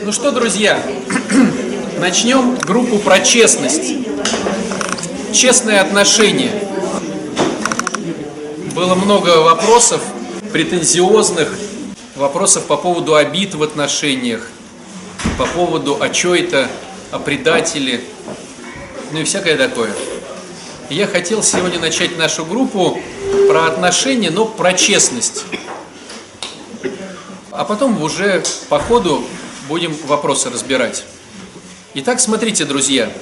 Ну 0.00 0.10
что, 0.10 0.30
друзья, 0.30 0.82
начнем 1.98 2.56
группу 2.56 2.98
про 2.98 3.20
честность. 3.20 3.94
Честное 5.32 5.80
отношение. 5.80 6.50
Было 8.74 8.94
много 8.94 9.42
вопросов, 9.42 10.00
претензиозных, 10.52 11.48
вопросов 12.16 12.64
по 12.64 12.76
поводу 12.76 13.14
обид 13.14 13.54
в 13.54 13.62
отношениях, 13.62 14.48
по 15.36 15.46
поводу 15.46 15.98
«а 16.00 16.08
чё 16.08 16.34
это?», 16.34 16.68
«о 17.10 17.18
предателе?», 17.18 18.00
ну 19.12 19.20
и 19.20 19.24
всякое 19.24 19.56
такое. 19.56 19.90
Я 20.88 21.06
хотел 21.06 21.42
сегодня 21.42 21.78
начать 21.78 22.16
нашу 22.16 22.44
группу 22.44 22.98
про 23.48 23.66
отношения, 23.66 24.30
но 24.30 24.46
про 24.46 24.72
честность. 24.72 25.44
А 27.50 27.64
потом 27.64 28.02
уже 28.02 28.42
по 28.68 28.78
ходу 28.78 29.22
будем 29.68 29.94
вопросы 30.06 30.50
разбирать. 30.50 31.04
Итак, 31.94 32.20
смотрите, 32.20 32.64
друзья. 32.64 33.12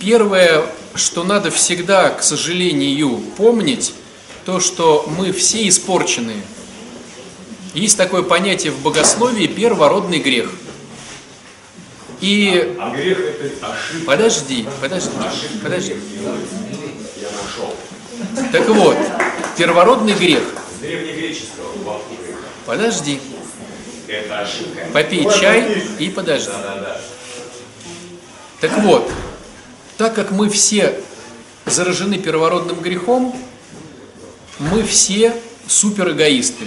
Первое, 0.00 0.64
что 0.94 1.24
надо 1.24 1.50
всегда, 1.50 2.10
к 2.10 2.22
сожалению, 2.22 3.18
помнить, 3.36 3.94
то, 4.44 4.60
что 4.60 5.10
мы 5.18 5.32
все 5.32 5.66
испорченные. 5.68 6.42
Есть 7.72 7.96
такое 7.96 8.22
понятие 8.22 8.72
в 8.72 8.80
богословии 8.82 9.46
первородный 9.46 10.18
грех. 10.20 10.50
И... 12.20 12.76
А 12.78 12.90
грех 12.94 13.18
это 13.18 13.66
ошибка. 13.66 14.06
Подожди, 14.06 14.66
подожди, 14.80 15.10
подожди. 15.62 15.96
Я 17.20 17.28
нашел. 17.42 17.74
Так 18.52 18.68
вот, 18.68 18.96
первородный 19.56 20.12
грех. 20.14 20.42
С 20.76 20.80
древнегреческого 20.80 21.76
бабку 21.84 22.14
Это 24.06 24.40
ошибка. 24.40 24.86
Попей 24.92 25.24
чай 25.24 25.82
и 25.98 26.08
подожди. 26.10 26.48
Да-да-да. 26.48 27.00
Так 28.60 28.78
вот, 28.78 29.10
так 29.96 30.14
как 30.14 30.30
мы 30.30 30.48
все 30.48 31.00
заражены 31.66 32.18
первородным 32.18 32.80
грехом, 32.80 33.38
мы 34.58 34.82
все 34.84 35.34
суперэгоисты. 35.66 36.64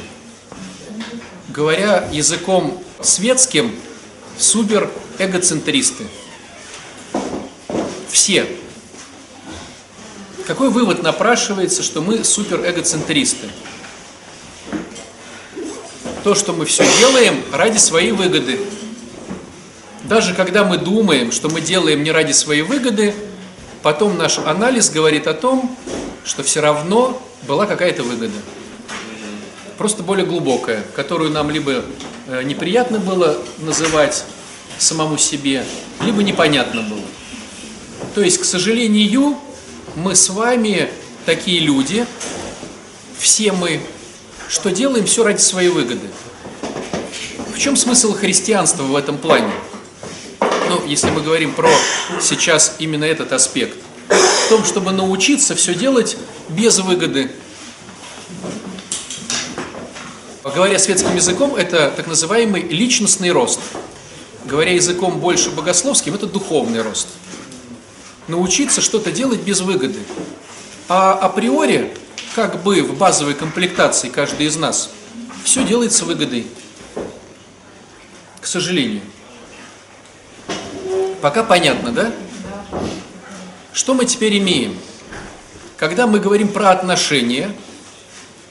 Говоря 1.50 2.08
языком 2.12 2.84
светским, 3.02 3.76
супер 4.38 4.90
эгоцентристы. 5.18 6.06
Все. 8.10 8.48
Какой 10.46 10.70
вывод 10.70 11.04
напрашивается, 11.04 11.84
что 11.84 12.02
мы 12.02 12.24
супер 12.24 12.68
эгоцентристы? 12.70 13.48
То, 16.28 16.36
что 16.36 16.52
мы 16.52 16.66
все 16.66 16.86
делаем 17.00 17.42
ради 17.53 17.78
своей 17.78 18.11
выгоды. 18.11 18.59
Даже 20.03 20.33
когда 20.33 20.66
мы 20.66 20.78
думаем, 20.78 21.31
что 21.31 21.47
мы 21.47 21.61
делаем 21.61 22.03
не 22.03 22.11
ради 22.11 22.33
своей 22.33 22.64
выгоды, 22.64 23.14
потом 23.81 24.17
наш 24.17 24.38
анализ 24.38 24.89
говорит 24.89 25.25
о 25.28 25.33
том, 25.33 25.73
что 26.25 26.44
все 26.44 26.59
равно 26.59 27.17
была 27.44 27.66
какая-то 27.66 28.03
выгода. 28.03 28.33
Просто 29.78 30.03
более 30.03 30.25
глубокая, 30.25 30.83
которую 30.98 31.31
нам 31.31 31.50
либо 31.50 31.86
э, 32.28 32.44
неприятно 32.44 33.00
было 33.00 33.38
называть 33.59 34.25
самому 34.78 35.17
себе, 35.17 35.64
либо 36.02 36.23
непонятно 36.23 36.81
было. 36.81 37.05
То 38.16 38.20
есть, 38.20 38.39
к 38.39 38.44
сожалению, 38.44 39.38
мы 39.95 40.14
с 40.14 40.30
вами 40.30 40.89
такие 41.25 41.61
люди, 41.61 42.05
все 43.17 43.53
мы, 43.53 43.80
что 44.50 44.72
делаем 44.72 45.06
все 45.06 45.23
ради 45.23 45.42
своей 45.42 45.70
выгоды. 45.70 46.08
В 47.53 47.59
чем 47.59 47.76
смысл 47.76 48.14
христианства 48.14 48.84
в 48.84 48.95
этом 48.95 49.17
плане? 49.17 49.52
Ну, 50.70 50.86
если 50.86 51.09
мы 51.09 51.22
говорим 51.22 51.54
про 51.54 51.70
сейчас 52.22 52.76
именно 52.80 53.06
этот 53.06 53.31
аспект, 53.34 53.78
в 54.09 54.50
том, 54.50 54.64
чтобы 54.64 54.92
научиться 54.92 55.56
все 55.56 55.73
делать 55.73 56.17
без 56.49 56.80
выгоды. 56.80 57.32
Говоря 60.44 60.80
светским 60.80 61.14
языком, 61.16 61.55
это 61.55 61.92
так 61.95 62.08
называемый 62.08 62.61
личностный 62.61 63.32
рост. 63.32 63.60
Говоря 64.45 64.72
языком 64.72 65.20
больше 65.20 65.52
богословским, 65.52 66.16
это 66.16 66.26
духовный 66.26 66.82
рост. 66.82 67.10
Научиться 68.30 68.80
что-то 68.80 69.11
делать 69.11 69.42
без 69.42 69.60
выгоды. 69.60 69.99
А 70.88 71.14
априори, 71.14 71.93
как 72.37 72.61
бы 72.61 72.83
в 72.83 72.95
базовой 72.95 73.33
комплектации 73.33 74.09
каждый 74.09 74.45
из 74.45 74.58
нас, 74.58 74.92
все 75.43 75.64
делается 75.64 76.05
выгодой. 76.05 76.45
К 78.39 78.45
сожалению. 78.45 79.02
Пока 81.20 81.43
понятно, 81.43 81.92
да? 81.92 82.11
Что 83.73 83.95
мы 83.95 84.05
теперь 84.05 84.37
имеем? 84.37 84.77
Когда 85.77 86.05
мы 86.05 86.20
говорим 86.20 86.49
про 86.49 86.70
отношения, 86.70 87.52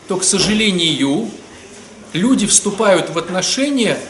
то, 0.09 0.17
к 0.17 0.25
сожалению, 0.25 1.31
люди 2.13 2.49
вступают 2.49 3.11
в 3.11 3.19
отношения 3.19 4.01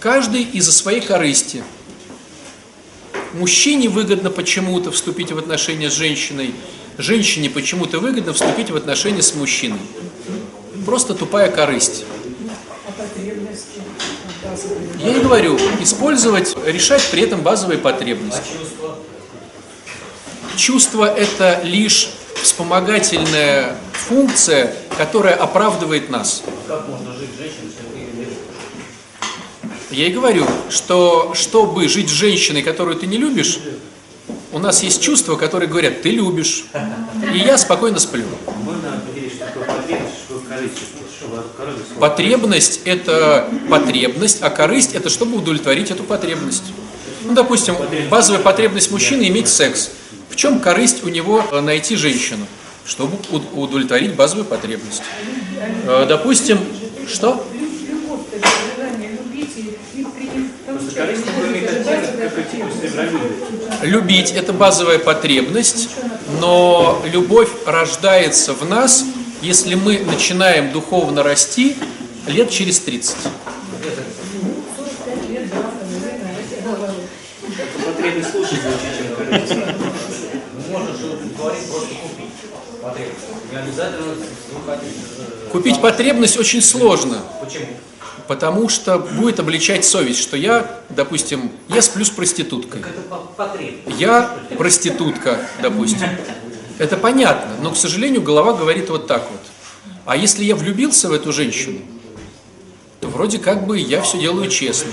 каждый 0.00 0.44
из-за 0.44 0.72
своей 0.72 1.02
корысти. 1.02 1.62
Мужчине 3.34 3.90
выгодно 3.90 4.30
почему-то 4.30 4.90
вступить 4.92 5.30
в 5.30 5.36
отношения 5.36 5.90
с 5.90 5.94
женщиной, 5.94 6.54
женщине 6.98 7.50
почему-то 7.50 7.98
выгодно 7.98 8.32
вступить 8.32 8.70
в 8.70 8.76
отношения 8.76 9.22
с 9.22 9.34
мужчиной. 9.34 9.80
Просто 10.84 11.14
тупая 11.14 11.50
корысть. 11.50 12.04
Я 14.98 15.16
и 15.16 15.20
говорю, 15.20 15.58
использовать, 15.80 16.56
решать 16.66 17.02
при 17.10 17.22
этом 17.22 17.42
базовые 17.42 17.78
потребности. 17.78 18.42
Чувство– 20.56 21.12
это 21.16 21.60
лишь 21.64 22.10
вспомогательная 22.42 23.76
функция, 23.92 24.74
которая 24.98 25.34
оправдывает 25.34 26.10
нас. 26.10 26.42
Как 26.66 26.88
можно 26.88 27.12
жить 27.14 27.30
женщиной? 27.38 27.72
Я 29.92 30.06
и 30.06 30.10
говорю, 30.12 30.46
что 30.70 31.34
чтобы 31.34 31.86
жить 31.86 32.08
с 32.08 32.12
женщиной, 32.12 32.62
которую 32.62 32.96
ты 32.96 33.06
не 33.06 33.18
любишь, 33.18 33.58
у 34.52 34.58
нас 34.58 34.82
есть 34.82 35.02
чувства, 35.02 35.36
которые 35.36 35.68
говорят, 35.68 36.02
ты 36.02 36.10
любишь, 36.10 36.64
и 37.34 37.38
я 37.38 37.56
спокойно 37.58 37.98
сплю. 37.98 38.24
Потребность, 41.98 42.80
это 42.84 43.48
потребность, 43.68 44.38
а 44.42 44.50
корысть– 44.50 44.94
это 44.94 45.08
чтобы 45.08 45.36
удовлетворить 45.38 45.90
эту 45.90 46.02
потребность. 46.04 46.64
Ну, 47.24 47.34
допустим, 47.34 47.76
базовая 48.10 48.42
потребность 48.42 48.90
мужчины– 48.90 49.22
иметь 49.28 49.48
секс. 49.48 49.90
В 50.28 50.36
чем 50.36 50.60
корысть 50.60 51.04
у 51.04 51.08
него 51.08 51.44
найти 51.60 51.94
женщину? 51.96 52.46
Чтобы 52.84 53.16
уд- 53.30 53.44
удовлетворить 53.54 54.14
базовую 54.16 54.44
потребность. 54.44 55.02
Э, 55.86 56.04
Допустим, 56.08 56.58
что? 57.08 57.46
Любовь, 57.88 58.20
то 58.30 58.36
есть 58.36 58.46
желание 58.76 59.10
любить 59.12 59.50
и, 59.56 60.00
и 60.00 60.04
при- 60.04 60.48
Просто 60.66 60.81
получать 60.81 60.81
корысть 60.81 60.81
любовь, 60.81 60.81
имеет 60.81 60.81
это 60.81 60.81
оттенок, 60.81 60.81
базовая 60.81 60.81
как 60.81 60.81
типа 60.81 60.81
потребность. 60.81 60.81
сребролюбие. 60.81 60.81
Любить– 63.82 64.32
это 64.36 64.52
базовая 64.52 64.98
потребность, 64.98 65.88
но 66.40 67.02
любовь 67.12 67.48
рождается 67.66 68.52
в 68.52 68.68
нас, 68.68 69.04
если 69.40 69.74
мы 69.74 70.00
начинаем 70.00 70.72
духовно 70.72 71.22
расти 71.22 71.76
лет 72.26 72.50
через 72.50 72.80
30. 72.80 73.16
Это 77.58 77.78
потребность 77.86 78.34
лучше 78.34 78.54
звучит, 78.56 78.98
чем 78.98 79.14
корысть. 79.16 79.54
Можно 80.70 80.96
же 80.96 81.06
удовлетворить 81.06 81.66
просто 81.68 81.94
купить 82.02 82.32
э, 82.84 82.88
Купить 85.50 85.80
потребность 85.80 86.38
очень 86.38 86.62
сложно, 86.62 87.18
Почему? 87.40 87.66
Потому 88.32 88.70
что 88.70 88.98
будет 88.98 89.40
обличать 89.40 89.84
совесть, 89.84 90.18
что 90.18 90.38
я, 90.38 90.80
допустим, 90.88 91.52
я 91.68 91.82
сплю 91.82 92.02
с 92.02 92.08
проституткой. 92.08 92.82
Я 93.98 94.34
проститутка, 94.56 95.38
допустим. 95.60 96.08
Это 96.78 96.96
понятно, 96.96 97.52
но, 97.60 97.72
к 97.72 97.76
сожалению, 97.76 98.22
голова 98.22 98.54
говорит 98.54 98.88
вот 98.88 99.06
так 99.06 99.30
вот. 99.30 99.40
А 100.06 100.16
если 100.16 100.44
я 100.44 100.56
влюбился 100.56 101.10
в 101.10 101.12
эту 101.12 101.30
женщину, 101.30 101.80
то 103.02 103.08
вроде 103.08 103.36
как 103.36 103.66
бы 103.66 103.78
я 103.78 104.00
все 104.00 104.18
делаю 104.18 104.48
честно. 104.48 104.90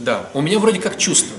Да, 0.00 0.28
у 0.34 0.40
меня 0.40 0.58
вроде 0.58 0.80
как 0.80 0.98
чувство. 0.98 1.36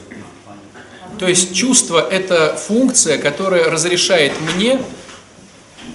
То 1.19 1.27
есть 1.27 1.53
чувство– 1.53 1.99
это 2.11 2.55
функция, 2.55 3.17
которая 3.17 3.69
разрешает 3.69 4.31
мне 4.55 4.79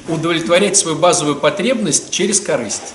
удовлетворять 0.07 0.77
свою 0.77 0.99
базовую 0.99 1.37
потребность 1.37 2.11
через 2.11 2.41
корысть. 2.41 2.93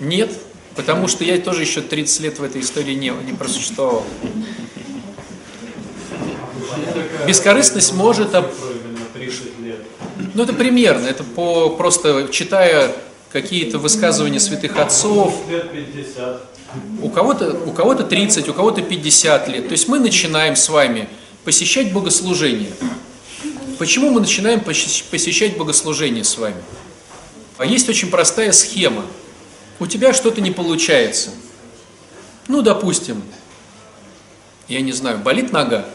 Нет, 0.00 0.30
потому 0.74 1.08
что 1.08 1.24
я 1.24 1.38
тоже 1.38 1.62
еще 1.62 1.80
30 1.80 2.20
лет 2.20 2.38
в 2.38 2.42
этой 2.42 2.60
истории 2.60 2.94
не, 2.94 3.10
не 3.10 3.32
просуществовал. 3.32 4.04
Бескорыстность 7.26 7.92
может 7.94 8.34
об- 8.34 8.52
Фройда 8.52 8.88
на 8.88 9.20
30 9.20 9.58
лет. 9.60 9.80
Ну, 10.34 10.42
это 10.42 10.52
примерно, 10.52 11.06
это 11.06 11.24
по 11.24 11.70
просто 11.70 12.28
читая 12.30 12.94
какие-то 13.32 13.78
высказывания 13.78 14.40
святых 14.40 14.76
отцов, 14.78 15.34
Лет 15.50 15.70
50. 15.72 16.42
у 17.02 17.08
кого-то 17.10 17.58
у 17.66 17.72
кого-то 17.72 18.04
30, 18.04 18.48
у 18.48 18.54
кого-то 18.54 18.82
50 18.82 19.48
лет. 19.48 19.66
То 19.68 19.72
есть 19.72 19.88
мы 19.88 19.98
начинаем 19.98 20.56
с 20.56 20.68
вами 20.68 21.08
посещать 21.44 21.92
богослужение. 21.92 22.70
Почему 23.78 24.10
мы 24.10 24.20
начинаем 24.20 24.60
посещ- 24.60 25.04
посещать 25.10 25.56
богослужение 25.56 26.24
с 26.24 26.38
вами? 26.38 26.56
А 27.58 27.66
есть 27.66 27.88
очень 27.88 28.08
простая 28.10 28.52
схема. 28.52 29.04
У 29.78 29.86
тебя 29.86 30.12
что-то 30.12 30.40
не 30.40 30.50
получается. 30.50 31.30
Ну, 32.48 32.62
допустим, 32.62 33.22
я 34.68 34.80
не 34.80 34.92
знаю, 34.92 35.18
болит 35.18 35.52
нога. 35.52 35.86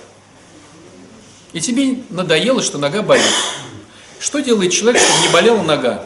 И 1.54 1.60
тебе 1.60 2.04
надоело, 2.10 2.62
что 2.62 2.78
нога 2.78 3.01
болит. 3.01 3.25
Что 4.19 4.39
делает 4.39 4.72
человек, 4.72 5.01
чтобы 5.01 5.28
не 5.28 5.33
болела 5.33 5.62
нога? 5.63 6.06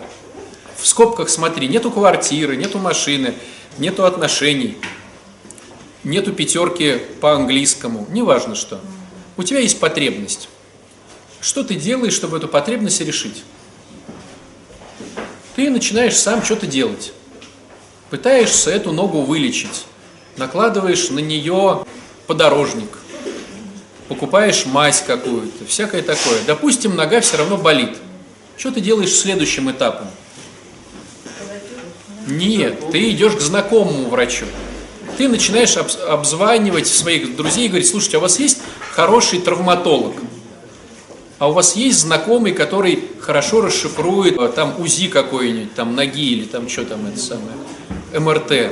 В 0.78 0.88
скобках 0.88 1.30
смотри, 1.30 1.68
нету 1.68 1.92
квартиры, 1.92 2.56
нету 2.56 2.80
машины, 2.80 3.34
нету 3.78 4.06
отношений, 4.06 4.78
нету 6.04 6.32
пятерки 6.32 7.02
по 7.20 7.34
английскому, 7.34 8.08
неважно 8.10 8.56
что. 8.56 8.80
У 9.38 9.44
тебя 9.44 9.60
есть 9.60 9.80
потребность. 9.80 10.48
Что 11.42 11.64
ты 11.64 11.76
делаешь, 11.76 12.14
чтобы 12.14 12.38
эту 12.38 12.48
потребность 12.48 13.02
решить? 13.02 13.44
Ты 15.56 15.70
начинаешь 15.70 16.18
сам 16.18 16.44
что-то 16.44 16.68
делать. 16.68 17.14
Пытаешься 18.10 18.72
эту 18.72 18.92
ногу 18.92 19.22
вылечить. 19.22 19.86
Накладываешь 20.38 21.10
на 21.10 21.20
нее 21.20 21.86
подорожник. 22.28 22.90
Покупаешь 24.08 24.66
мазь 24.66 25.02
какую-то, 25.06 25.66
всякое 25.66 26.04
такое. 26.04 26.40
Допустим, 26.46 26.96
нога 26.96 27.22
все 27.22 27.38
равно 27.38 27.58
болит. 27.58 27.98
Что 28.58 28.72
ты 28.72 28.80
делаешь 28.80 29.14
следующим 29.14 29.72
этапом? 29.72 30.08
Нет, 32.28 32.92
ты 32.92 33.10
идешь 33.12 33.34
к 33.36 33.40
знакомому 33.42 34.10
врачу. 34.10 34.46
Ты 35.18 35.28
начинаешь 35.28 35.76
обз- 35.78 36.00
обзванивать 36.04 36.88
своих 36.88 37.36
друзей 37.36 37.66
и 37.66 37.68
говорить, 37.70 37.88
слушайте, 37.88 38.18
а 38.18 38.20
у 38.20 38.24
вас 38.24 38.40
есть 38.40 38.60
хороший 38.92 39.40
травматолог? 39.40 40.16
А 41.38 41.50
у 41.50 41.52
вас 41.52 41.76
есть 41.76 42.00
знакомый, 42.00 42.54
который 42.54 43.04
хорошо 43.20 43.62
расшифрует 43.62 44.38
э, 44.38 44.48
там 44.56 44.80
УЗИ 44.80 45.10
какой-нибудь, 45.10 45.74
там 45.74 45.96
ноги 45.96 46.32
или 46.32 46.46
там 46.46 46.70
что 46.70 46.86
там 46.86 47.06
это 47.08 47.20
самое, 47.20 47.58
МРТ. 48.18 48.72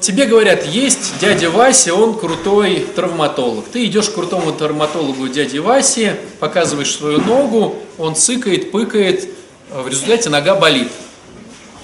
Тебе 0.00 0.26
говорят, 0.26 0.66
есть 0.66 1.18
дядя 1.20 1.50
Вася, 1.50 1.94
он 1.94 2.18
крутой 2.18 2.86
травматолог. 2.94 3.66
Ты 3.68 3.86
идешь 3.86 4.08
к 4.08 4.14
крутому 4.14 4.52
травматологу 4.52 5.28
дяди 5.28 5.58
Васе, 5.58 6.18
показываешь 6.40 6.94
свою 6.94 7.20
ногу, 7.20 7.76
он 7.98 8.14
цыкает, 8.14 8.72
пыкает, 8.72 9.28
а 9.70 9.82
в 9.82 9.88
результате 9.88 10.28
нога 10.28 10.56
болит. 10.56 10.90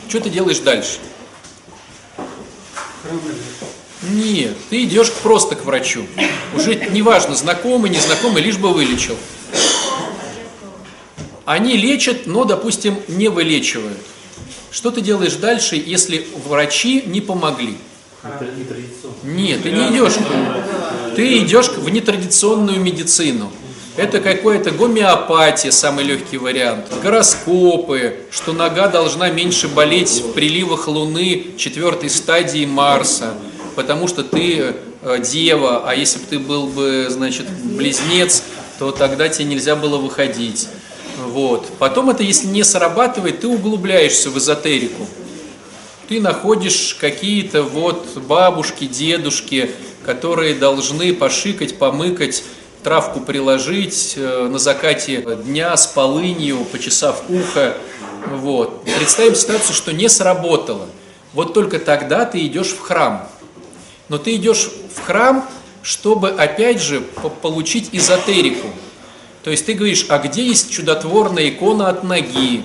Что 0.08 0.20
ты 0.20 0.30
делаешь 0.30 0.58
дальше? 0.58 0.98
Нет, 4.02 4.56
ты 4.69 4.84
идешь 4.84 5.12
просто 5.12 5.54
к 5.54 5.64
врачу. 5.64 6.06
Уже 6.56 6.75
неважно, 6.75 7.34
знакомый, 7.34 7.90
незнакомый, 7.90 8.43
лишь 8.43 8.58
бы 8.58 8.72
вылечил. 8.72 9.16
Они 11.44 11.76
лечат, 11.76 12.26
но, 12.26 12.44
допустим, 12.44 12.99
не 13.08 13.28
вылечивают. 13.28 13.99
Что 14.70 14.90
ты 14.90 15.00
делаешь 15.00 15.34
дальше, 15.34 15.76
если 15.76 16.26
врачи 16.46 17.02
не 17.06 17.20
помогли? 17.20 17.76
Нет, 19.25 19.62
ты 19.62 19.70
не 19.70 19.88
идешь. 19.88 20.14
Ты 21.16 21.38
идешь 21.38 21.69
в 21.69 21.88
нетрадиционную 21.88 22.81
медицину. 22.81 23.52
Это 23.96 24.20
какая-то 24.20 24.70
гомеопатия, 24.70 25.70
самый 25.70 26.05
легкий 26.05 26.38
вариант. 26.38 26.87
Гороскопы, 27.02 28.20
что 28.31 28.52
нога 28.52 28.88
должна 28.88 29.28
меньше 29.28 29.69
болеть 29.69 30.22
в 30.22 30.32
приливах 30.32 30.88
Луны 30.88 31.48
четвертой 31.58 32.08
стадии 32.08 32.64
Марса, 32.64 33.34
потому 33.74 34.08
что 34.08 34.22
ты 34.22 34.74
э, 35.02 35.19
дева, 35.20 35.82
а 35.86 35.94
если 35.94 36.19
бы 36.19 36.24
ты 36.26 36.38
был 36.38 36.66
бы, 36.66 37.06
значит, 37.08 37.48
близнец, 37.50 38.42
то 38.78 38.90
тогда 38.90 39.28
тебе 39.28 39.46
нельзя 39.46 39.76
было 39.76 39.98
выходить. 39.98 40.69
Вот. 41.26 41.66
Потом 41.78 42.10
это, 42.10 42.22
если 42.22 42.46
не 42.46 42.64
срабатывает, 42.64 43.40
ты 43.40 43.48
углубляешься 43.48 44.30
в 44.30 44.38
эзотерику 44.38 45.06
ты 46.12 46.20
находишь 46.20 46.94
какие-то 47.00 47.62
вот 47.62 48.19
бабушки, 48.19 48.84
дедушки, 48.84 49.70
которые 50.04 50.54
должны 50.54 51.14
пошикать, 51.14 51.78
помыкать, 51.78 52.44
травку 52.82 53.20
приложить 53.20 54.12
э, 54.16 54.46
на 54.46 54.58
закате 54.58 55.22
дня 55.44 55.74
с 55.74 55.86
полынью, 55.86 56.66
почесав 56.66 57.22
ухо. 57.30 57.78
Вот. 58.26 58.84
Представим 58.84 59.34
ситуацию, 59.34 59.74
что 59.74 59.94
не 59.94 60.10
сработало. 60.10 60.86
Вот 61.32 61.54
только 61.54 61.78
тогда 61.78 62.26
ты 62.26 62.44
идешь 62.44 62.72
в 62.72 62.80
храм. 62.80 63.26
Но 64.08 64.19
ты 64.19 64.37
идешь 64.37 64.69
в 64.94 65.00
храм, 65.04 65.49
чтобы 65.82 66.31
опять 66.31 66.81
же 66.81 67.00
по- 67.00 67.28
получить 67.28 67.90
эзотерику. 67.93 68.69
То 69.43 69.50
есть 69.50 69.66
ты 69.66 69.75
говоришь, 69.75 70.06
а 70.08 70.19
где 70.19 70.46
есть 70.46 70.70
чудотворная 70.70 71.49
икона 71.49 71.88
от 71.88 72.04
ноги? 72.04 72.64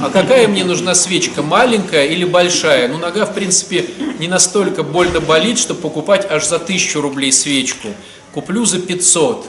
А 0.00 0.10
какая 0.10 0.48
мне 0.48 0.64
нужна 0.64 0.94
свечка, 0.94 1.42
маленькая 1.42 2.06
или 2.06 2.24
большая? 2.24 2.88
Ну, 2.88 2.98
нога, 2.98 3.26
в 3.26 3.34
принципе, 3.34 3.86
не 4.18 4.26
настолько 4.26 4.82
больно 4.82 5.20
болит, 5.20 5.58
чтобы 5.58 5.80
покупать 5.80 6.26
аж 6.28 6.46
за 6.46 6.58
тысячу 6.58 7.00
рублей 7.00 7.32
свечку. 7.32 7.88
Куплю 8.32 8.64
за 8.64 8.80
500. 8.80 9.46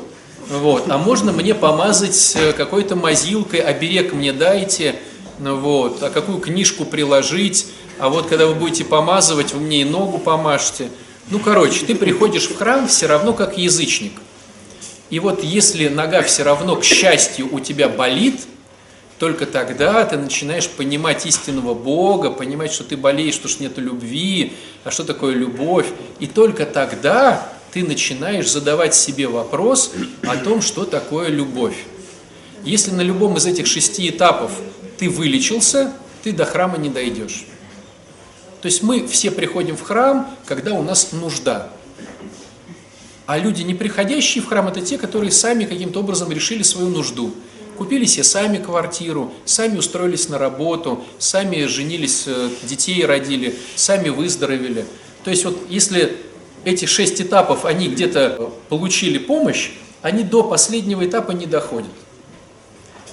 Вот. 0.50 0.90
А 0.90 0.98
можно 0.98 1.32
мне 1.32 1.56
помазать 1.56 2.34
э, 2.36 2.52
какой-то 2.52 2.96
мазилкой, 2.96 3.62
оберег 3.62 4.14
мне 4.14 4.34
дайте, 4.34 4.96
ну 5.40 5.56
вот, 5.56 6.04
а 6.04 6.10
какую 6.10 6.40
книжку 6.40 6.84
приложить, 6.84 7.68
а 7.98 8.10
вот 8.10 8.28
когда 8.28 8.48
вы 8.48 8.56
будете 8.56 8.84
помазывать, 8.84 9.54
вы 9.54 9.62
мне 9.62 9.82
и 9.82 9.86
ногу 9.86 10.18
помажьте. 10.18 10.90
Ну, 11.32 11.40
короче, 11.40 11.86
ты 11.86 11.96
приходишь 11.96 12.50
в 12.50 12.58
храм 12.58 12.90
все 12.90 13.08
равно 13.08 13.32
как 13.32 13.58
язычник. 13.58 14.12
И 15.10 15.20
вот 15.20 15.44
если 15.46 15.88
нога 15.88 16.24
все 16.24 16.44
равно, 16.44 16.76
к 16.76 16.84
счастью, 16.84 17.48
у 17.54 17.62
тебя 17.62 17.88
болит, 17.88 18.42
только 19.18 19.46
тогда 19.46 20.04
ты 20.04 20.18
начинаешь 20.18 20.68
понимать 20.68 21.26
истинного 21.26 21.74
Бога, 21.74 22.32
понимать, 22.32 22.74
что 22.74 22.84
ты 22.84 22.98
болеешь, 22.98 23.36
что 23.36 23.48
ж 23.48 23.60
нету 23.60 23.80
любви, 23.80 24.54
а 24.84 24.92
что 24.92 25.06
такое 25.06 25.34
любовь. 25.34 25.88
И 26.20 26.28
только 26.28 26.66
тогда 26.66 27.48
ты 27.72 27.86
начинаешь 27.86 28.50
задавать 28.50 28.94
себе 28.94 29.28
вопрос 29.28 29.94
о 30.24 30.36
том, 30.36 30.62
что 30.62 30.84
такое 30.84 31.30
любовь. 31.30 31.78
Если 32.66 32.92
на 32.92 33.02
любом 33.02 33.38
из 33.38 33.46
этих 33.46 33.68
шести 33.68 34.10
этапов 34.10 34.52
ты 34.98 35.10
вылечился, 35.10 35.94
ты 36.24 36.34
до 36.34 36.44
храма 36.44 36.78
не 36.78 36.90
дойдешь. 36.90 37.46
То 38.62 38.68
есть 38.68 38.84
мы 38.84 39.08
все 39.08 39.32
приходим 39.32 39.76
в 39.76 39.82
храм, 39.82 40.30
когда 40.46 40.74
у 40.74 40.84
нас 40.84 41.12
нужда. 41.12 41.70
А 43.26 43.38
люди, 43.38 43.62
не 43.64 43.74
приходящие 43.74 44.44
в 44.44 44.48
храм, 44.48 44.68
это 44.68 44.82
те, 44.82 44.98
которые 44.98 45.32
сами 45.32 45.66
каким-то 45.66 46.02
образом 46.02 46.32
решили 46.32 46.64
свою 46.64 46.90
нужду. 46.90 47.34
Купили 47.78 48.06
себе 48.06 48.24
сами 48.24 48.58
квартиру, 48.58 49.34
сами 49.46 49.78
устроились 49.78 50.30
на 50.30 50.38
работу, 50.38 51.04
сами 51.18 51.66
женились, 51.66 52.26
э, 52.28 52.50
детей 52.64 53.04
родили, 53.06 53.56
сами 53.76 54.10
выздоровели. 54.10 54.86
То 55.24 55.32
есть 55.32 55.46
вот 55.46 55.58
если 55.70 56.18
эти 56.64 56.86
шесть 56.86 57.22
этапов, 57.22 57.66
они 57.66 57.88
где-то 57.88 58.54
получили 58.70 59.18
помощь, 59.18 59.72
они 60.02 60.24
до 60.24 60.44
последнего 60.44 61.06
этапа 61.06 61.32
не 61.32 61.46
доходят. 61.48 61.90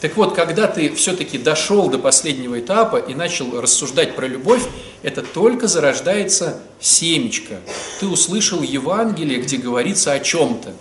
Так 0.00 0.17
вот, 0.17 0.35
когда 0.35 0.69
ты 0.69 0.95
все-таки 0.95 1.38
дошел 1.38 1.88
до 1.88 1.99
последнего 1.99 2.59
этапа 2.61 2.97
и 2.99 3.14
начал 3.14 3.61
рассуждать 3.61 4.14
про 4.14 4.26
любовь, 4.28 4.62
это 5.02 5.23
только 5.23 5.67
зарождается 5.67 6.61
семечко. 6.81 7.57
Ты 7.99 8.07
услышал 8.07 8.62
Евангелие, 8.62 9.40
где 9.40 9.57
говорится 9.57 10.12
о 10.12 10.21
чем-то. 10.21 10.73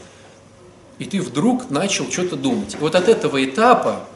И 1.00 1.06
ты 1.06 1.22
вдруг 1.22 1.72
начал 1.72 2.10
что-то 2.12 2.36
думать. 2.36 2.76
И 2.76 2.78
вот 2.78 2.94
от 2.96 3.08
этого 3.08 3.44
этапа 3.44 4.08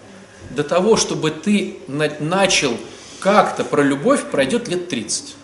до 0.52 0.64
того, 0.64 0.98
чтобы 0.98 1.32
ты 1.32 1.78
на- 1.88 2.12
начал 2.20 2.78
как-то 3.20 3.64
про 3.64 3.82
любовь, 3.84 4.30
пройдет 4.30 4.68
лет 4.68 4.90
30. 4.90 5.36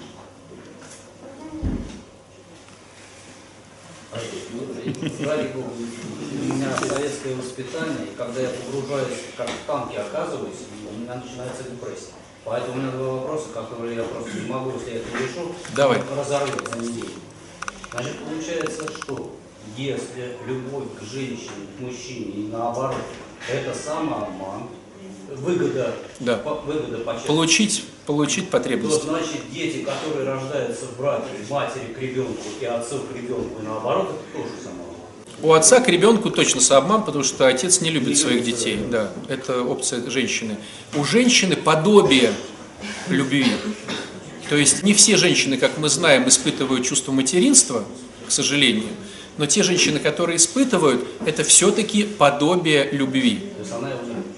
Ради 4.13 5.47
Бога, 5.53 5.71
у 5.73 6.06
меня 6.53 6.75
советское 6.77 7.35
воспитание, 7.35 8.07
и 8.11 8.15
когда 8.15 8.41
я 8.41 8.49
погружаюсь, 8.49 9.17
как 9.35 9.49
в 9.49 9.65
танке 9.67 9.99
оказываюсь, 9.99 10.55
у 10.91 10.99
меня 10.99 11.15
начинается 11.15 11.63
депрессия. 11.63 12.13
Поэтому 12.45 12.73
у 12.75 12.77
меня 12.81 12.91
два 12.91 13.13
вопроса, 13.15 13.47
которые 13.53 13.95
я 13.97 14.03
просто 14.03 14.31
не 14.39 14.49
могу, 14.49 14.71
если 14.77 14.91
я 14.91 14.95
это 14.97 15.07
решу, 15.17 15.51
Давай. 15.75 16.01
разорвет 16.15 16.61
за 16.71 16.79
неделю. 16.79 17.09
Значит, 17.91 18.13
получается, 18.19 18.83
что 19.03 19.35
если 19.75 20.37
любовь 20.45 20.85
к 20.99 21.03
женщине, 21.03 21.67
к 21.77 21.81
мужчине 21.81 22.25
и 22.31 22.47
наоборот, 22.51 22.95
это 23.51 23.73
самообман, 23.77 24.69
выгода, 25.35 25.93
Да. 26.21 26.37
по- 26.37 26.55
выгода 26.55 26.99
по 26.99 27.13
части 27.13 27.27
Получить, 27.27 27.83
получить 28.05 28.45
то 28.49 28.57
потребность. 28.57 29.03
значит 29.03 29.51
дети, 29.51 29.83
которые 29.83 30.25
рождаются 30.25 30.85
в 30.85 30.97
браке, 30.97 31.25
матери 31.49 31.93
к 31.93 31.99
ребенку 31.99 32.43
и 32.61 32.65
отцу 32.65 32.99
к 33.11 33.15
ребенку, 33.15 33.61
и 33.61 33.65
наоборот, 33.65 34.09
это 34.11 34.37
тоже 34.43 34.53
самообман. 34.63 34.96
У 35.41 35.53
отца 35.53 35.79
к 35.79 35.87
ребенку 35.87 36.31
точно 36.31 36.61
сообман, 36.61 37.03
потому 37.03 37.23
что 37.23 37.47
отец 37.47 37.81
не 37.81 37.89
любит 37.89 38.17
своих 38.17 38.43
детей. 38.43 38.79
Да, 38.89 39.11
это 39.27 39.61
опция 39.61 40.09
женщины. 40.09 40.57
У 40.95 41.03
женщины 41.03 41.55
подобие 41.55 42.33
любви. 43.09 43.45
То 44.49 44.55
есть 44.55 44.83
не 44.83 44.93
все 44.93 45.17
женщины, 45.17 45.57
как 45.57 45.77
мы 45.77 45.89
знаем, 45.89 46.27
испытывают 46.27 46.85
чувство 46.85 47.11
материнства, 47.11 47.83
к 48.27 48.31
сожалению, 48.31 48.89
но 49.37 49.45
те 49.45 49.61
женщины, 49.61 49.99
которые 49.99 50.37
испытывают, 50.37 51.05
это 51.25 51.43
все-таки 51.43 52.03
подобие 52.03 52.89
любви. 52.91 53.39
То 53.55 53.59
есть 53.59 53.71
она 53.71 53.89
его 53.89 54.01
не 54.03 54.09
любит. 54.09 54.37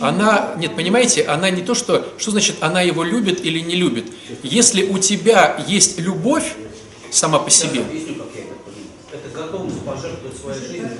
Она, 0.00 0.54
нет, 0.58 0.76
понимаете, 0.76 1.24
она 1.24 1.50
не 1.50 1.62
то, 1.62 1.74
что, 1.74 2.06
что 2.18 2.30
значит 2.30 2.56
она 2.60 2.82
его 2.82 3.02
любит 3.02 3.44
или 3.44 3.58
не 3.58 3.74
любит. 3.74 4.04
Если 4.42 4.84
у 4.84 4.98
тебя 4.98 5.62
есть 5.66 5.98
любовь 5.98 6.54
сама 7.10 7.38
по 7.38 7.50
себе, 7.50 7.80
Я 7.80 7.86
объясню, 7.86 8.14
как 8.14 8.26
я 8.34 8.42
это 8.42 8.54
понимаю. 8.54 8.86
Это 9.12 9.28
готовность 9.36 9.80
пожертвовать 9.80 10.36
своей 10.38 10.47
жизнью. 10.47 10.47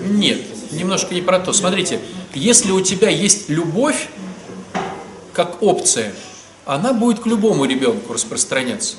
Нет, 0.00 0.72
немножко 0.72 1.14
не 1.14 1.22
про 1.22 1.38
то. 1.38 1.52
Смотрите, 1.52 2.00
если 2.34 2.70
у 2.72 2.80
тебя 2.80 3.08
есть 3.08 3.48
любовь 3.48 4.08
как 5.32 5.62
опция, 5.62 6.12
она 6.64 6.92
будет 6.92 7.20
к 7.20 7.26
любому 7.26 7.64
ребенку 7.64 8.12
распространяться. 8.12 8.96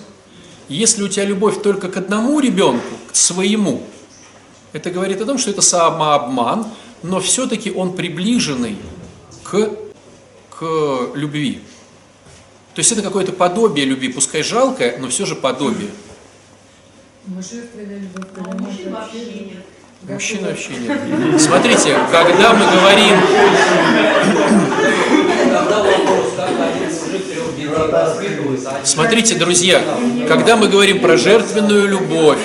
Если 0.68 1.04
у 1.04 1.08
тебя 1.08 1.26
любовь 1.26 1.62
только 1.62 1.90
к 1.90 1.98
одному 1.98 2.40
ребенку, 2.40 2.86
к 3.12 3.16
своему, 3.16 3.84
это 4.72 4.92
говорит 4.92 5.22
о 5.22 5.26
том, 5.26 5.38
что 5.38 5.50
это 5.50 5.62
самообман, 5.62 6.68
но 7.02 7.20
все-таки 7.20 7.72
он 7.72 7.96
приближенный 7.96 8.78
к, 9.44 9.72
к 10.52 11.12
любви. 11.16 11.62
То 12.76 12.80
есть 12.80 12.92
это 12.92 13.02
какое-то 13.02 13.32
подобие 13.32 13.86
любви, 13.86 14.10
пускай 14.10 14.44
жалкое, 14.44 14.98
но 15.00 15.10
все 15.10 15.26
же 15.26 15.36
подобие. 15.36 15.90
Божественная 17.26 18.00
любовь. 18.00 18.28
А 18.38 18.58
мужчин 18.58 18.94
вообще 18.94 19.26
нет. 19.26 19.66
Мужчин 20.04 20.46
вообще 20.46 20.72
нет. 20.78 21.42
Смотрите, 21.42 21.98
когда 22.12 22.54
мы 22.54 22.66
говорим 22.72 23.18
Смотрите, 28.84 29.36
друзья, 29.36 29.84
когда 30.28 30.56
мы 30.56 30.68
говорим 30.70 31.00
про 31.02 31.18
жертвенную 31.18 31.88
любовь, 31.88 32.40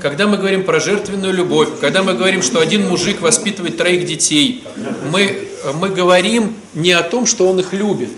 когда 0.00 0.26
мы 0.26 0.36
говорим 0.36 0.64
про 0.64 0.78
жертвенную 0.78 1.32
любовь, 1.32 1.70
когда 1.80 2.02
мы 2.02 2.12
говорим, 2.12 2.42
что 2.42 2.60
один 2.60 2.86
мужик 2.86 3.22
воспитывает 3.22 3.78
троих 3.78 4.04
детей, 4.04 4.62
мы, 5.10 5.48
мы 5.74 5.88
говорим 5.88 6.54
не 6.74 6.92
о 6.92 7.02
том, 7.02 7.24
что 7.24 7.48
он 7.48 7.60
их 7.60 7.72
любит, 7.72 8.10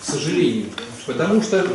к 0.00 0.10
сожалению. 0.10 0.66
Потому 1.06 1.42
что, 1.42 1.66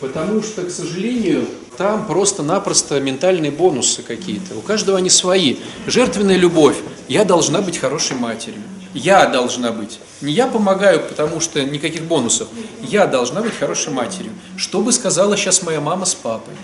потому 0.00 0.42
что, 0.42 0.62
к 0.62 0.70
сожалению, 0.70 1.46
там 1.76 2.06
просто-напросто 2.06 3.00
ментальные 3.00 3.50
бонусы 3.50 4.02
какие-то. 4.02 4.54
У 4.56 4.60
каждого 4.60 4.98
они 4.98 5.10
свои. 5.10 5.56
Жертвенная 5.86 6.36
любовь. 6.36 6.76
Я 7.08 7.24
должна 7.24 7.60
быть 7.60 7.78
хорошей 7.78 8.16
матерью. 8.16 8.62
Я 8.94 9.26
должна 9.26 9.72
быть. 9.72 9.98
Не 10.22 10.32
я 10.32 10.46
помогаю, 10.46 11.00
потому 11.00 11.40
что 11.40 11.62
никаких 11.62 12.04
бонусов. 12.04 12.48
Я 12.80 13.06
должна 13.06 13.42
быть 13.42 13.52
хорошей 13.58 13.92
матерью. 13.92 14.32
Что 14.56 14.80
бы 14.80 14.92
сказала 14.92 15.36
сейчас 15.36 15.62
моя 15.62 15.80
мама 15.80 16.06
с 16.06 16.14
папой? 16.14 16.54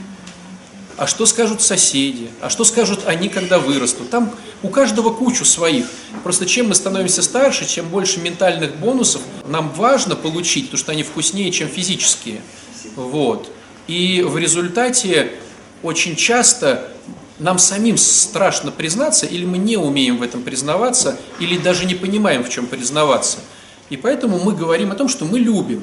А 0.97 1.07
что 1.07 1.27
скажут 1.27 1.61
соседи? 1.63 2.31
А 2.41 2.49
что 2.49 2.65
скажут 2.65 3.01
они, 3.07 3.29
когда 3.29 3.59
вырастут? 3.59 4.11
Там 4.11 4.31
у 4.63 4.69
каждого 4.69 5.13
кучу 5.13 5.45
своих. 5.45 5.87
Просто 6.23 6.47
чем 6.47 6.69
мы 6.69 6.75
становимся 6.75 7.23
старше, 7.23 7.67
чем 7.67 7.89
больше 7.89 8.21
ментальных 8.21 8.77
бонусов 8.77 9.23
нам 9.47 9.71
важно 9.73 10.17
получить, 10.17 10.67
потому 10.67 10.79
что 10.79 10.93
они 10.93 11.03
вкуснее, 11.03 11.51
чем 11.51 11.69
физические. 11.69 12.41
Вот. 12.97 13.51
И 13.87 14.23
в 14.27 14.39
результате 14.39 15.33
очень 15.83 16.17
часто 16.17 16.89
нам 17.39 17.59
самим 17.59 17.97
страшно 17.97 18.71
признаться, 18.71 19.27
или 19.27 19.45
мы 19.45 19.59
не 19.59 19.77
умеем 19.77 20.19
в 20.19 20.23
этом 20.23 20.43
признаваться, 20.43 21.19
или 21.41 21.59
даже 21.59 21.85
не 21.85 21.95
понимаем, 21.95 22.45
в 22.45 22.49
чем 22.49 22.67
признаваться. 22.67 23.39
И 23.91 23.97
поэтому 23.97 24.39
мы 24.39 24.55
говорим 24.55 24.93
о 24.93 24.95
том, 24.95 25.09
что 25.09 25.25
мы 25.25 25.39
любим. 25.39 25.83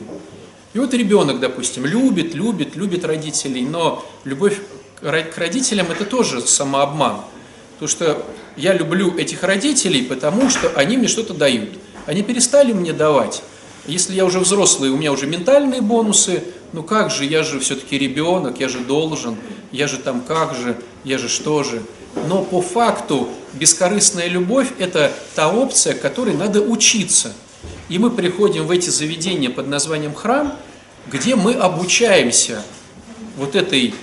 И 0.73 0.79
вот 0.79 0.93
ребенок, 0.93 1.39
допустим, 1.39 1.85
любит, 1.85 2.33
любит, 2.33 2.75
любит 2.75 3.03
родителей, 3.03 3.61
но 3.61 4.05
любовь 4.23 4.59
к 5.01 5.37
родителям 5.37 5.91
это 5.91 6.05
тоже 6.05 6.41
самообман. 6.41 7.21
Потому 7.73 7.89
что 7.89 8.25
я 8.55 8.73
люблю 8.73 9.17
этих 9.17 9.43
родителей, 9.43 10.03
потому 10.03 10.49
что 10.49 10.69
они 10.75 10.97
мне 10.97 11.07
что-то 11.07 11.33
дают. 11.33 11.69
Они 12.05 12.23
перестали 12.23 12.73
мне 12.73 12.93
давать. 12.93 13.41
Если 13.87 14.13
я 14.13 14.25
уже 14.25 14.39
взрослый, 14.39 14.89
у 14.89 14.97
меня 14.97 15.11
уже 15.11 15.25
ментальные 15.25 15.81
бонусы, 15.81 16.43
ну 16.73 16.83
как 16.83 17.11
же, 17.11 17.25
я 17.25 17.43
же 17.43 17.59
все-таки 17.59 17.97
ребенок, 17.97 18.59
я 18.59 18.69
же 18.69 18.79
должен, 18.79 19.35
я 19.71 19.87
же 19.87 19.97
там 19.97 20.21
как 20.21 20.55
же, 20.55 20.77
я 21.03 21.17
же 21.17 21.29
что 21.29 21.63
же. 21.63 21.81
Но 22.27 22.43
по 22.43 22.61
факту 22.61 23.29
бескорыстная 23.53 24.27
любовь– 24.27 24.69
это 24.79 25.11
та 25.35 25.51
опция, 25.51 25.93
которой 25.93 26.35
надо 26.35 26.61
учиться. 26.61 27.33
И 27.87 27.99
мы 27.99 28.09
приходим 28.09 28.65
в 28.65 28.71
эти 28.71 28.89
заведения 28.89 29.49
под 29.49 29.67
названием 29.67 30.13
храм, 30.13 30.53
где 31.11 31.35
мы 31.35 31.53
обучаемся 31.53 32.63
вот 33.37 33.55
этой 33.55 33.93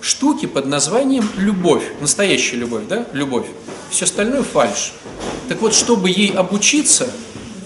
штуке 0.00 0.48
под 0.48 0.66
названием 0.66 1.28
любовь. 1.36 1.84
Настоящая 2.00 2.56
любовь, 2.56 2.84
да? 2.88 3.06
Любовь. 3.12 3.46
Все 3.90 4.04
остальное 4.04 4.42
фальш. 4.42 4.92
Так 5.48 5.60
вот, 5.60 5.74
чтобы 5.74 6.10
ей 6.10 6.30
обучиться, 6.30 7.10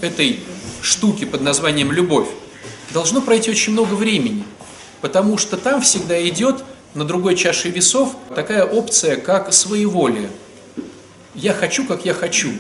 этой 0.05 0.41
штуке 0.81 1.27
под 1.27 1.41
названием 1.41 1.91
любовь, 1.91 2.29
должно 2.95 3.21
пройти 3.21 3.51
очень 3.51 3.73
много 3.73 3.93
времени. 3.95 4.45
Потому 5.03 5.37
что 5.37 5.59
там 5.59 5.83
всегда 5.83 6.27
идет 6.27 6.65
на 6.95 7.05
другой 7.05 7.37
чаше 7.37 7.69
весов 7.69 8.17
такая 8.35 8.65
опция, 8.65 9.17
как 9.17 9.53
своеволие. 9.53 10.31
Я 11.35 11.53
хочу, 11.53 11.85
как 11.85 12.07
я 12.07 12.15
хочу. 12.15 12.53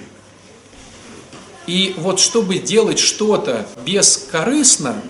И 1.66 1.94
вот 1.96 2.20
чтобы 2.20 2.58
делать 2.58 2.98
что-то 2.98 3.66
бескорыстно, 3.86 5.00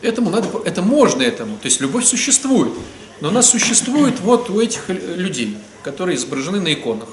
этому 0.00 0.30
надо, 0.30 0.48
это 0.64 0.82
можно 0.82 1.22
этому, 1.22 1.56
то 1.58 1.66
есть 1.66 1.80
любовь 1.80 2.04
существует. 2.04 2.72
Но 3.20 3.28
она 3.28 3.42
существует 3.42 4.18
вот 4.20 4.50
у 4.50 4.60
этих 4.60 4.88
людей, 4.88 5.56
которые 5.84 6.16
изображены 6.16 6.60
на 6.60 6.72
иконах. 6.72 7.08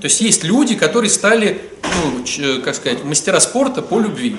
То 0.00 0.06
есть 0.06 0.20
есть 0.22 0.42
люди, 0.42 0.74
которые 0.74 1.10
стали, 1.10 1.70
ну, 1.82 2.62
как 2.62 2.74
сказать, 2.74 3.04
мастера 3.04 3.38
спорта 3.38 3.82
по 3.82 4.00
любви. 4.00 4.36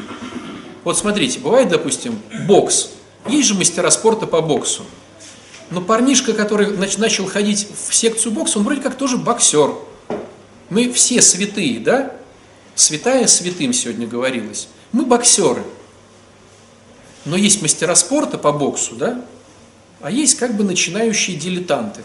Вот 0.86 1.00
смотрите, 1.00 1.40
бывает, 1.40 1.70
допустим, 1.70 2.22
бокс. 2.48 2.92
Есть 3.28 3.48
же 3.48 3.56
мастера 3.56 3.90
спорта 3.90 4.28
по 4.28 4.40
боксу. 4.40 4.86
Но 5.72 5.82
парнишка, 5.82 6.34
который 6.34 6.78
начал 6.78 7.26
ходить 7.26 7.68
в 7.88 7.94
секцию 7.94 8.32
бокса, 8.32 8.60
он 8.60 8.66
вроде 8.66 8.82
как 8.82 8.96
тоже 8.96 9.18
боксер. 9.18 9.72
Мы 10.70 10.92
все 10.94 11.24
святые, 11.24 11.80
да? 11.80 12.16
Святая 12.76 13.26
святым 13.26 13.74
сегодня 13.74 14.06
говорилось. 14.06 14.68
Мы 14.92 15.06
боксеры. 15.08 15.64
Но 17.26 17.36
есть 17.36 17.64
мастера 17.64 17.96
спорта 17.96 18.38
по 18.38 18.52
боксу, 18.52 18.96
да? 18.96 19.26
А 20.02 20.12
есть 20.12 20.38
как 20.38 20.56
бы 20.56 20.64
начинающие 20.64 21.36
дилетанты. 21.36 22.02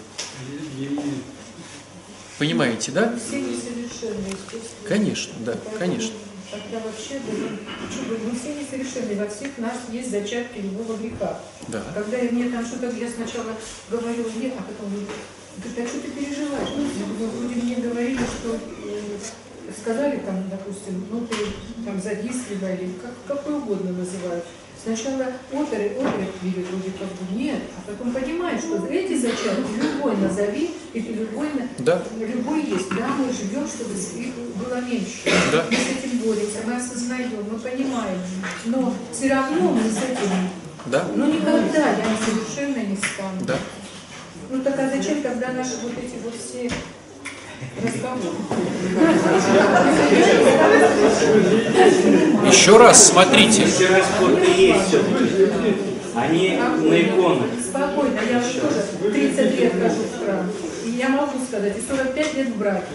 Понимаете, 2.38 2.92
да? 2.92 3.14
Конечно, 4.88 5.34
да, 5.40 5.58
конечно. 5.78 6.14
Тогда 6.50 6.85
вообще, 6.85 7.21
да, 7.21 7.33
что 7.90 8.02
бы, 8.09 8.19
мы 8.25 8.37
все 8.37 8.54
несовершенны, 8.54 9.14
во 9.23 9.30
всех 9.30 9.57
нас 9.59 9.76
есть 9.92 10.11
зачатки 10.11 10.59
любого 10.59 10.97
греха. 10.97 11.38
Да. 11.69 11.83
Когда 11.95 12.16
я 12.16 12.33
мне 12.33 12.50
там 12.50 12.66
что-то, 12.66 12.90
я 12.90 13.09
сначала 13.09 13.54
говорила 13.88 14.28
нет, 14.30 14.54
а 14.59 14.62
потом 14.62 14.90
говорю, 14.90 15.07
ты 15.62 15.83
а 15.83 15.87
что 15.87 16.00
ты 16.00 16.11
переживаешь? 16.11 16.69
Ну, 16.76 17.26
вроде 17.26 17.54
мне 17.54 17.76
говорили, 17.76 18.19
что 18.19 18.57
э, 18.57 19.19
сказали 19.80 20.19
там, 20.19 20.49
допустим, 20.50 21.07
ну 21.11 21.26
ты 21.26 21.37
там 21.85 22.00
завистлива 22.00 22.73
или 22.75 22.95
как, 22.95 23.12
какой 23.26 23.54
угодно 23.54 23.92
называют. 23.92 24.45
Сначала 24.82 25.26
оперы, 25.52 25.90
оперы 25.99 26.26
видят 26.42 26.64
вроде 26.70 26.90
как 26.99 27.08
бы 27.08 27.38
нет, 27.38 27.60
а 27.76 27.90
потом 27.90 28.12
понимаешь, 28.12 28.60
что 28.60 28.87
эти 28.87 29.14
зачатки 29.18 29.72
любой 29.78 30.16
назови, 30.16 30.70
и 30.94 31.02
ты 31.02 31.12
любой, 31.12 31.49
Да. 31.80 32.02
любой 32.18 32.62
есть. 32.64 32.88
Да, 32.88 33.08
мы 33.08 33.30
живем, 33.30 33.66
чтобы 33.68 33.92
их 33.92 34.34
было 34.56 34.80
меньше. 34.80 35.18
Да. 35.52 35.66
Мы 35.70 35.76
с 35.76 35.87
этим 35.99 36.18
боремся, 36.20 36.58
мы 36.66 36.76
осознаем, 36.76 37.30
мы 37.50 37.58
понимаем. 37.58 38.18
Но 38.64 38.94
все 39.12 39.28
равно 39.28 39.72
мы 39.72 39.82
с 39.90 39.99
этим, 39.99 40.49
Да? 40.87 41.06
ну 41.14 41.26
никогда 41.26 41.90
я 41.90 42.16
совершенно 42.25 42.82
не 42.82 42.96
стану. 42.96 43.44
Да. 43.46 43.58
Ну 44.49 44.62
так 44.62 44.78
а 44.78 44.88
зачем 44.96 45.20
тогда 45.20 45.52
наши 45.52 45.76
вот 45.82 45.92
эти 45.92 46.14
вот 46.25 46.34
все 46.34 46.70
разговоры? 47.84 48.37
Еще 52.50 52.76
раз 52.76 53.09
смотрите. 53.11 53.64
Они 56.14 56.59
на 56.59 57.00
иконах. 57.00 57.47
Спокойно, 57.64 58.19
я 58.28 58.40
тоже 58.40 59.12
30 59.12 59.59
лет 59.61 59.73
хожу 59.73 60.02
в 60.02 60.25
храм. 60.25 60.50
И 60.85 60.90
я 60.90 61.09
могу 61.11 61.38
сказать, 61.47 61.76
и 61.78 61.80
45 61.88 62.35
лет 62.35 62.49
в 62.49 62.57
браке, 62.59 62.87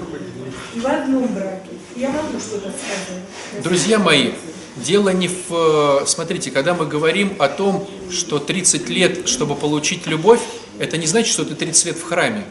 и 0.76 0.80
в 0.80 0.86
одном 0.86 1.28
браке. 1.28 1.70
И 1.96 2.02
я 2.02 2.10
могу 2.10 2.38
что-то 2.40 2.70
сказать. 2.70 3.64
Друзья 3.64 3.98
мои, 4.00 4.32
дело 4.76 5.10
не 5.10 5.30
в... 5.30 6.02
э, 6.02 6.06
Смотрите, 6.06 6.52
когда 6.52 6.74
мы 6.74 6.86
говорим 6.86 7.34
о 7.40 7.48
том, 7.48 7.88
что 8.12 8.40
30 8.40 8.90
лет, 8.90 9.30
чтобы 9.30 9.56
получить 9.56 10.06
любовь, 10.06 10.42
это 10.80 10.98
не 10.98 11.08
значит, 11.08 11.32
что 11.32 11.46
ты 11.46 11.56
30 11.56 11.86
лет 11.86 11.98
в 11.98 12.04
храме. 12.04 12.44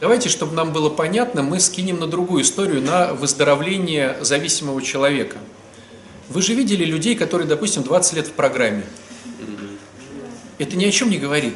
Давайте, 0.00 0.28
чтобы 0.30 0.54
нам 0.54 0.72
было 0.72 0.88
понятно, 0.88 1.42
мы 1.42 1.60
скинем 1.60 2.00
на 2.00 2.06
другую 2.06 2.42
историю, 2.42 2.80
на 2.82 3.12
выздоровление 3.12 4.16
зависимого 4.22 4.80
человека. 4.82 5.36
Вы 6.28 6.42
же 6.42 6.54
видели 6.54 6.84
людей, 6.84 7.14
которые, 7.14 7.46
допустим, 7.46 7.82
20 7.82 8.14
лет 8.14 8.26
в 8.26 8.32
программе. 8.32 8.84
Это 10.58 10.76
ни 10.76 10.84
о 10.84 10.90
чем 10.90 11.10
не 11.10 11.18
говорит. 11.18 11.54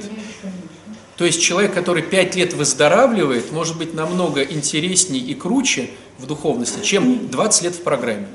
То 1.17 1.25
есть 1.25 1.41
человек, 1.43 1.75
который 1.75 2.03
5 2.03 2.37
лет 2.37 2.53
выздоравливает, 2.53 3.51
может 3.51 3.77
быть 3.77 3.95
намного 3.95 4.43
интересней 4.43 5.19
и 5.19 5.35
круче 5.35 5.91
в 6.19 6.27
духовности, 6.27 6.83
чем 6.85 7.29
20 7.29 7.63
лет 7.63 7.75
в 7.75 7.83
программе. 7.83 8.29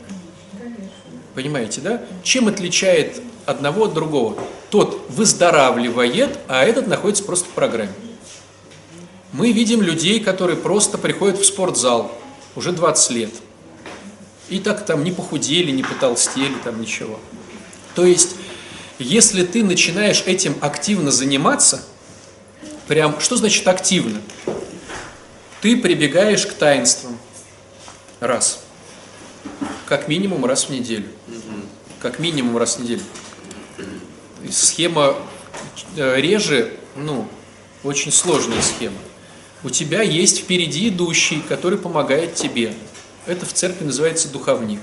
Понимаете, 1.34 1.82
да? 1.82 2.04
Чем 2.24 2.48
отличает 2.48 3.22
одного 3.46 3.86
от 3.86 3.94
другого? 3.94 4.38
Тот 4.70 5.06
выздоравливает, 5.10 6.40
а 6.48 6.64
этот 6.66 6.88
находится 6.88 7.24
просто 7.24 7.46
в 7.46 7.54
программе. 7.54 7.94
Мы 9.32 9.52
видим 9.52 9.82
людей, 9.82 10.20
которые 10.20 10.58
просто 10.58 10.98
приходят 10.98 11.40
в 11.40 11.46
спортзал 11.46 12.12
уже 12.56 12.72
20 12.72 13.12
лет. 13.12 13.32
И 14.54 14.60
так 14.60 14.86
там 14.86 15.04
не 15.04 15.12
похудели, 15.12 15.72
не 15.72 15.82
потолстели, 15.82 16.54
там 16.64 16.80
ничего. 16.80 17.20
То 17.96 18.06
есть, 18.06 18.36
если 19.00 19.44
ты 19.44 19.64
начинаешь 19.64 20.22
этим 20.28 20.56
активно 20.62 21.10
заниматься, 21.10 21.84
прям, 22.88 23.20
что 23.20 23.36
значит 23.36 23.68
активно? 23.68 24.22
Ты 25.62 25.76
прибегаешь 25.76 26.46
к 26.46 26.54
таинствам. 26.54 27.18
Раз. 28.20 28.64
Как 29.88 30.08
минимум 30.08 30.46
раз 30.46 30.66
в 30.66 30.70
неделю. 30.70 31.08
Как 32.00 32.20
минимум 32.20 32.56
раз 32.58 32.76
в 32.76 32.84
неделю. 32.84 33.02
Схема 34.52 35.16
э, 35.96 36.22
реже, 36.22 36.78
ну, 36.96 37.28
очень 37.84 38.12
сложная 38.12 38.62
схема. 38.62 39.00
У 39.64 39.72
тебя 39.72 40.04
есть 40.04 40.42
впереди 40.42 40.90
идущий, 40.90 41.42
который 41.42 41.80
помогает 41.80 42.36
тебе. 42.36 42.76
Это 43.26 43.46
в 43.46 43.54
церкви 43.54 43.86
называется 43.86 44.30
духовник. 44.30 44.82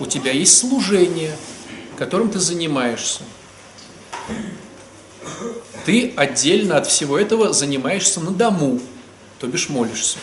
У 0.00 0.06
тебя 0.06 0.32
есть 0.32 0.56
служение, 0.56 1.36
которым 1.98 2.30
ты 2.30 2.38
занимаешься. 2.38 3.22
Ты 5.84 6.12
отдельно 6.16 6.78
от 6.78 6.86
всего 6.86 7.18
этого 7.18 7.52
занимаешься 7.52 8.20
на 8.20 8.30
дому, 8.30 8.80
то 9.38 9.46
бишь 9.46 9.68
молишься. 9.68 10.18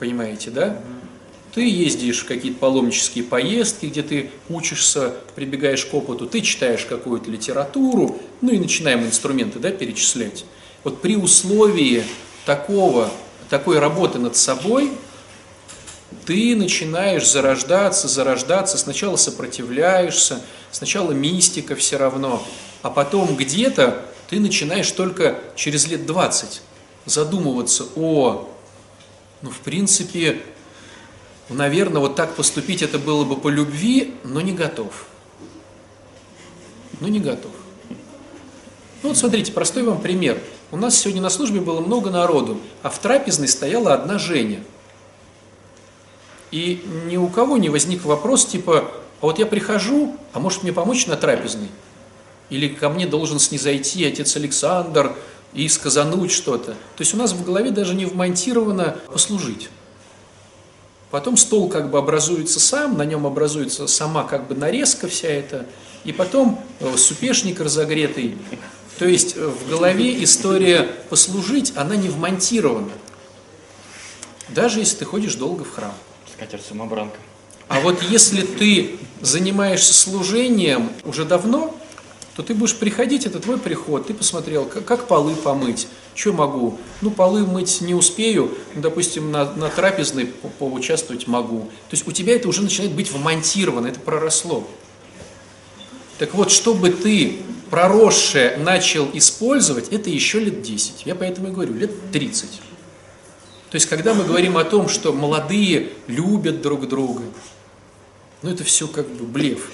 Понимаете, 0.00 0.50
да? 0.50 0.82
Ты 1.54 1.66
ездишь 1.66 2.20
в 2.20 2.26
какие-то 2.26 2.58
паломнические 2.58 3.24
поездки, 3.24 3.86
где 3.86 4.02
ты 4.02 4.30
учишься, 4.48 5.14
прибегаешь 5.36 5.86
к 5.86 5.94
опыту, 5.94 6.26
ты 6.26 6.42
читаешь 6.42 6.84
какую-то 6.84 7.30
литературу, 7.30 8.18
ну 8.42 8.52
и 8.52 8.58
начинаем 8.58 9.04
инструменты 9.04 9.58
да, 9.58 9.70
перечислять. 9.70 10.44
Вот 10.84 11.00
при 11.00 11.16
условии 11.16 12.04
такого, 12.44 13.10
такой 13.48 13.78
работы 13.78 14.18
над 14.18 14.36
собой, 14.36 14.90
ты 16.24 16.56
начинаешь 16.56 17.28
зарождаться, 17.28 18.08
зарождаться, 18.08 18.78
сначала 18.78 19.16
сопротивляешься, 19.16 20.40
сначала 20.70 21.12
мистика 21.12 21.76
все 21.76 21.96
равно, 21.96 22.42
а 22.82 22.90
потом 22.90 23.36
где-то 23.36 24.04
ты 24.28 24.40
начинаешь 24.40 24.90
только 24.90 25.38
через 25.54 25.86
лет 25.86 26.06
20 26.06 26.62
задумываться 27.04 27.86
о, 27.94 28.48
ну, 29.42 29.50
в 29.50 29.58
принципе, 29.60 30.42
наверное, 31.48 32.00
вот 32.00 32.16
так 32.16 32.34
поступить 32.34 32.82
это 32.82 32.98
было 32.98 33.24
бы 33.24 33.36
по 33.36 33.48
любви, 33.48 34.14
но 34.24 34.40
не 34.40 34.52
готов. 34.52 35.06
Ну, 37.00 37.08
не 37.08 37.20
готов. 37.20 37.52
Ну, 39.02 39.10
вот 39.10 39.18
смотрите, 39.18 39.52
простой 39.52 39.82
вам 39.82 40.00
пример. 40.00 40.40
У 40.72 40.76
нас 40.76 40.98
сегодня 40.98 41.22
на 41.22 41.30
службе 41.30 41.60
было 41.60 41.80
много 41.80 42.10
народу, 42.10 42.60
а 42.82 42.90
в 42.90 42.98
трапезной 42.98 43.46
стояла 43.46 43.94
одна 43.94 44.18
Женя. 44.18 44.64
И 46.50 46.84
ни 47.06 47.16
у 47.16 47.28
кого 47.28 47.56
не 47.56 47.68
возник 47.68 48.04
вопрос 48.04 48.46
типа, 48.46 48.90
а 49.20 49.26
вот 49.26 49.38
я 49.38 49.46
прихожу, 49.46 50.16
а 50.32 50.40
может 50.40 50.62
мне 50.62 50.72
помочь 50.72 51.06
на 51.06 51.16
трапезной? 51.16 51.68
Или 52.50 52.68
ко 52.68 52.88
мне 52.88 53.06
должен 53.06 53.38
снизойти 53.38 54.04
отец 54.04 54.36
Александр 54.36 55.16
и 55.52 55.68
сказануть 55.68 56.30
что-то. 56.30 56.72
То 56.72 57.00
есть 57.00 57.14
у 57.14 57.16
нас 57.16 57.32
в 57.32 57.44
голове 57.44 57.70
даже 57.70 57.94
не 57.94 58.06
вмонтировано 58.06 58.96
послужить. 59.12 59.68
Потом 61.10 61.36
стол 61.36 61.68
как 61.68 61.90
бы 61.90 61.98
образуется 61.98 62.60
сам, 62.60 62.96
на 62.96 63.04
нем 63.04 63.26
образуется 63.26 63.86
сама 63.86 64.24
как 64.24 64.48
бы 64.48 64.54
нарезка 64.54 65.08
вся 65.08 65.28
эта, 65.28 65.66
и 66.04 66.12
потом 66.12 66.62
э, 66.80 66.96
супешник 66.96 67.60
разогретый. 67.60 68.36
То 68.98 69.06
есть 69.06 69.36
э, 69.36 69.46
в 69.46 69.68
голове 69.68 70.22
история 70.22 70.82
послужить, 71.08 71.72
она 71.76 71.96
не 71.96 72.08
вмонтирована. 72.08 72.92
Даже 74.48 74.80
если 74.80 74.98
ты 74.98 75.04
ходишь 75.04 75.34
долго 75.34 75.64
в 75.64 75.70
храм. 75.70 75.94
Скатерть 76.36 76.66
самобранка. 76.66 77.16
А 77.68 77.80
вот 77.80 78.02
если 78.02 78.42
ты 78.42 78.98
занимаешься 79.20 79.92
служением 79.92 80.90
уже 81.04 81.24
давно, 81.24 81.74
то 82.36 82.42
ты 82.42 82.54
будешь 82.54 82.76
приходить, 82.76 83.24
это 83.24 83.40
твой 83.40 83.58
приход, 83.58 84.06
ты 84.06 84.14
посмотрел, 84.14 84.66
как, 84.66 84.84
как 84.84 85.08
полы 85.08 85.34
помыть, 85.34 85.88
что 86.14 86.34
могу, 86.34 86.78
ну 87.00 87.10
полы 87.10 87.46
мыть 87.46 87.80
не 87.80 87.94
успею, 87.94 88.56
допустим, 88.74 89.32
на, 89.32 89.50
на 89.54 89.70
трапезной 89.70 90.26
по- 90.26 90.48
поучаствовать 90.48 91.26
могу. 91.26 91.60
То 91.88 91.96
есть 91.96 92.06
у 92.06 92.12
тебя 92.12 92.36
это 92.36 92.48
уже 92.48 92.62
начинает 92.62 92.92
быть 92.92 93.10
вмонтировано, 93.10 93.86
это 93.86 94.00
проросло. 94.00 94.68
Так 96.18 96.34
вот, 96.34 96.50
чтобы 96.52 96.90
ты 96.90 97.38
проросшее 97.70 98.58
начал 98.58 99.08
использовать, 99.14 99.88
это 99.88 100.10
еще 100.10 100.38
лет 100.38 100.62
10. 100.62 101.06
Я 101.06 101.14
поэтому 101.14 101.48
и 101.48 101.50
говорю, 101.50 101.74
лет 101.74 101.90
30. 102.12 102.60
То 103.76 103.78
есть, 103.78 103.90
когда 103.90 104.14
мы 104.14 104.24
говорим 104.24 104.56
о 104.56 104.64
том, 104.64 104.88
что 104.88 105.12
молодые 105.12 105.90
любят 106.06 106.62
друг 106.62 106.88
друга, 106.88 107.24
ну 108.40 108.48
это 108.48 108.64
все 108.64 108.88
как 108.88 109.06
бы 109.06 109.26
блеф. 109.26 109.70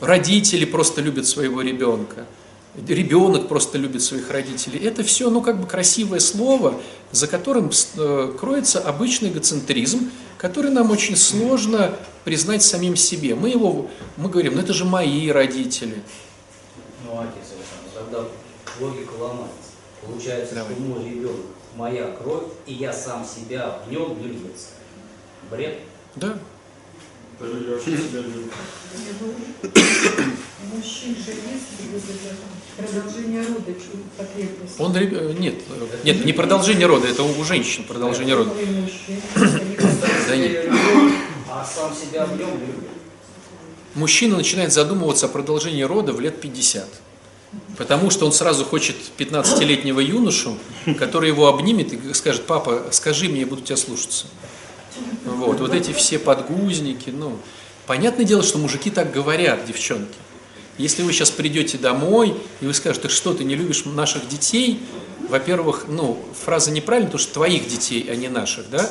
Родители 0.00 0.64
просто 0.64 1.00
любят 1.00 1.28
своего 1.28 1.60
ребенка. 1.60 2.26
Ребенок 2.88 3.46
просто 3.46 3.78
любит 3.78 4.02
своих 4.02 4.32
родителей. 4.32 4.80
Это 4.80 5.04
все, 5.04 5.30
ну, 5.30 5.42
как 5.42 5.60
бы 5.60 5.68
красивое 5.68 6.18
слово, 6.18 6.80
за 7.12 7.28
которым 7.28 7.70
э, 7.70 8.34
кроется 8.36 8.80
обычный 8.80 9.28
эгоцентризм, 9.28 10.10
который 10.38 10.72
нам 10.72 10.90
очень 10.90 11.14
сложно 11.14 11.94
признать 12.24 12.64
самим 12.64 12.96
себе. 12.96 13.36
Мы 13.36 13.50
его, 13.50 13.88
мы 14.16 14.28
говорим, 14.28 14.56
ну 14.56 14.60
это 14.60 14.72
же 14.72 14.84
мои 14.84 15.30
родители. 15.30 16.02
Ну, 17.04 17.20
отец 17.20 17.52
Александр, 17.54 17.94
тогда 17.94 18.24
логика 18.80 19.12
ломается. 19.12 19.70
Получается, 20.04 20.56
Давай. 20.56 20.74
что 20.74 20.82
мой 20.82 21.08
ребенок 21.08 21.55
моя 21.76 22.10
кровь, 22.12 22.44
и 22.66 22.72
я 22.74 22.92
сам 22.92 23.24
себя 23.24 23.78
в 23.86 23.90
нем 23.90 24.14
влюбился. 24.14 24.68
Бред. 25.50 25.78
Да, 26.16 26.38
Даже 27.38 27.52
я 27.64 27.70
вообще 27.74 27.96
себя 27.96 28.20
люблю. 28.20 28.44
У 29.62 30.76
мужчин 30.76 31.14
же 31.14 31.30
есть 31.30 31.92
вот 31.92 32.02
это 32.02 32.92
продолжение 32.92 33.40
рода 33.42 33.72
чу- 33.74 34.02
потребность. 34.16 34.80
он, 34.80 34.96
э, 34.96 35.34
нет, 35.38 35.54
э, 35.68 35.98
нет, 36.04 36.24
не 36.24 36.32
продолжение 36.32 36.86
рода, 36.86 37.06
это 37.06 37.22
у 37.22 37.44
женщин 37.44 37.84
продолжение 37.84 38.34
рода. 38.34 38.50
Да 40.28 40.36
нет. 40.36 40.70
А 41.48 41.64
сам 41.64 41.94
себя 41.94 42.26
в 42.26 42.36
нем 42.38 42.50
любит. 42.58 42.88
Мужчина 43.94 44.36
начинает 44.36 44.72
задумываться 44.72 45.26
о 45.26 45.28
продолжении 45.28 45.82
рода 45.82 46.12
в 46.12 46.20
лет 46.20 46.40
50. 46.40 46.88
Потому 47.78 48.10
что 48.10 48.26
он 48.26 48.32
сразу 48.32 48.64
хочет 48.64 48.96
15-летнего 49.18 50.00
юношу, 50.00 50.58
который 50.98 51.28
его 51.28 51.48
обнимет 51.48 51.92
и 51.92 52.14
скажет, 52.14 52.46
папа, 52.46 52.86
скажи 52.90 53.28
мне, 53.28 53.40
я 53.40 53.46
буду 53.46 53.62
тебя 53.62 53.76
слушаться. 53.76 54.26
Вот, 55.24 55.60
вот 55.60 55.74
эти 55.74 55.92
все 55.92 56.18
подгузники, 56.18 57.10
ну, 57.10 57.38
понятное 57.86 58.24
дело, 58.24 58.42
что 58.42 58.58
мужики 58.58 58.90
так 58.90 59.12
говорят, 59.12 59.66
девчонки. 59.66 60.14
Если 60.78 61.02
вы 61.02 61.12
сейчас 61.12 61.30
придете 61.30 61.78
домой, 61.78 62.34
и 62.60 62.66
вы 62.66 62.74
скажете, 62.74 63.08
что 63.08 63.32
ты 63.32 63.44
не 63.44 63.54
любишь 63.54 63.84
наших 63.84 64.28
детей, 64.28 64.80
во-первых, 65.28 65.86
ну, 65.88 66.22
фраза 66.44 66.70
неправильная, 66.70 67.10
потому 67.10 67.22
что 67.22 67.34
твоих 67.34 67.68
детей, 67.68 68.06
а 68.10 68.16
не 68.16 68.28
наших, 68.28 68.68
да, 68.70 68.90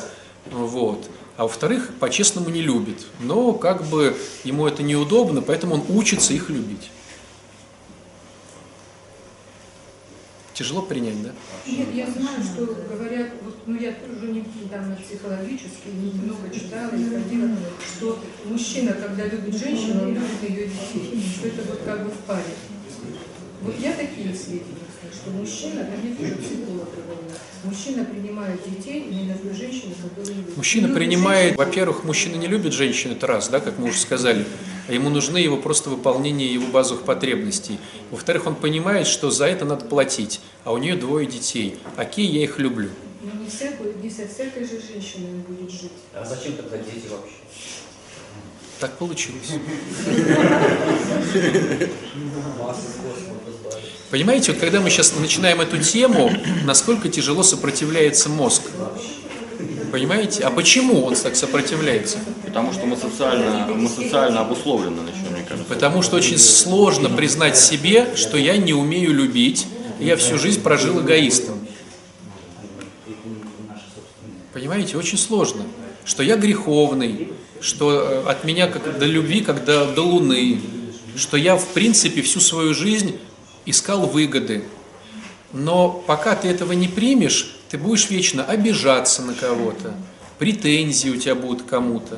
вот. 0.50 1.08
А 1.36 1.42
во-вторых, 1.42 1.90
по-честному 2.00 2.48
не 2.48 2.62
любит. 2.62 3.04
Но 3.20 3.52
как 3.52 3.84
бы 3.86 4.16
ему 4.44 4.66
это 4.66 4.82
неудобно, 4.82 5.42
поэтому 5.42 5.74
он 5.74 5.84
учится 5.88 6.32
их 6.32 6.48
любить. 6.48 6.90
Тяжело 10.56 10.80
принять, 10.80 11.22
да? 11.22 11.32
Нет, 11.66 11.88
я 11.92 12.06
знаю, 12.06 12.42
что 12.42 12.64
говорят, 12.90 13.28
вот, 13.44 13.56
ну 13.66 13.78
я 13.78 13.92
тоже 13.92 14.32
не 14.32 14.42
недавно 14.62 14.96
психологически 14.96 15.88
много 16.24 16.48
читала 16.48 16.96
и 16.96 17.04
ходила, 17.04 17.50
что 17.84 18.18
мужчина, 18.46 18.94
когда 18.94 19.26
любит 19.26 19.54
женщину, 19.54 20.04
он 20.04 20.14
любит 20.14 20.42
ее 20.48 20.68
детей, 20.68 21.22
что 21.36 21.48
это 21.48 21.62
вот 21.68 21.80
как 21.84 22.04
бы 22.04 22.10
в 22.10 22.18
паре. 22.26 22.54
Вот 23.60 23.74
я 23.78 23.92
такие 23.92 24.34
сведения 24.34 24.86
что 25.26 25.30
мужчина, 25.30 25.84
там 25.84 26.00
мне 26.02 26.14
тоже 26.14 26.36
психолог 26.36 26.88
говорил, 26.94 27.38
мужчина 27.64 28.04
принимает 28.04 28.60
детей 28.64 29.08
именно 29.10 29.36
той 29.36 29.54
женщины, 29.54 29.94
которую 29.94 30.36
любит. 30.36 30.56
Мужчина 30.56 30.88
принимает, 30.88 31.50
женщину. 31.50 31.64
во-первых, 31.64 32.04
мужчина 32.04 32.36
не 32.36 32.46
любит 32.46 32.72
женщин, 32.72 33.12
это 33.12 33.26
раз, 33.26 33.48
да, 33.48 33.60
как 33.60 33.78
мы 33.78 33.88
уже 33.88 33.98
сказали, 33.98 34.44
а 34.88 34.92
ему 34.92 35.10
нужны 35.10 35.38
его 35.38 35.56
просто 35.56 35.90
выполнение 35.90 36.52
его 36.52 36.66
базовых 36.68 37.04
потребностей. 37.04 37.78
Во-вторых, 38.10 38.46
он 38.46 38.54
понимает, 38.54 39.06
что 39.06 39.30
за 39.30 39.46
это 39.46 39.64
надо 39.64 39.84
платить, 39.84 40.40
а 40.64 40.72
у 40.72 40.78
нее 40.78 40.96
двое 40.96 41.26
детей. 41.26 41.76
Окей, 41.96 42.26
я 42.26 42.42
их 42.44 42.58
люблю. 42.58 42.90
Но 43.22 43.32
не, 43.40 43.48
всякую, 43.48 43.96
не 44.02 44.10
со 44.10 44.28
всякой 44.28 44.64
же 44.64 44.80
женщиной 44.80 45.30
он 45.30 45.40
будет 45.40 45.70
жить. 45.70 45.92
А 46.14 46.24
зачем 46.24 46.54
тогда 46.54 46.76
дети 46.78 47.06
вообще? 47.10 47.34
Так 48.78 48.92
получилось. 48.98 49.54
Понимаете, 54.10 54.52
вот 54.52 54.60
когда 54.60 54.80
мы 54.80 54.90
сейчас 54.90 55.14
начинаем 55.18 55.60
эту 55.60 55.82
тему, 55.82 56.30
насколько 56.64 57.08
тяжело 57.08 57.42
сопротивляется 57.42 58.28
мозг. 58.28 58.62
Понимаете? 59.96 60.42
А 60.42 60.50
почему 60.50 61.06
он 61.06 61.14
так 61.14 61.36
сопротивляется? 61.36 62.18
Потому 62.44 62.70
что 62.74 62.84
мы 62.84 62.98
социально, 62.98 63.66
мы 63.74 63.88
социально 63.88 64.40
обусловлены 64.40 65.08
еще, 65.08 65.30
мне 65.30 65.42
кажется. 65.42 65.72
Потому 65.72 66.02
что 66.02 66.16
очень 66.16 66.36
сложно 66.36 67.08
признать 67.08 67.56
себе, 67.56 68.14
что 68.14 68.36
я 68.36 68.58
не 68.58 68.74
умею 68.74 69.14
любить, 69.14 69.66
я 69.98 70.18
всю 70.18 70.36
жизнь 70.36 70.60
прожил 70.60 71.00
эгоистом. 71.00 71.66
Понимаете, 74.52 74.98
очень 74.98 75.16
сложно. 75.16 75.62
Что 76.04 76.22
я 76.22 76.36
греховный, 76.36 77.32
что 77.62 77.98
э, 77.98 78.28
от 78.28 78.44
меня 78.44 78.66
как 78.66 78.98
до 78.98 79.06
любви, 79.06 79.40
как 79.40 79.64
до, 79.64 79.86
до 79.86 80.02
луны, 80.02 80.60
что 81.16 81.38
я 81.38 81.56
в 81.56 81.68
принципе 81.68 82.20
всю 82.20 82.40
свою 82.40 82.74
жизнь 82.74 83.16
искал 83.64 84.04
выгоды. 84.04 84.64
Но 85.54 85.88
пока 86.06 86.36
ты 86.36 86.48
этого 86.48 86.72
не 86.72 86.86
примешь, 86.86 87.55
ты 87.68 87.78
будешь 87.78 88.10
вечно 88.10 88.44
обижаться 88.44 89.22
на 89.22 89.34
кого-то, 89.34 89.94
претензии 90.38 91.10
у 91.10 91.16
тебя 91.16 91.34
будут 91.34 91.62
кому-то. 91.62 92.16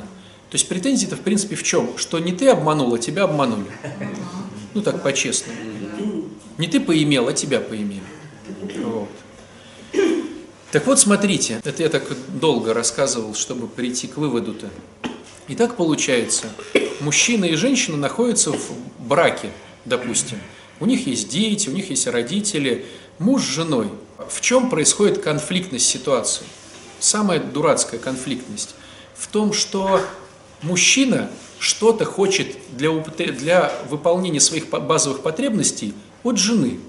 То 0.50 0.54
есть 0.54 0.68
претензии-то 0.68 1.16
в 1.16 1.20
принципе 1.20 1.56
в 1.56 1.62
чем? 1.62 1.96
Что 1.98 2.18
не 2.18 2.32
ты 2.32 2.48
обманул, 2.48 2.94
а 2.94 2.98
тебя 2.98 3.24
обманули. 3.24 3.70
Ну 4.74 4.82
так 4.82 5.02
по-честному. 5.02 5.58
Не 6.56 6.66
ты 6.66 6.80
поимел, 6.80 7.28
а 7.28 7.32
тебя 7.32 7.60
поимели. 7.60 8.02
Вот. 8.76 9.08
Так 10.70 10.86
вот, 10.86 11.00
смотрите, 11.00 11.60
это 11.64 11.82
я 11.82 11.88
так 11.88 12.04
долго 12.40 12.74
рассказывал, 12.74 13.34
чтобы 13.34 13.68
прийти 13.68 14.06
к 14.06 14.16
выводу-то. 14.16 14.68
И 15.46 15.54
так 15.54 15.76
получается, 15.76 16.46
мужчина 17.00 17.46
и 17.46 17.54
женщина 17.54 17.96
находятся 17.96 18.52
в 18.52 18.58
браке, 18.98 19.50
допустим. 19.86 20.38
У 20.80 20.86
них 20.86 21.06
есть 21.06 21.30
дети, 21.30 21.70
у 21.70 21.72
них 21.72 21.88
есть 21.88 22.06
родители, 22.06 22.84
муж 23.18 23.42
с 23.42 23.46
женой. 23.46 23.88
В 24.18 24.40
чем 24.40 24.68
происходит 24.68 25.22
конфликтность 25.22 25.86
ситуации? 25.86 26.44
Самая 26.98 27.38
дурацкая 27.38 28.00
конфликтность 28.00 28.74
в 29.14 29.28
том, 29.28 29.52
что 29.52 30.00
мужчина 30.60 31.30
что-то 31.60 32.04
хочет 32.04 32.56
для, 32.72 32.90
для 32.90 33.72
выполнения 33.88 34.40
своих 34.40 34.68
базовых 34.68 35.22
потребностей 35.22 35.94
от 36.24 36.36
жены, 36.36 36.80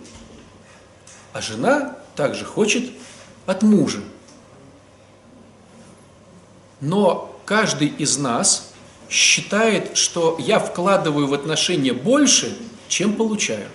а 1.32 1.42
жена 1.42 1.98
также 2.16 2.46
хочет 2.46 2.90
от 3.46 3.62
мужа. 3.62 4.00
Но 6.82 7.40
каждый 7.46 7.90
из 7.90 8.18
нас 8.18 8.74
считает, 9.08 9.96
что 9.96 10.36
я 10.40 10.58
вкладываю 10.58 11.28
в 11.28 11.36
отношения 11.36 11.94
больше, 11.94 12.58
чем 12.88 13.14
получаю. 13.14 13.68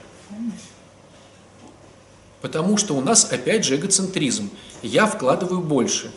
Потому 2.44 2.76
что 2.76 2.94
у 2.94 3.00
нас 3.00 3.33
опять 3.33 3.64
же 3.64 3.76
эгоцентризм. 3.76 4.50
Я 4.83 5.07
вкладываю 5.07 5.62
больше. 5.62 6.11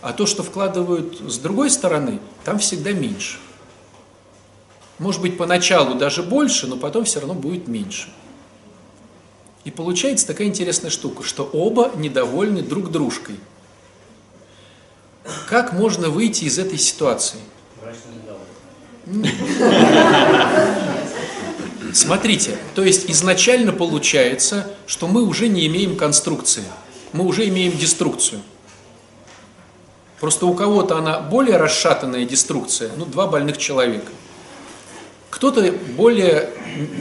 А 0.00 0.14
то, 0.14 0.24
что 0.24 0.42
вкладывают 0.42 1.20
с 1.30 1.36
другой 1.36 1.68
стороны, 1.68 2.18
там 2.44 2.58
всегда 2.58 2.92
меньше. 2.92 3.36
Может 4.98 5.20
быть, 5.20 5.36
поначалу 5.36 5.94
даже 5.94 6.22
больше, 6.22 6.66
но 6.66 6.78
потом 6.78 7.04
все 7.04 7.20
равно 7.20 7.34
будет 7.34 7.68
меньше. 7.68 8.08
И 9.64 9.70
получается 9.70 10.26
такая 10.26 10.46
интересная 10.46 10.90
штука, 10.90 11.22
что 11.22 11.44
оба 11.44 11.92
недовольны 11.94 12.62
друг 12.62 12.90
дружкой. 12.90 13.38
Как 15.46 15.74
можно 15.74 16.08
выйти 16.08 16.44
из 16.44 16.58
этой 16.58 16.78
ситуации? 16.78 17.40
Брачный 17.82 18.14
договор. 19.04 20.80
Смотрите, 21.96 22.58
то 22.74 22.84
есть 22.84 23.10
изначально 23.10 23.72
получается, 23.72 24.70
что 24.86 25.06
мы 25.08 25.22
уже 25.22 25.48
не 25.48 25.66
имеем 25.66 25.96
конструкции, 25.96 26.62
мы 27.14 27.24
уже 27.24 27.48
имеем 27.48 27.74
деструкцию. 27.74 28.42
Просто 30.20 30.44
у 30.44 30.52
кого-то 30.52 30.98
она 30.98 31.20
более 31.20 31.56
расшатанная 31.56 32.26
деструкция, 32.26 32.90
ну, 32.98 33.06
два 33.06 33.26
больных 33.26 33.56
человека. 33.56 34.12
Кто-то 35.30 35.72
более, 35.96 36.50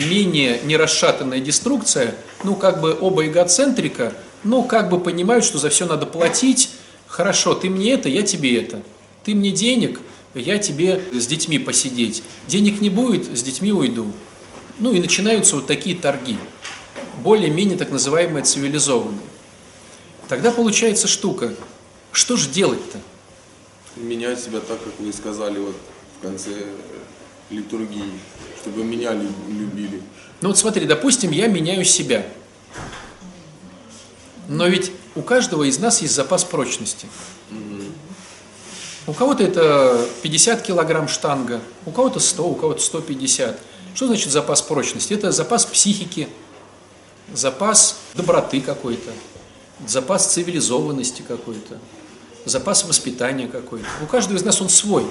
менее 0.10 0.62
нерасшатанная 0.64 1.42
деструкция, 1.42 2.16
ну, 2.46 2.56
как 2.56 2.80
бы 2.80 2.98
оба 2.98 3.28
эгоцентрика, 3.28 4.14
ну, 4.46 4.64
как 4.64 4.90
бы 4.90 5.02
понимают, 5.02 5.44
что 5.44 5.58
за 5.58 5.68
все 5.68 5.86
надо 5.86 6.06
платить. 6.06 6.70
Хорошо, 7.08 7.54
ты 7.54 7.70
мне 7.70 7.92
это, 7.92 8.08
я 8.08 8.22
тебе 8.22 8.62
это. 8.62 8.82
Ты 9.26 9.36
мне 9.36 9.52
денег, 9.52 10.00
я 10.36 10.58
тебе 10.58 11.02
с 11.12 11.28
детьми 11.28 11.60
посидеть. 11.60 12.24
Денег 12.48 12.80
не 12.80 12.90
будет, 12.90 13.38
с 13.38 13.44
детьми 13.44 13.74
уйду. 13.74 14.08
Ну 14.80 14.92
и 14.94 15.00
начинаются 15.00 15.56
вот 15.56 15.68
такие 15.68 15.96
торги, 15.96 16.38
более-менее 17.24 17.78
так 17.78 17.92
называемые 17.92 18.44
цивилизованные. 18.44 19.20
Тогда 20.28 20.52
получается 20.52 21.08
штука, 21.08 21.54
что 22.12 22.36
же 22.36 22.50
делать-то? 22.50 23.00
менять 23.96 24.42
себя 24.42 24.60
так, 24.60 24.84
как 24.84 24.94
вы 25.00 25.14
сказали 25.14 25.58
вот 25.58 25.76
в 26.20 26.22
конце 26.22 26.52
литургии, 27.50 28.12
чтобы 28.62 28.84
меня 28.84 29.14
лю- 29.14 29.32
любили. 29.48 30.02
Ну 30.42 30.50
вот 30.50 30.58
смотри, 30.58 30.86
допустим, 30.86 31.32
я 31.32 31.48
меняю 31.48 31.86
себя. 31.86 32.26
Но 34.50 34.68
ведь 34.68 34.92
у 35.16 35.22
каждого 35.22 35.64
из 35.64 35.80
нас 35.80 36.02
есть 36.02 36.14
запас 36.14 36.44
прочности. 36.44 37.08
У 39.08 39.14
кого-то 39.14 39.44
это 39.44 40.06
50 40.24 40.62
килограмм 40.64 41.08
штанга, 41.08 41.62
у 41.86 41.92
кого-то 41.92 42.20
100, 42.20 42.46
у 42.50 42.56
кого-то 42.56 42.82
150. 42.82 43.58
Что 43.96 44.08
значит 44.08 44.30
запас 44.30 44.62
прочности? 44.62 45.14
Это 45.14 45.32
запас 45.32 45.66
психики, 45.66 46.28
запас 47.34 47.98
доброты 48.14 48.60
какой-то, 48.60 49.10
запас 49.88 50.34
цивилизованности 50.34 51.24
какой-то, 51.26 51.80
запас 52.44 52.84
воспитания 52.84 53.48
какой-то. 53.48 53.88
У 54.04 54.06
каждого 54.06 54.36
из 54.38 54.44
нас 54.44 54.62
он 54.62 54.68
свой. 54.68 55.06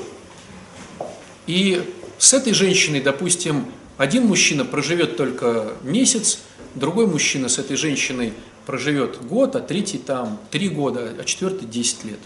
И 1.47 1.95
с 2.19 2.35
этой 2.35 2.53
женщиной, 2.53 3.01
допустим, 3.01 3.73
один 3.97 4.27
мужчина 4.27 4.67
проживет 4.67 5.17
только 5.17 5.73
месяц, 5.83 6.41
другой 6.75 7.07
мужчина 7.07 7.49
с 7.49 7.59
этой 7.59 7.79
женщиной 7.79 8.35
проживет 8.67 9.25
год, 9.27 9.57
а 9.57 9.61
третий 9.61 9.97
там 9.97 10.39
три 10.51 10.69
года, 10.69 11.15
а 11.19 11.25
четвертый 11.25 11.67
10 11.67 12.05
лет. 12.05 12.19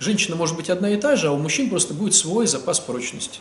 Женщина 0.00 0.34
может 0.34 0.56
быть 0.56 0.68
одна 0.68 0.90
и 0.90 0.96
та 0.96 1.14
же, 1.14 1.28
а 1.28 1.30
у 1.30 1.38
мужчин 1.38 1.70
просто 1.70 1.94
будет 1.94 2.14
свой 2.14 2.48
запас 2.48 2.80
прочности. 2.80 3.38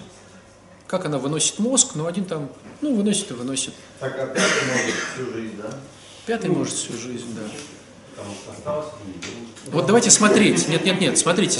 Как 0.87 1.05
она 1.05 1.17
выносит 1.17 1.59
мозг, 1.59 1.91
ну 1.95 2.05
один 2.05 2.25
там, 2.25 2.49
ну 2.81 2.95
выносит 2.95 3.31
и 3.31 3.33
выносит. 3.33 3.73
Так 3.99 4.19
опять 4.19 4.51
может 4.67 4.95
всю 5.13 5.33
жизнь, 5.33 5.55
да? 5.57 5.69
Пятый 6.25 6.49
может 6.49 6.73
всю 6.73 6.93
жизнь, 6.93 7.35
да. 7.35 7.41
Осталось 8.51 8.87
Вот 9.67 9.85
давайте 9.87 10.11
смотреть. 10.11 10.67
Нет, 10.67 10.85
нет, 10.85 11.01
нет, 11.01 11.17
смотрите. 11.17 11.59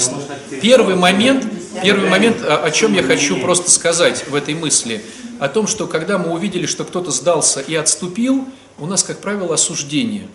Первый 0.62 0.94
момент, 0.94 1.44
первый 1.82 2.08
момент, 2.08 2.42
о, 2.42 2.64
о 2.64 2.70
чем 2.70 2.94
я 2.94 3.02
хочу 3.02 3.40
просто 3.40 3.70
сказать 3.70 4.28
в 4.28 4.34
этой 4.34 4.54
мысли, 4.54 5.04
о 5.40 5.48
том, 5.48 5.66
что 5.66 5.86
когда 5.86 6.16
мы 6.18 6.32
увидели, 6.32 6.66
что 6.66 6.84
кто-то 6.84 7.10
сдался 7.10 7.60
и 7.60 7.74
отступил, 7.74 8.46
у 8.78 8.86
нас, 8.86 9.02
как 9.02 9.18
правило, 9.18 9.54
осуждение. 9.54 10.28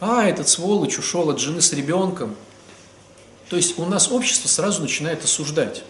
А, 0.00 0.24
этот 0.24 0.48
сволочь 0.48 0.98
ушел 0.98 1.30
от 1.30 1.40
жены 1.40 1.60
с 1.60 1.72
ребенком. 1.72 2.34
То 3.48 3.56
есть 3.56 3.78
у 3.78 3.84
нас 3.84 4.10
общество 4.10 4.48
сразу 4.48 4.82
начинает 4.82 5.24
осуждать, 5.24 5.82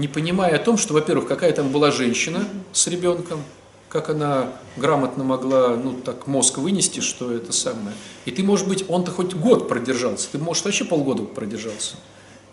не 0.00 0.08
понимая 0.08 0.56
о 0.56 0.58
том, 0.58 0.78
что, 0.78 0.94
во-первых, 0.94 1.28
какая 1.28 1.52
там 1.52 1.68
была 1.68 1.90
женщина 1.90 2.48
с 2.72 2.86
ребенком, 2.86 3.42
как 3.90 4.08
она 4.08 4.50
грамотно 4.76 5.24
могла, 5.24 5.76
ну, 5.76 5.92
так 5.92 6.26
мозг 6.26 6.56
вынести, 6.56 7.00
что 7.00 7.30
это 7.30 7.52
самое. 7.52 7.94
И 8.24 8.30
ты, 8.30 8.42
может 8.42 8.66
быть, 8.66 8.84
он-то 8.88 9.10
хоть 9.10 9.34
год 9.34 9.68
продержался, 9.68 10.28
ты, 10.32 10.38
может, 10.38 10.64
вообще 10.64 10.86
полгода 10.86 11.24
продержался, 11.24 11.96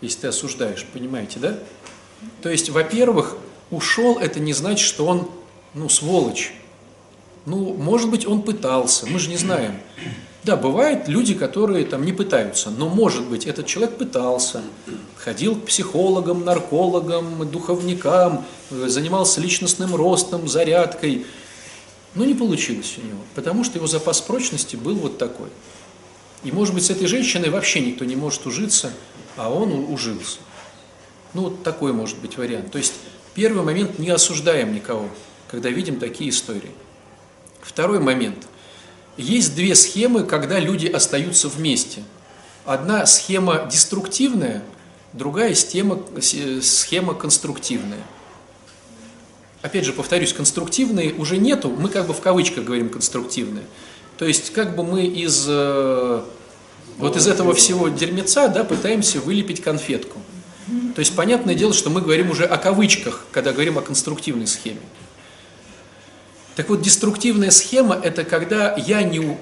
если 0.02 0.20
ты 0.20 0.26
осуждаешь, 0.26 0.84
понимаете, 0.92 1.38
да? 1.38 1.58
То 2.42 2.50
есть, 2.50 2.68
во-первых, 2.68 3.36
ушел, 3.70 4.18
это 4.18 4.40
не 4.40 4.52
значит, 4.52 4.86
что 4.86 5.06
он, 5.06 5.30
ну, 5.72 5.88
сволочь. 5.88 6.52
Ну, 7.46 7.72
может 7.72 8.10
быть, 8.10 8.26
он 8.26 8.42
пытался, 8.42 9.06
мы 9.06 9.18
же 9.18 9.30
не 9.30 9.38
знаем. 9.38 9.80
Да, 10.48 10.56
бывают 10.56 11.08
люди, 11.08 11.34
которые 11.34 11.84
там 11.84 12.06
не 12.06 12.14
пытаются, 12.14 12.70
но, 12.70 12.88
может 12.88 13.28
быть, 13.28 13.44
этот 13.44 13.66
человек 13.66 13.98
пытался, 13.98 14.62
ходил 15.18 15.54
к 15.56 15.66
психологам, 15.66 16.42
наркологам, 16.42 17.46
духовникам, 17.50 18.46
э, 18.70 18.86
занимался 18.88 19.42
личностным 19.42 19.94
ростом, 19.94 20.48
зарядкой. 20.48 21.26
Но 22.14 22.24
не 22.24 22.32
получилось 22.32 22.94
у 22.96 23.06
него, 23.06 23.18
потому 23.34 23.62
что 23.62 23.76
его 23.76 23.86
запас 23.86 24.22
прочности 24.22 24.74
был 24.74 24.94
вот 24.94 25.18
такой. 25.18 25.48
И, 26.44 26.50
может 26.50 26.72
быть, 26.72 26.86
с 26.86 26.88
этой 26.88 27.08
женщиной 27.08 27.50
вообще 27.50 27.80
никто 27.80 28.06
не 28.06 28.16
может 28.16 28.46
ужиться, 28.46 28.90
а 29.36 29.52
он 29.52 29.92
ужился. 29.92 30.38
Ну, 31.34 31.42
вот 31.42 31.62
такой 31.62 31.92
может 31.92 32.16
быть 32.20 32.38
вариант. 32.38 32.72
То 32.72 32.78
есть, 32.78 32.94
первый 33.34 33.62
момент, 33.62 33.98
не 33.98 34.08
осуждаем 34.08 34.74
никого, 34.74 35.10
когда 35.50 35.68
видим 35.68 36.00
такие 36.00 36.30
истории. 36.30 36.72
Второй 37.60 38.00
момент. 38.00 38.46
Есть 39.18 39.54
две 39.56 39.74
схемы, 39.74 40.22
когда 40.24 40.60
люди 40.60 40.86
остаются 40.86 41.48
вместе. 41.48 42.02
Одна 42.64 43.04
схема 43.04 43.68
деструктивная, 43.70 44.62
другая 45.12 45.54
схема, 45.54 46.00
с- 46.20 46.62
схема 46.62 47.14
конструктивная. 47.14 47.98
Опять 49.60 49.84
же, 49.84 49.92
повторюсь, 49.92 50.32
конструктивные 50.32 51.12
уже 51.14 51.36
нету, 51.36 51.68
мы 51.68 51.88
как 51.88 52.06
бы 52.06 52.14
в 52.14 52.20
кавычках 52.20 52.64
говорим 52.64 52.88
конструктивные. 52.90 53.64
То 54.18 54.24
есть, 54.24 54.52
как 54.52 54.76
бы 54.76 54.84
мы 54.84 55.04
из 55.04 55.46
э, 55.48 56.22
вот 56.98 57.16
из 57.16 57.26
этого 57.26 57.54
всего 57.54 57.88
дерьмеца, 57.88 58.48
да, 58.48 58.62
пытаемся 58.62 59.20
вылепить 59.20 59.62
конфетку. 59.62 60.20
То 60.94 61.00
есть, 61.00 61.16
понятное 61.16 61.54
дело, 61.56 61.72
что 61.72 61.90
мы 61.90 62.00
говорим 62.02 62.30
уже 62.30 62.44
о 62.44 62.56
кавычках, 62.56 63.24
когда 63.32 63.52
говорим 63.52 63.78
о 63.78 63.80
конструктивной 63.80 64.46
схеме. 64.46 64.80
Так 66.58 66.70
вот, 66.70 66.82
деструктивная 66.82 67.52
схема– 67.52 67.94
это 68.02 68.24
когда 68.24 68.74
я 68.76 69.04
не, 69.04 69.20
у- 69.20 69.36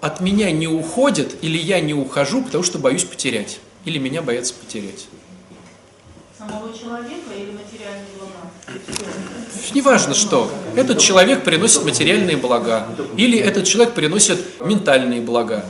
от 0.00 0.22
меня 0.22 0.50
не 0.50 0.66
уходят 0.66 1.34
или 1.42 1.58
я 1.58 1.80
не 1.80 1.92
ухожу, 1.92 2.42
потому 2.42 2.64
что 2.64 2.78
боюсь 2.78 3.04
потерять. 3.04 3.60
Или 3.84 3.98
меня 3.98 4.22
боятся 4.22 4.54
потерять. 4.54 5.06
Самого 6.38 6.72
человека 6.72 7.34
или 7.36 7.50
материальные 7.50 8.06
блага? 8.18 8.80
Неважно 9.74 10.14
что. 10.14 10.50
Этот 10.76 10.98
человек 10.98 11.44
приносит 11.44 11.84
материальные 11.84 12.38
блага. 12.38 12.88
Или 13.18 13.38
этот 13.38 13.64
человек 13.66 13.92
приносит 13.92 14.40
ментальные 14.64 15.20
блага. 15.20 15.66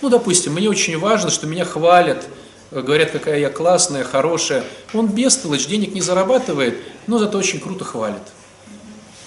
Ну, 0.00 0.08
допустим, 0.08 0.54
мне 0.54 0.70
очень 0.70 0.98
важно, 0.98 1.28
что 1.28 1.46
меня 1.46 1.66
хвалят, 1.66 2.24
говорят, 2.70 3.10
какая 3.10 3.40
я 3.40 3.50
классная, 3.50 4.04
хорошая. 4.04 4.64
Он 4.94 5.06
бестолочь, 5.06 5.66
денег 5.66 5.92
не 5.92 6.00
зарабатывает, 6.00 6.78
но 7.06 7.18
зато 7.18 7.36
очень 7.36 7.60
круто 7.60 7.84
хвалит. 7.84 8.22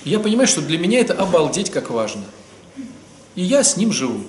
Я 0.08 0.20
понимаю, 0.20 0.48
что 0.48 0.62
для 0.62 0.78
меня 0.78 1.02
это 1.02 1.13
обалдеть 1.13 1.70
как 1.70 1.89
важно. 1.89 2.24
И 3.36 3.41
я 3.41 3.62
с 3.63 3.76
ним 3.76 3.91
живу. 3.91 4.22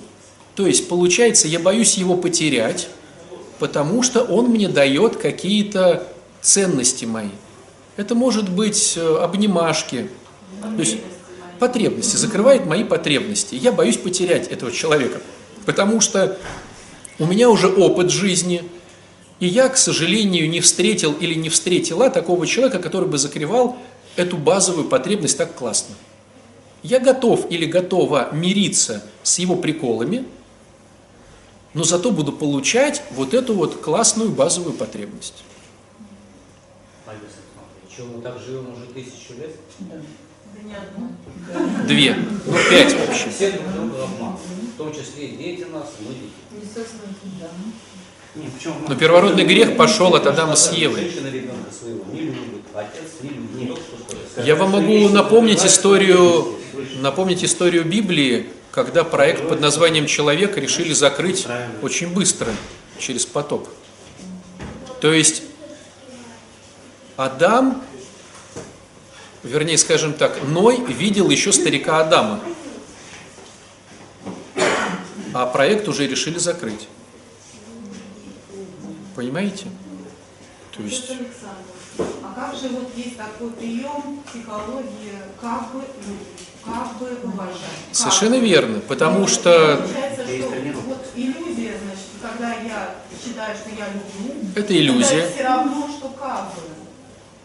То 0.55 0.67
есть, 0.67 0.89
получается, 0.89 1.47
я 1.47 1.59
боюсь 1.59 1.95
его 1.95 2.17
потерять, 2.17 2.89
потому 3.59 4.03
что 4.03 4.23
он 4.23 4.47
мне 4.47 4.67
дает 4.67 5.15
какие-то 5.15 6.05
ценности 6.41 7.05
мои. 7.05 7.29
Это 7.95 8.13
может 8.13 8.49
быть 8.49 8.95
э, 8.97 9.17
обнимашки, 9.21 10.09
то 10.61 10.79
есть 10.79 10.97
потребности, 11.59 12.17
закрывает 12.17 12.65
мои 12.65 12.83
потребности. 12.83 13.55
Я 13.55 13.71
боюсь 13.71 13.97
потерять 13.97 14.47
этого 14.47 14.73
человека, 14.73 15.21
потому 15.65 16.01
что 16.01 16.37
у 17.19 17.25
меня 17.25 17.49
уже 17.49 17.67
опыт 17.69 18.11
жизни, 18.11 18.63
и 19.39 19.47
я, 19.47 19.69
к 19.69 19.77
сожалению, 19.77 20.49
не 20.49 20.59
встретил 20.59 21.13
или 21.13 21.35
не 21.35 21.47
встретила 21.47 22.09
такого 22.09 22.45
человека, 22.45 22.79
который 22.79 23.07
бы 23.07 23.17
закрывал 23.17 23.77
эту 24.19 24.37
базовую 24.37 24.87
потребность 24.87 25.37
так 25.37 25.55
классно. 25.55 25.95
Я 26.83 26.99
готов 26.99 27.49
или 27.49 27.65
готова 27.65 28.29
мириться 28.33 29.03
с 29.23 29.39
его 29.39 29.55
приколами, 29.55 30.25
но 31.73 31.83
зато 31.83 32.11
буду 32.11 32.31
получать 32.31 33.01
вот 33.11 33.33
эту 33.33 33.53
вот 33.53 33.81
классную 33.81 34.29
базовую 34.29 34.73
потребность. 34.73 35.43
Что 37.91 38.05
мы 38.05 38.21
так 38.21 38.39
живем 38.39 38.71
уже 38.71 38.85
тысячу 38.93 39.33
лет? 39.37 39.55
Да 39.79 40.63
не 40.63 40.73
одно. 40.73 41.09
Две, 41.85 42.15
ну 42.15 42.53
пять 42.69 42.93
вообще. 42.93 43.29
Все 43.29 43.51
друг 43.51 43.73
друга 43.73 44.03
обманывают. 44.03 44.39
В 44.73 44.77
том 44.77 44.93
числе 44.93 45.27
и 45.27 45.37
дети 45.37 45.63
нас, 45.63 45.91
мы 45.99 46.13
дети. 46.13 46.31
Несознательно, 46.51 47.11
да. 47.41 47.49
Почему? 48.33 48.75
Но 48.87 48.95
первородный 48.95 49.43
грех 49.43 49.75
пошел 49.75 50.15
от 50.15 50.27
Адама 50.27 50.55
с 50.55 50.71
Евой. 50.71 51.11
Стоит. 52.71 54.45
Я 54.45 54.55
вам 54.55 54.71
могу 54.71 55.09
напомнить 55.09 55.65
историю, 55.65 56.55
напомнить 57.01 57.43
историю 57.43 57.83
Библии, 57.83 58.47
когда 58.71 59.03
проект 59.03 59.47
под 59.47 59.59
названием 59.59 60.05
«Человек» 60.05 60.57
решили 60.57 60.93
закрыть 60.93 61.47
очень 61.81 62.13
быстро, 62.13 62.51
через 62.99 63.25
потоп. 63.25 63.67
То 65.01 65.11
есть 65.11 65.43
Адам, 67.17 67.81
вернее, 69.43 69.77
скажем 69.77 70.13
так, 70.13 70.43
Ной 70.47 70.79
видел 70.85 71.29
еще 71.29 71.51
старика 71.51 71.99
Адама, 71.99 72.39
а 75.33 75.45
проект 75.47 75.87
уже 75.87 76.07
решили 76.07 76.37
закрыть. 76.37 76.87
Понимаете? 79.19 79.65
То 80.77 80.81
есть... 80.81 81.09
Александр, 81.09 82.15
а 82.23 82.33
как 82.33 82.55
же 82.55 82.69
вот 82.69 82.87
есть 82.95 83.17
такой 83.17 83.51
прием 83.51 84.23
психологии, 84.25 85.11
как 85.41 85.73
бы 85.73 85.79
любить, 86.07 86.47
как 86.63 86.97
бы 86.97 87.29
уважать? 87.29 87.59
Как 87.89 87.95
Совершенно 87.97 88.35
верно, 88.35 88.79
потому 88.79 89.27
что 89.27 89.75
Получается, 89.75 90.23
что 90.23 90.79
вот 90.87 91.05
иллюзия, 91.17 91.73
значит, 91.83 92.07
когда 92.21 92.53
я 92.63 92.95
считаю, 93.21 93.57
что 93.57 93.69
я 93.71 93.87
люблю, 93.89 94.41
это 94.55 94.77
иллюзия. 94.77 95.29
все 95.29 95.43
равно, 95.43 95.89
что 95.89 96.07
как 96.17 96.55
бы. 96.55 96.61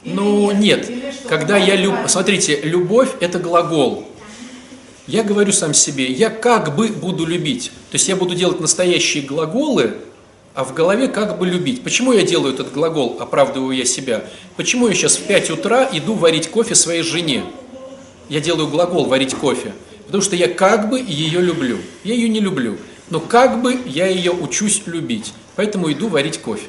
Или 0.04 0.14
Ну 0.14 0.52
нет, 0.52 0.88
Или 0.88 1.10
что? 1.10 1.28
когда 1.28 1.56
я 1.56 1.74
люб... 1.74 1.96
Смотрите, 2.06 2.60
любовь– 2.60 3.10
это 3.20 3.40
глагол. 3.40 4.06
Я 5.08 5.24
говорю 5.24 5.50
сам 5.50 5.74
себе, 5.74 6.06
я 6.06 6.30
как 6.30 6.76
бы 6.76 6.86
буду 6.86 7.26
любить. 7.26 7.72
То 7.90 7.96
есть 7.96 8.06
я 8.06 8.14
буду 8.14 8.36
делать 8.36 8.60
настоящие 8.60 9.24
глаголы, 9.24 9.96
а 10.54 10.64
в 10.64 10.72
голове 10.72 11.08
как 11.08 11.38
бы 11.38 11.46
любить. 11.46 11.82
Почему 11.82 12.12
я 12.12 12.22
делаю 12.22 12.54
этот 12.54 12.72
глагол, 12.72 13.16
оправдываю 13.18 13.76
я 13.76 13.84
себя? 13.84 14.24
Почему 14.56 14.86
я 14.86 14.94
сейчас 14.94 15.16
в 15.16 15.26
5 15.26 15.50
утра 15.50 15.88
иду 15.92 16.14
варить 16.14 16.48
кофе 16.48 16.76
своей 16.76 17.02
жене? 17.02 17.44
Я 18.28 18.40
делаю 18.40 18.68
глагол 18.68 19.04
«варить 19.04 19.34
кофе», 19.34 19.74
потому 20.06 20.22
что 20.22 20.36
я 20.36 20.48
как 20.48 20.88
бы 20.88 20.98
ее 20.98 21.40
люблю. 21.40 21.78
Я 22.04 22.14
ее 22.14 22.28
не 22.28 22.40
люблю, 22.40 22.78
но 23.10 23.20
как 23.20 23.60
бы 23.60 23.76
я 23.84 24.06
ее 24.06 24.30
учусь 24.30 24.82
любить. 24.86 25.34
Поэтому 25.56 25.92
иду 25.92 26.08
варить 26.08 26.38
кофе. 26.38 26.68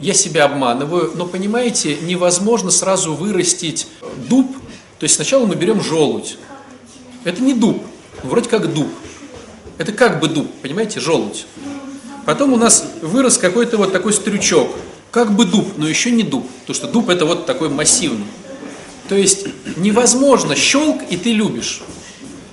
Я 0.00 0.14
себя 0.14 0.44
обманываю, 0.46 1.12
но 1.16 1.26
понимаете, 1.26 1.98
невозможно 2.00 2.70
сразу 2.70 3.14
вырастить 3.14 3.88
дуб. 4.28 4.56
То 4.98 5.04
есть 5.04 5.16
сначала 5.16 5.44
мы 5.44 5.56
берем 5.56 5.82
желудь. 5.82 6.38
Это 7.24 7.42
не 7.42 7.52
дуб, 7.52 7.82
вроде 8.22 8.48
как 8.48 8.72
дуб. 8.72 8.88
Это 9.76 9.92
как 9.92 10.20
бы 10.20 10.28
дуб, 10.28 10.50
понимаете, 10.62 11.00
желудь. 11.00 11.46
Потом 12.30 12.52
у 12.52 12.56
нас 12.56 12.84
вырос 13.02 13.38
какой-то 13.38 13.76
вот 13.76 13.90
такой 13.90 14.12
стрючок. 14.12 14.70
Как 15.10 15.34
бы 15.34 15.44
дуб, 15.44 15.66
но 15.78 15.88
еще 15.88 16.12
не 16.12 16.22
дуб. 16.22 16.48
Потому 16.60 16.74
что 16.76 16.86
дуб 16.86 17.08
это 17.08 17.26
вот 17.26 17.44
такой 17.44 17.70
массивный. 17.70 18.24
То 19.08 19.16
есть 19.16 19.48
невозможно 19.76 20.54
щелк 20.54 21.02
и 21.10 21.16
ты 21.16 21.32
любишь. 21.32 21.82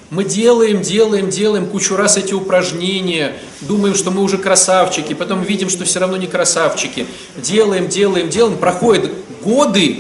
Мы 0.10 0.24
делаем, 0.24 0.82
делаем, 0.82 1.30
делаем 1.30 1.68
кучу 1.68 1.96
раз 1.96 2.18
эти 2.18 2.34
упражнения, 2.34 3.38
думаем, 3.62 3.94
что 3.94 4.10
мы 4.10 4.24
уже 4.24 4.40
красавчики, 4.40 5.14
потом 5.14 5.44
видим, 5.44 5.70
что 5.70 5.86
все 5.86 6.00
равно 6.00 6.18
не 6.18 6.26
красавчики. 6.26 7.06
Делаем, 7.36 7.88
делаем, 7.88 8.30
делаем, 8.32 8.58
проходят 8.58 9.12
годы, 9.44 10.00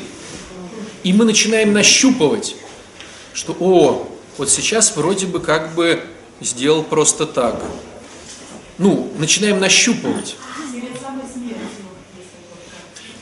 и 1.04 1.13
мы 1.13 1.24
начинаем 1.24 1.72
нащупывать, 1.72 2.56
что, 3.32 3.56
о, 3.60 4.08
вот 4.40 4.50
сейчас 4.50 4.96
вроде 4.96 5.28
бы 5.28 5.40
как 5.40 5.76
бы 5.76 6.02
сделал 6.42 6.82
просто 6.82 7.28
так. 7.28 7.62
Ну, 8.78 9.12
начинаем 9.18 9.60
нащупывать. 9.60 10.36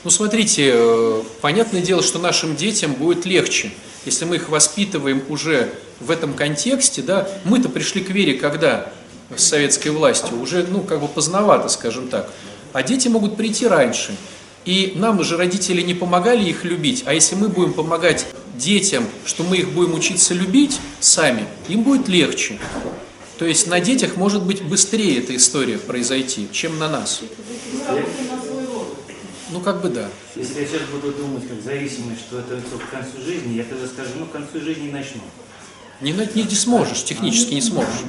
Ну, 0.04 0.10
смотрите, 0.10 0.70
э, 0.74 1.22
понятное 1.40 1.80
дело, 1.80 2.02
что 2.02 2.18
нашим 2.18 2.54
детям 2.54 2.92
будет 2.92 3.26
легче, 3.26 3.72
если 4.04 4.24
мы 4.24 4.36
их 4.36 4.48
воспитываем 4.48 5.22
уже 5.28 5.72
в 5.98 6.10
этом 6.10 6.34
контексте, 6.34 7.02
да, 7.02 7.28
мы-то 7.44 7.68
пришли 7.68 8.04
к 8.04 8.10
вере 8.10 8.34
когда 8.34 8.92
с 9.34 9.42
советской 9.42 9.88
властью, 9.88 10.40
уже, 10.40 10.64
ну, 10.70 10.82
как 10.82 11.00
бы 11.00 11.08
поздновато, 11.08 11.68
скажем 11.68 12.08
так, 12.08 12.30
а 12.72 12.82
дети 12.82 13.08
могут 13.08 13.36
прийти 13.36 13.66
раньше. 13.66 14.14
И 14.64 14.92
нам 14.96 15.22
же 15.24 15.36
родители 15.36 15.80
не 15.80 15.94
помогали 15.94 16.44
их 16.44 16.64
любить, 16.64 17.04
а 17.06 17.14
если 17.14 17.34
мы 17.34 17.48
будем 17.48 17.72
помогать 17.72 18.26
детям, 18.56 19.06
что 19.24 19.42
мы 19.42 19.56
их 19.58 19.70
будем 19.70 19.94
учиться 19.94 20.34
любить 20.34 20.78
сами, 21.00 21.44
им 21.68 21.82
будет 21.82 22.08
легче. 22.08 22.58
То 23.38 23.44
есть 23.44 23.66
на 23.66 23.80
детях 23.80 24.16
может 24.16 24.42
быть 24.42 24.62
быстрее 24.62 25.18
эта 25.18 25.36
история 25.36 25.78
произойти, 25.78 26.48
чем 26.52 26.78
на 26.78 26.88
нас. 26.88 27.20
Ну, 29.50 29.60
как 29.60 29.80
бы 29.82 29.88
да. 29.90 30.08
Если 30.34 30.60
я 30.60 30.66
сейчас 30.66 30.82
буду 30.92 31.12
думать 31.12 31.46
как 31.48 31.62
зависимость, 31.62 32.20
что 32.22 32.40
это 32.40 32.56
к 32.60 32.90
концу 32.90 33.22
жизни, 33.24 33.54
я 33.54 33.64
тогда 33.64 33.86
скажу, 33.86 34.10
ну 34.18 34.26
к 34.26 34.32
концу 34.32 34.60
жизни 34.60 34.90
начну. 34.90 35.20
Не, 36.00 36.12
на- 36.12 36.26
не, 36.34 36.42
не 36.42 36.54
сможешь, 36.54 37.04
технически 37.04 37.54
не 37.54 37.62
сможешь. 37.62 38.00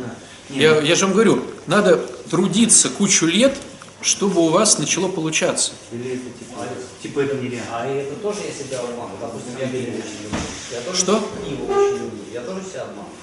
Не, 0.49 0.61
Я, 0.61 0.81
я 0.81 0.95
же 0.95 1.05
вам 1.05 1.13
говорю, 1.13 1.43
надо 1.67 1.97
трудиться 2.29 2.89
кучу 2.89 3.25
лет, 3.27 3.55
чтобы 4.01 4.41
у 4.41 4.49
вас 4.49 4.77
начало 4.77 5.07
получаться. 5.09 5.71
Или 5.91 6.13
это 6.15 6.23
типа, 6.39 6.65
типа 7.03 7.19
это 7.21 7.35
нереально? 7.35 7.65
А 7.71 7.85
это 7.85 8.15
тоже 8.15 8.39
я 8.47 8.51
себя 8.65 8.79
обманываю. 8.79 9.17
Допустим, 9.21 9.51
я 9.59 9.65
Библию 9.67 9.97
очень 9.99 10.23
люблю. 10.23 10.39
Я 10.71 10.81
тоже 10.81 10.99
Что? 10.99 11.29
книгу 11.43 11.65
очень 11.71 11.93
люблю. 12.03 12.19
Я 12.33 12.41
тоже 12.41 12.61
себя 12.61 12.81
обманываю. 12.83 13.13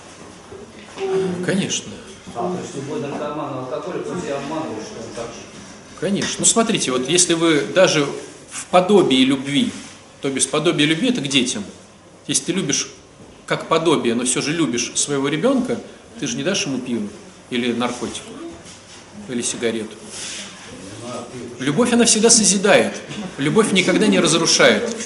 Конечно. 1.45 1.93
Конечно. 6.01 6.37
Ну 6.41 6.45
смотрите, 6.45 6.91
вот 6.91 7.09
если 7.09 7.35
вы 7.35 7.61
даже 7.61 8.07
в 8.51 8.67
подобии 8.67 9.25
любви, 9.25 9.73
то 10.21 10.31
без 10.31 10.47
подобия 10.47 10.87
любви 10.87 11.11
это 11.11 11.21
к 11.21 11.29
детям. 11.29 11.65
Если 12.27 12.45
ты 12.45 12.53
любишь 12.53 12.89
как 13.47 13.69
подобие, 13.69 14.15
но 14.15 14.25
все 14.25 14.41
же 14.41 14.53
любишь 14.53 14.93
своего 14.95 15.29
ребенка, 15.29 15.79
ты 16.19 16.27
же 16.27 16.37
не 16.37 16.43
дашь 16.43 16.67
ему 16.67 16.79
пиво 16.79 17.09
или 17.51 17.73
наркотиков, 17.73 18.33
или 19.29 19.43
сигарету. 19.43 19.95
Любовь, 21.59 21.93
она 21.93 22.05
всегда 22.05 22.31
созидает. 22.31 22.95
Любовь 23.39 23.73
никогда 23.73 24.07
не 24.07 24.19
разрушает. 24.19 24.97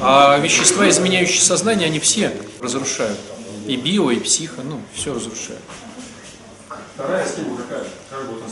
А 0.00 0.38
вещества, 0.38 0.88
изменяющие 0.88 1.40
сознание, 1.40 1.86
они 1.86 1.98
все 1.98 2.32
разрушают. 2.60 3.18
И 3.70 3.76
био, 3.76 4.10
и 4.10 4.18
психо, 4.18 4.62
ну, 4.64 4.80
все 4.92 5.14
разрушают. 5.14 5.62
Вторая 6.96 7.24
схема 7.24 7.56
какая? 7.56 7.86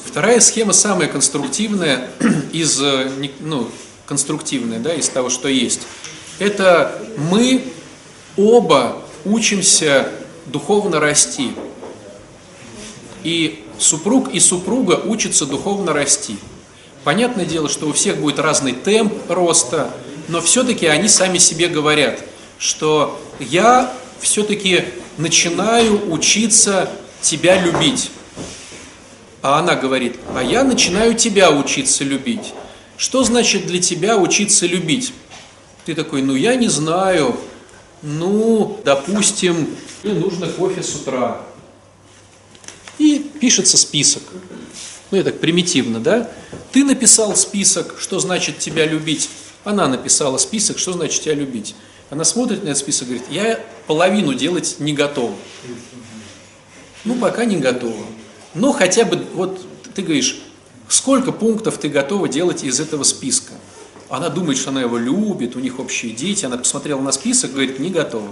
Вторая 0.04 0.40
схема 0.40 0.72
самая 0.72 1.08
конструктивная 1.08 2.08
из, 2.52 2.80
э, 2.80 3.10
ну, 3.40 3.68
конструктивная, 4.06 4.78
да, 4.78 4.94
из 4.94 5.08
того, 5.08 5.28
что 5.28 5.48
есть. 5.48 5.80
Это 6.38 7.02
мы 7.16 7.64
оба 8.36 9.02
учимся 9.24 10.08
духовно 10.46 11.00
расти. 11.00 11.50
И 13.24 13.66
супруг 13.76 14.32
и 14.32 14.38
супруга 14.38 15.02
учатся 15.04 15.46
духовно 15.46 15.92
расти. 15.92 16.38
Понятное 17.02 17.44
дело, 17.44 17.68
что 17.68 17.88
у 17.88 17.92
всех 17.92 18.18
будет 18.18 18.38
разный 18.38 18.72
темп 18.72 19.14
роста, 19.28 19.90
но 20.28 20.40
все-таки 20.40 20.86
они 20.86 21.08
сами 21.08 21.38
себе 21.38 21.66
говорят, 21.66 22.20
что 22.60 23.20
я 23.40 23.92
все-таки 24.20 24.84
начинаю 25.18 26.10
учиться 26.10 26.90
тебя 27.20 27.60
любить. 27.60 28.10
А 29.42 29.58
она 29.58 29.74
говорит, 29.74 30.16
а 30.34 30.42
я 30.42 30.64
начинаю 30.64 31.14
тебя 31.14 31.50
учиться 31.50 32.04
любить. 32.04 32.54
Что 32.96 33.22
значит 33.22 33.66
для 33.66 33.80
тебя 33.80 34.16
учиться 34.16 34.66
любить? 34.66 35.12
Ты 35.84 35.94
такой, 35.94 36.22
ну 36.22 36.34
я 36.34 36.56
не 36.56 36.68
знаю, 36.68 37.38
ну, 38.02 38.80
допустим, 38.84 39.68
мне 40.02 40.14
нужно 40.14 40.48
кофе 40.48 40.82
с 40.82 40.94
утра. 40.94 41.40
И 42.98 43.30
пишется 43.40 43.76
список. 43.76 44.22
Ну, 45.10 45.16
я 45.16 45.24
так 45.24 45.40
примитивно, 45.40 46.00
да? 46.00 46.30
Ты 46.72 46.84
написал 46.84 47.34
список, 47.36 47.96
что 47.98 48.18
значит 48.18 48.58
тебя 48.58 48.84
любить. 48.84 49.30
Она 49.64 49.86
написала 49.88 50.36
список, 50.38 50.78
что 50.78 50.92
значит 50.92 51.22
тебя 51.22 51.34
любить. 51.34 51.74
Она 52.10 52.24
смотрит 52.24 52.64
на 52.64 52.68
этот 52.68 52.78
список 52.78 53.08
и 53.08 53.10
говорит, 53.12 53.26
я 53.30 53.60
половину 53.86 54.34
делать 54.34 54.76
не 54.78 54.92
готова. 54.92 55.34
Ну, 57.04 57.14
пока 57.16 57.44
не 57.44 57.56
готова. 57.56 58.04
Но 58.54 58.72
хотя 58.72 59.04
бы, 59.04 59.24
вот 59.34 59.60
ты 59.94 60.02
говоришь, 60.02 60.40
сколько 60.88 61.32
пунктов 61.32 61.78
ты 61.78 61.88
готова 61.88 62.28
делать 62.28 62.64
из 62.64 62.80
этого 62.80 63.02
списка? 63.02 63.52
Она 64.08 64.30
думает, 64.30 64.58
что 64.58 64.70
она 64.70 64.80
его 64.80 64.96
любит, 64.96 65.54
у 65.54 65.60
них 65.60 65.78
общие 65.78 66.12
дети, 66.12 66.46
она 66.46 66.56
посмотрела 66.56 67.00
на 67.00 67.12
список, 67.12 67.52
говорит, 67.52 67.78
не 67.78 67.90
готова. 67.90 68.30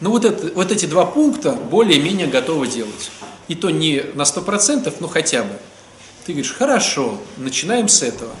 Ну 0.00 0.10
вот, 0.10 0.26
это, 0.26 0.52
вот 0.54 0.70
эти 0.70 0.84
два 0.84 1.06
пункта 1.06 1.52
более-менее 1.52 2.26
готова 2.26 2.66
делать. 2.66 3.10
И 3.48 3.54
то 3.54 3.70
не 3.70 4.04
на 4.14 4.22
100%, 4.22 4.94
но 5.00 5.08
хотя 5.08 5.42
бы. 5.42 5.52
Ты 6.26 6.32
говоришь, 6.32 6.52
хорошо, 6.52 7.18
начинаем 7.38 7.88
с 7.88 8.02
этого. 8.02 8.32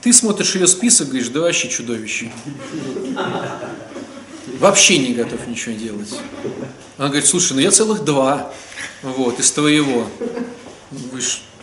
Ты 0.00 0.12
смотришь 0.12 0.54
ее 0.54 0.66
список, 0.68 1.08
говоришь, 1.08 1.28
да 1.28 1.40
вообще 1.40 1.68
чудовище. 1.68 2.30
Вообще 4.62 4.98
не 4.98 5.12
готов 5.12 5.48
ничего 5.48 5.74
делать. 5.74 6.14
Она 6.96 7.08
говорит, 7.08 7.26
слушай, 7.26 7.54
ну 7.54 7.58
я 7.58 7.72
целых 7.72 8.04
два, 8.04 8.52
вот, 9.02 9.40
из 9.40 9.50
твоего. 9.50 10.06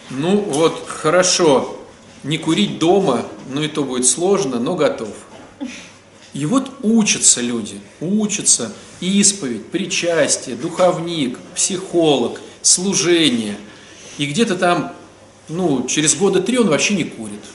Ну 0.09 0.41
вот, 0.41 0.83
хорошо, 0.85 1.79
не 2.23 2.37
курить 2.37 2.77
дома, 2.77 3.25
ну 3.49 3.63
и 3.63 3.69
то 3.69 3.85
будет 3.85 4.05
сложно, 4.05 4.59
но 4.59 4.75
готов. 4.75 5.15
И 6.33 6.45
вот 6.45 6.71
учатся 6.81 7.39
люди, 7.39 7.79
учатся 8.01 8.73
исповедь, 8.99 9.67
причастие, 9.67 10.57
духовник, 10.57 11.39
психолог, 11.55 12.41
служение. 12.61 13.55
И 14.17 14.25
где-то 14.25 14.55
там, 14.57 14.93
ну, 15.47 15.87
через 15.87 16.15
года 16.15 16.41
три 16.41 16.57
он 16.57 16.67
вообще 16.67 16.95
не 16.95 17.05
курит. 17.05 17.45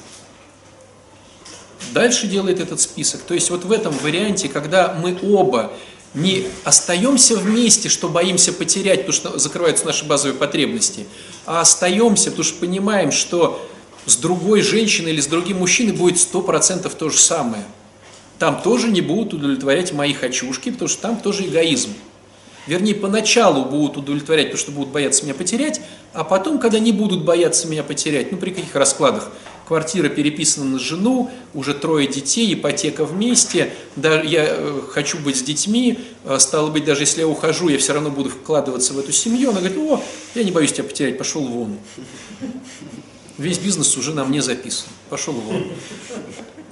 Дальше 1.92 2.26
делает 2.26 2.60
этот 2.60 2.80
список. 2.80 3.22
То 3.22 3.34
есть 3.34 3.50
вот 3.50 3.64
в 3.64 3.72
этом 3.72 3.96
варианте, 3.98 4.48
когда 4.48 4.94
мы 5.00 5.16
оба 5.22 5.72
не 6.14 6.46
остаемся 6.62 7.36
вместе, 7.36 7.88
что 7.88 8.08
боимся 8.08 8.52
потерять, 8.52 9.06
потому 9.06 9.12
что 9.12 9.38
закрываются 9.38 9.84
наши 9.84 10.04
базовые 10.04 10.38
потребности, 10.38 11.06
а 11.44 11.60
остаемся, 11.60 12.30
потому 12.30 12.44
что 12.44 12.60
понимаем, 12.60 13.10
что 13.10 13.68
с 14.06 14.16
другой 14.16 14.62
женщиной 14.62 15.12
или 15.12 15.20
с 15.20 15.26
другим 15.26 15.58
мужчиной 15.58 15.92
будет 15.92 16.16
100% 16.16 16.94
то 16.96 17.10
же 17.10 17.18
самое. 17.18 17.64
Там 18.38 18.62
тоже 18.62 18.88
не 18.88 19.00
будут 19.00 19.34
удовлетворять 19.34 19.92
мои 19.92 20.12
хочушки, 20.12 20.70
потому 20.70 20.88
что 20.88 21.02
там 21.02 21.16
тоже 21.16 21.46
эгоизм. 21.46 21.90
Вернее, 22.66 22.94
поначалу 22.94 23.64
будут 23.64 23.98
удовлетворять, 23.98 24.46
потому 24.46 24.60
что 24.60 24.72
будут 24.72 24.90
бояться 24.90 25.24
меня 25.24 25.34
потерять, 25.34 25.80
а 26.12 26.24
потом, 26.24 26.58
когда 26.58 26.78
не 26.78 26.92
будут 26.92 27.24
бояться 27.24 27.68
меня 27.68 27.82
потерять, 27.82 28.32
ну 28.32 28.38
при 28.38 28.50
каких 28.50 28.74
раскладах? 28.74 29.30
Квартира 29.66 30.10
переписана 30.10 30.66
на 30.66 30.78
жену, 30.78 31.30
уже 31.54 31.72
трое 31.72 32.06
детей, 32.06 32.52
ипотека 32.52 33.06
вместе, 33.06 33.72
да, 33.96 34.20
я 34.20 34.44
э, 34.46 34.80
хочу 34.90 35.18
быть 35.18 35.36
с 35.36 35.42
детьми, 35.42 35.98
э, 36.24 36.38
стало 36.38 36.70
быть, 36.70 36.84
даже 36.84 37.02
если 37.02 37.20
я 37.20 37.28
ухожу, 37.28 37.68
я 37.68 37.78
все 37.78 37.94
равно 37.94 38.10
буду 38.10 38.28
вкладываться 38.28 38.92
в 38.92 38.98
эту 38.98 39.12
семью. 39.12 39.50
Она 39.50 39.60
говорит, 39.60 39.78
о, 39.78 40.02
я 40.34 40.44
не 40.44 40.50
боюсь 40.50 40.72
тебя 40.72 40.84
потерять, 40.84 41.16
пошел 41.16 41.42
вон. 41.46 41.78
Весь 43.38 43.58
бизнес 43.58 43.96
уже 43.96 44.12
на 44.12 44.24
мне 44.24 44.42
записан, 44.42 44.86
пошел 45.08 45.32
вон. 45.32 45.64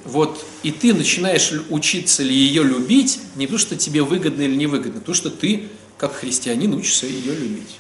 Вот, 0.05 0.45
и 0.63 0.71
ты 0.71 0.93
начинаешь 0.93 1.53
учиться 1.71 2.23
ли 2.23 2.35
ее 2.35 2.63
любить, 2.63 3.21
не 3.37 3.47
потому 3.47 3.59
что 3.59 3.77
тебе 3.77 4.03
выгодно 4.03 4.43
или 4.43 4.57
невыгодно, 4.57 4.99
а 4.99 5.01
потому 5.01 5.15
что 5.15 5.31
ты, 5.31 5.69
как 5.97 6.15
христианин, 6.15 6.75
учишься 6.75 7.07
ее 7.07 7.35
любить. 7.35 7.77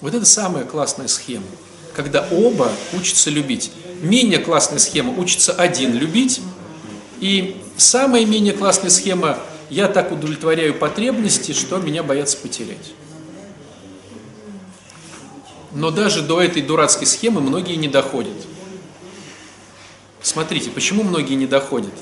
Вот 0.00 0.14
это 0.14 0.26
самая 0.26 0.64
классная 0.64 1.08
схема, 1.08 1.46
когда 1.96 2.28
оба 2.30 2.70
учатся 2.92 3.30
любить. 3.30 3.72
Менее 4.02 4.38
классная 4.38 4.78
схема 4.78 5.18
учится 5.18 5.52
один 5.52 5.94
любить, 5.94 6.42
и 7.20 7.56
самая 7.78 8.26
менее 8.26 8.52
классная 8.52 8.90
схема 8.90 9.38
я 9.70 9.88
так 9.88 10.12
удовлетворяю 10.12 10.74
потребности, 10.74 11.52
что 11.52 11.78
меня 11.78 12.02
боятся 12.02 12.36
потерять. 12.36 12.92
Но 15.72 15.90
даже 15.90 16.20
до 16.20 16.42
этой 16.42 16.60
дурацкой 16.60 17.06
схемы 17.06 17.40
многие 17.40 17.76
не 17.76 17.88
доходят. 17.88 18.36
Смотрите, 20.20 20.70
почему 20.70 21.02
многие 21.02 21.34
не 21.34 21.46
доходят? 21.46 21.92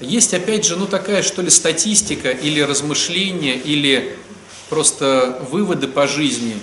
Есть 0.00 0.32
опять 0.32 0.64
же, 0.64 0.76
ну 0.76 0.86
такая 0.86 1.22
что 1.22 1.42
ли 1.42 1.50
статистика 1.50 2.30
или 2.30 2.60
размышления, 2.60 3.56
или 3.56 4.16
просто 4.70 5.46
выводы 5.50 5.88
по 5.88 6.06
жизни, 6.06 6.56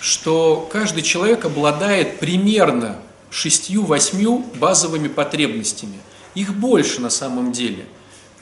что 0.00 0.68
каждый 0.72 1.02
человек 1.02 1.44
обладает 1.44 2.18
примерно 2.18 2.98
шестью-восьмью 3.30 4.44
базовыми 4.56 5.08
потребностями. 5.08 5.98
Их 6.34 6.54
больше 6.54 7.00
на 7.00 7.10
самом 7.10 7.52
деле. 7.52 7.86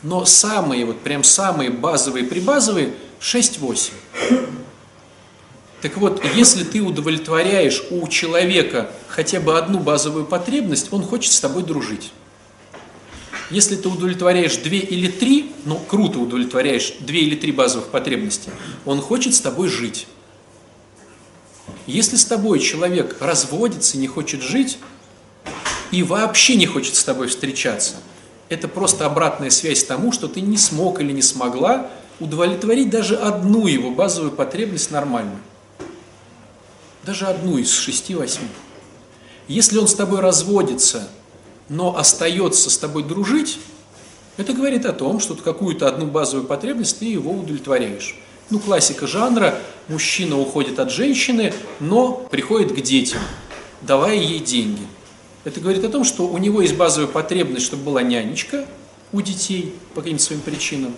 Но 0.03 0.25
самые, 0.25 0.85
вот 0.85 1.01
прям 1.01 1.25
самые 1.25 1.71
базовые, 1.71 2.25
прибазовые 2.25 2.95
6-8. 3.21 3.91
Так 5.81 5.97
вот, 5.97 6.25
если 6.35 6.65
ты 6.65 6.81
удовлетворяешь 6.81 7.83
у 7.91 8.07
человека 8.09 8.91
хотя 9.09 9.41
бы 9.41 9.57
одну 9.59 9.79
базовую 9.79 10.27
потребность, 10.27 10.93
он 10.93 11.03
хочет 11.03 11.33
с 11.33 11.41
тобой 11.41 11.63
дружить. 11.63 12.13
Если 13.51 13.77
ты 13.77 13.89
удовлетворяешь 13.89 14.57
две 14.57 14.79
или 14.79 15.09
три, 15.09 15.53
ну 15.65 15.79
круто 15.79 16.19
удовлетворяешь 16.19 16.95
две 17.01 17.21
или 17.21 17.35
три 17.35 17.53
базовых 17.53 17.89
потребности, 17.89 18.51
он 18.85 19.01
хочет 19.01 19.35
с 19.35 19.41
тобой 19.41 19.69
жить. 19.69 20.07
Если 21.89 22.17
с 22.17 22.27
тобой 22.27 22.61
человек 22.61 23.17
разводится, 23.19 23.97
не 23.97 24.09
хочет 24.09 24.43
жить 24.43 24.77
и 25.91 26.03
вообще 26.03 26.57
не 26.57 26.67
хочет 26.67 26.95
с 26.95 27.03
тобой 27.03 27.29
встречаться, 27.29 27.95
это 28.51 28.69
просто 28.69 29.07
обратная 29.07 29.49
связь 29.49 29.85
тому, 29.85 30.13
что 30.13 30.29
ты 30.29 30.43
не 30.43 30.59
смог 30.59 31.01
или 31.01 31.13
не 31.13 31.23
смогла 31.23 31.91
удовлетворить 32.21 32.91
даже 32.91 33.17
одну 33.17 33.67
его 33.67 33.91
базовую 33.91 34.33
потребность 34.33 34.91
нормальную. 34.91 35.41
Даже 37.05 37.25
одну 37.25 37.57
из 37.57 37.73
шести-восьми. 37.73 38.49
Если 39.47 39.79
он 39.79 39.89
с 39.89 39.95
тобой 39.95 40.21
разводится, 40.21 41.09
но 41.71 41.97
остается 41.97 42.69
с 42.69 42.77
тобой 42.77 43.03
дружить, 43.03 43.59
это 44.37 44.53
говорит 44.53 44.85
о 44.85 44.93
том, 44.93 45.21
что 45.21 45.35
какую-то 45.37 45.89
одну 45.89 46.07
базовую 46.07 46.47
потребность 46.47 46.99
ты 46.99 47.07
его 47.07 47.33
удовлетворяешь. 47.33 48.15
Ну, 48.51 48.59
классика 48.59 49.07
жанра, 49.07 49.59
мужчина 49.89 50.39
уходит 50.39 50.79
от 50.79 50.91
женщины, 50.91 51.53
но 51.81 52.13
приходит 52.31 52.73
к 52.73 52.81
детям. 52.81 53.21
давая 53.83 54.17
ей 54.17 54.41
деньги. 54.41 54.83
Это 55.45 55.61
говорит 55.61 55.85
о 55.85 55.89
том, 55.89 56.03
что 56.03 56.27
у 56.27 56.39
него 56.39 56.63
есть 56.63 56.75
базовая 56.75 57.09
потребность, 57.09 57.67
чтобы 57.67 57.85
была 57.85 58.03
нянечка 58.03 58.67
у 59.13 59.21
детей 59.21 59.75
по 59.95 60.01
каким-то 60.01 60.23
своим 60.23 60.41
причинам. 60.41 60.95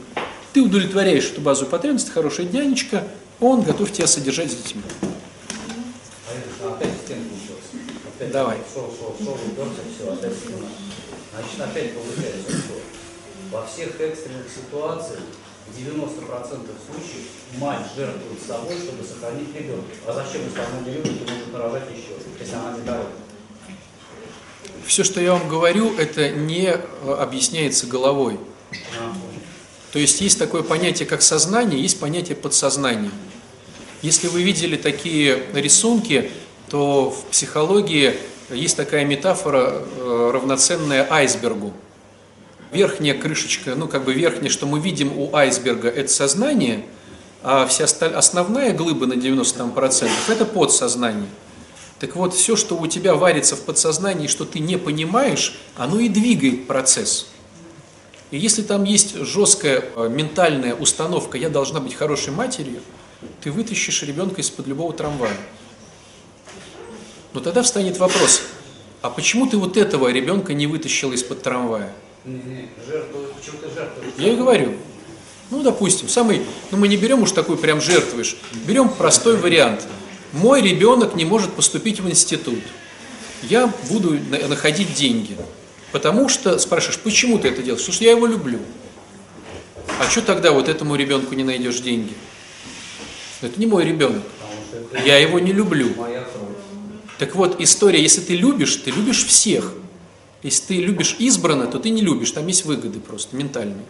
Ты 0.52 0.62
удовлетворяешь 0.62 1.30
эту 1.30 1.40
базовую 1.40 1.70
потребность, 1.70 2.06
ты 2.06 2.12
хорошая 2.12 2.46
нянечка, 2.46 3.06
он 3.40 3.62
готов 3.62 3.92
тебя 3.92 4.06
содержать 4.06 4.50
с 4.50 4.56
детьми. 4.56 4.82
А 6.62 6.68
опять 6.72 6.90
Давай. 8.32 8.58
Шел, 8.72 8.92
шел, 8.96 9.16
шел, 9.18 9.34
уперся, 9.34 9.82
все, 9.96 10.12
опять. 10.12 10.32
Значит, 11.32 11.60
опять 11.60 11.94
получается, 11.94 12.50
что 12.50 12.74
во 13.50 13.66
всех 13.66 14.00
экстренных 14.00 14.46
ситуациях 14.54 15.20
в 15.70 15.78
90% 15.78 16.18
случаев 16.26 17.26
мать 17.58 17.86
жертвует 17.96 18.42
собой, 18.46 18.76
чтобы 18.76 19.04
сохранить 19.04 19.54
ребенка. 19.54 19.88
А 20.06 20.12
зачем, 20.12 20.42
если 20.44 20.60
она 20.60 20.80
не 20.86 20.92
любит, 20.94 21.24
то 21.24 21.32
может 21.32 21.52
нарожать 21.52 21.90
еще, 21.90 22.14
если 22.38 22.54
она 22.54 22.76
не 22.76 22.82
дорога? 22.82 23.10
Все, 24.86 25.04
что 25.04 25.20
я 25.20 25.32
вам 25.32 25.48
говорю, 25.48 25.96
это 25.96 26.30
не 26.30 26.66
э, 26.66 27.12
объясняется 27.12 27.86
головой. 27.86 28.38
То 29.92 29.98
есть 29.98 30.20
есть 30.20 30.38
такое 30.38 30.62
понятие, 30.62 31.06
как 31.06 31.22
сознание, 31.22 31.80
есть 31.80 31.98
понятие 31.98 32.36
подсознания. 32.36 33.10
Если 34.02 34.28
вы 34.28 34.42
видели 34.42 34.76
такие 34.76 35.42
рисунки, 35.52 36.30
то 36.68 37.10
в 37.10 37.24
психологии 37.30 38.16
есть 38.50 38.76
такая 38.76 39.04
метафора, 39.04 39.82
э, 39.82 40.30
равноценная 40.32 41.06
айсбергу. 41.10 41.72
Верхняя 42.72 43.18
крышечка, 43.18 43.74
ну 43.74 43.88
как 43.88 44.04
бы 44.04 44.12
верхняя, 44.14 44.50
что 44.50 44.66
мы 44.66 44.78
видим 44.78 45.16
у 45.18 45.34
айсберга, 45.34 45.88
это 45.88 46.10
сознание, 46.12 46.84
а 47.42 47.66
вся 47.66 47.84
осталь- 47.84 48.14
основная 48.14 48.72
глыба 48.72 49.06
на 49.06 49.14
90% 49.14 50.08
это 50.28 50.44
подсознание. 50.44 51.28
Так 51.98 52.16
вот, 52.16 52.32
все, 52.34 52.56
что 52.56 52.78
у 52.78 52.86
тебя 52.86 53.14
варится 53.14 53.56
в 53.56 53.62
подсознании, 53.62 54.26
что 54.26 54.44
ты 54.44 54.58
не 54.58 54.78
понимаешь, 54.78 55.58
оно 55.76 56.00
и 56.00 56.08
двигает 56.08 56.66
процесс. 56.66 57.26
И 58.30 58.38
если 58.38 58.62
там 58.62 58.84
есть 58.84 59.16
жесткая 59.16 59.84
э, 59.96 60.08
ментальная 60.08 60.74
установка 60.74 61.36
«я 61.36 61.50
должна 61.50 61.80
быть 61.80 61.94
хорошей 61.94 62.32
матерью», 62.32 62.80
ты 63.42 63.50
вытащишь 63.50 64.02
ребенка 64.02 64.40
из-под 64.40 64.66
любого 64.66 64.92
трамвая. 64.92 65.36
Но 67.34 67.40
тогда 67.40 67.62
встанет 67.62 67.98
вопрос, 67.98 68.42
а 69.02 69.10
почему 69.10 69.46
ты 69.46 69.56
вот 69.56 69.76
этого 69.76 70.08
ребенка 70.08 70.54
не 70.54 70.66
вытащил 70.66 71.12
из-под 71.12 71.42
трамвая? 71.42 71.92
Жертвует? 72.24 73.32
Я 74.18 74.32
и 74.32 74.36
говорю, 74.36 74.74
ну, 75.50 75.62
допустим, 75.62 76.08
самый, 76.08 76.42
ну, 76.70 76.78
мы 76.78 76.88
не 76.88 76.96
берем 76.96 77.22
уж 77.22 77.32
такой 77.32 77.56
прям 77.56 77.80
жертвуешь, 77.80 78.36
берем 78.66 78.88
простой 78.88 79.36
вариант. 79.36 79.86
Мой 80.32 80.62
ребенок 80.62 81.14
не 81.16 81.24
может 81.24 81.52
поступить 81.52 82.00
в 82.00 82.08
институт. 82.08 82.60
Я 83.42 83.72
буду 83.88 84.12
на- 84.30 84.48
находить 84.48 84.94
деньги. 84.94 85.36
Потому 85.92 86.28
что, 86.28 86.58
спрашиваешь, 86.58 87.00
почему 87.00 87.38
ты 87.38 87.48
это 87.48 87.62
делаешь? 87.62 87.80
Потому 87.82 87.94
что 87.94 88.04
я 88.04 88.12
его 88.12 88.26
люблю. 88.26 88.60
А 89.98 90.08
что 90.08 90.22
тогда 90.22 90.52
вот 90.52 90.68
этому 90.68 90.94
ребенку 90.94 91.34
не 91.34 91.42
найдешь 91.42 91.80
деньги? 91.80 92.12
Это 93.40 93.58
не 93.58 93.66
мой 93.66 93.84
ребенок. 93.84 94.22
Я 95.04 95.16
его 95.18 95.40
не 95.40 95.52
люблю. 95.52 95.88
Так 97.18 97.34
вот, 97.34 97.60
история, 97.60 98.00
если 98.00 98.20
ты 98.20 98.36
любишь, 98.36 98.76
ты 98.76 98.90
любишь 98.92 99.24
всех. 99.26 99.72
Если 100.42 100.66
ты 100.66 100.74
любишь 100.80 101.16
избранно, 101.18 101.66
то 101.66 101.78
ты 101.78 101.90
не 101.90 102.00
любишь. 102.00 102.30
Там 102.30 102.46
есть 102.46 102.64
выгоды 102.64 102.98
просто, 103.00 103.36
ментальные. 103.36 103.84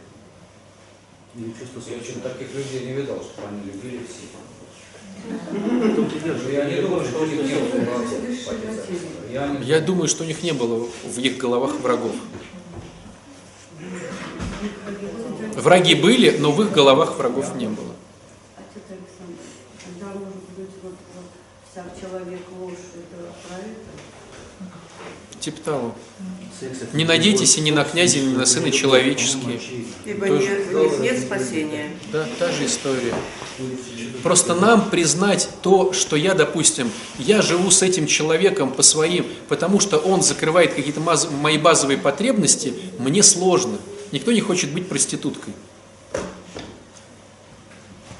Я 1.34 1.44
еще 1.44 2.14
таких 2.20 2.55
людей 2.55 2.86
не 2.86 2.92
видал, 2.94 3.22
чтобы 3.22 3.48
они 3.48 3.70
любили 3.70 4.01
Ну, 5.62 6.09
Я 6.51 6.64
не 6.64 6.82
думаю, 6.82 7.05
что 7.05 7.22
у 7.22 7.26
них 7.26 7.42
не 7.42 7.55
было 7.55 7.80
врагов. 7.84 8.09
Я 9.30 9.46
не 9.48 9.64
Я 9.64 9.80
думаю, 9.80 10.09
что 10.09 10.24
у 10.24 10.26
них 10.26 10.42
не 10.42 10.53
было 10.53 10.88
в 11.05 11.18
их 11.18 11.36
головах 11.38 11.74
врагов. 11.80 12.16
Враги 15.55 15.94
были, 15.94 16.36
но 16.38 16.51
в 16.53 16.62
их 16.62 16.72
головах 16.72 17.16
врагов 17.16 17.55
не 17.55 17.66
было. 17.66 17.94
Отец 18.57 18.82
Александр, 18.88 19.38
когда 19.84 20.07
может 20.18 20.51
быть 20.57 20.70
вот, 20.82 20.94
вот 21.14 21.24
вся 21.70 21.84
в 21.84 22.01
человек 22.01 22.40
ложь, 22.59 22.74
это 22.94 23.32
про 23.46 23.59
это? 23.59 25.40
Типа 25.40 25.61
того. 25.62 25.94
это 26.18 26.29
Не 26.92 27.04
надейтесь 27.04 27.56
и 27.56 27.61
ни 27.61 27.70
на 27.70 27.84
князя, 27.84 28.18
ни 28.18 28.34
на 28.36 28.46
сына 28.46 28.70
человеческие. 28.70 29.61
Ибо 30.04 30.26
Тоже. 30.26 30.42
нет, 30.42 30.74
у 30.74 30.78
них 30.82 30.98
нет 31.00 31.20
спасения. 31.20 31.90
Да, 32.12 32.26
та 32.38 32.50
же 32.52 32.66
история. 32.66 33.14
Просто 34.22 34.54
нам 34.54 34.90
признать 34.90 35.48
то, 35.62 35.92
что 35.92 36.16
я, 36.16 36.34
допустим, 36.34 36.90
я 37.18 37.40
живу 37.42 37.70
с 37.70 37.82
этим 37.82 38.06
человеком 38.06 38.72
по 38.72 38.82
своим, 38.82 39.26
потому 39.48 39.80
что 39.80 39.98
он 39.98 40.22
закрывает 40.22 40.74
какие-то 40.74 41.00
маз- 41.00 41.30
мои 41.30 41.58
базовые 41.58 41.96
потребности, 41.98 42.74
мне 42.98 43.22
сложно. 43.22 43.78
Никто 44.12 44.32
не 44.32 44.40
хочет 44.40 44.70
быть 44.72 44.88
проституткой. 44.88 45.54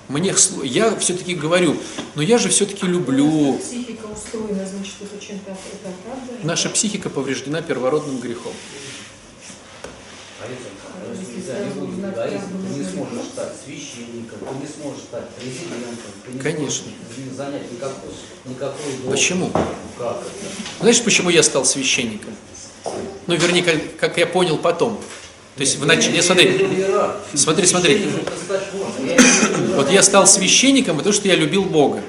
Мне, 0.09 0.35
я 0.65 0.97
все-таки 0.97 1.35
говорю, 1.37 1.77
но 2.17 2.23
я 2.23 2.39
же 2.39 2.49
все-таки 2.49 2.85
люблю. 2.87 3.59
Психика 3.59 4.00
устроена, 4.21 4.67
значит, 4.67 4.95
это 5.01 5.25
чем-то 5.25 5.51
это 5.51 5.93
правда? 6.05 6.33
Наша 6.43 6.69
психика 6.71 7.11
повреждена 7.11 7.63
первородным 7.63 8.19
грехом. 8.19 8.53
Если 11.13 11.41
правду, 11.43 11.87
ты 11.87 12.79
не 12.79 12.85
сможешь 12.85 13.27
стать 13.33 13.53
священником, 13.65 14.39
ты 14.39 14.55
не 14.61 14.83
сможешь 14.83 15.03
стать 15.03 15.29
президентом, 15.31 16.13
ты 16.25 16.33
не 16.33 16.39
Конечно. 16.39 16.87
сможешь 16.87 17.37
занять 17.37 17.73
никакой, 17.73 18.11
никакой 18.47 18.93
должность. 19.03 19.11
Почему? 19.11 19.51
Как 19.99 20.19
это? 20.19 20.81
Знаешь, 20.81 21.03
почему 21.03 21.31
я 21.31 21.43
стал 21.43 21.65
священником? 21.65 22.35
Ну, 23.27 23.35
вернее, 23.35 23.63
как, 23.63 23.97
как 23.99 24.19
я 24.19 24.27
понял 24.27 24.57
потом. 24.59 24.99
То 25.57 25.61
есть 25.63 25.79
в 25.79 25.85
начале, 25.85 26.23
смотри, 26.23 26.77
смотри, 27.35 27.67
смотри. 27.67 28.09
Вот 29.75 29.91
я 29.91 30.03
стал 30.03 30.27
священником, 30.27 30.97
потому 30.97 31.13
что 31.13 31.29
я 31.29 31.35
любил 31.35 31.65
Бога. 31.65 32.03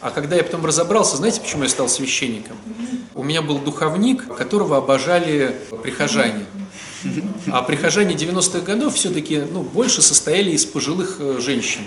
А 0.00 0.10
когда 0.10 0.36
я 0.36 0.42
потом 0.42 0.64
разобрался, 0.64 1.16
знаете, 1.16 1.40
почему 1.40 1.64
я 1.64 1.68
стал 1.68 1.88
священником? 1.88 2.56
У 3.14 3.22
меня 3.22 3.42
был 3.42 3.58
духовник, 3.58 4.34
которого 4.34 4.78
обожали 4.78 5.56
прихожане. 5.82 6.46
А 7.50 7.62
прихожане 7.62 8.14
90-х 8.14 8.60
годов 8.60 8.94
все-таки 8.94 9.42
ну, 9.50 9.62
больше 9.62 10.02
состояли 10.02 10.50
из 10.50 10.66
пожилых 10.66 11.16
э, 11.18 11.38
женщин. 11.40 11.82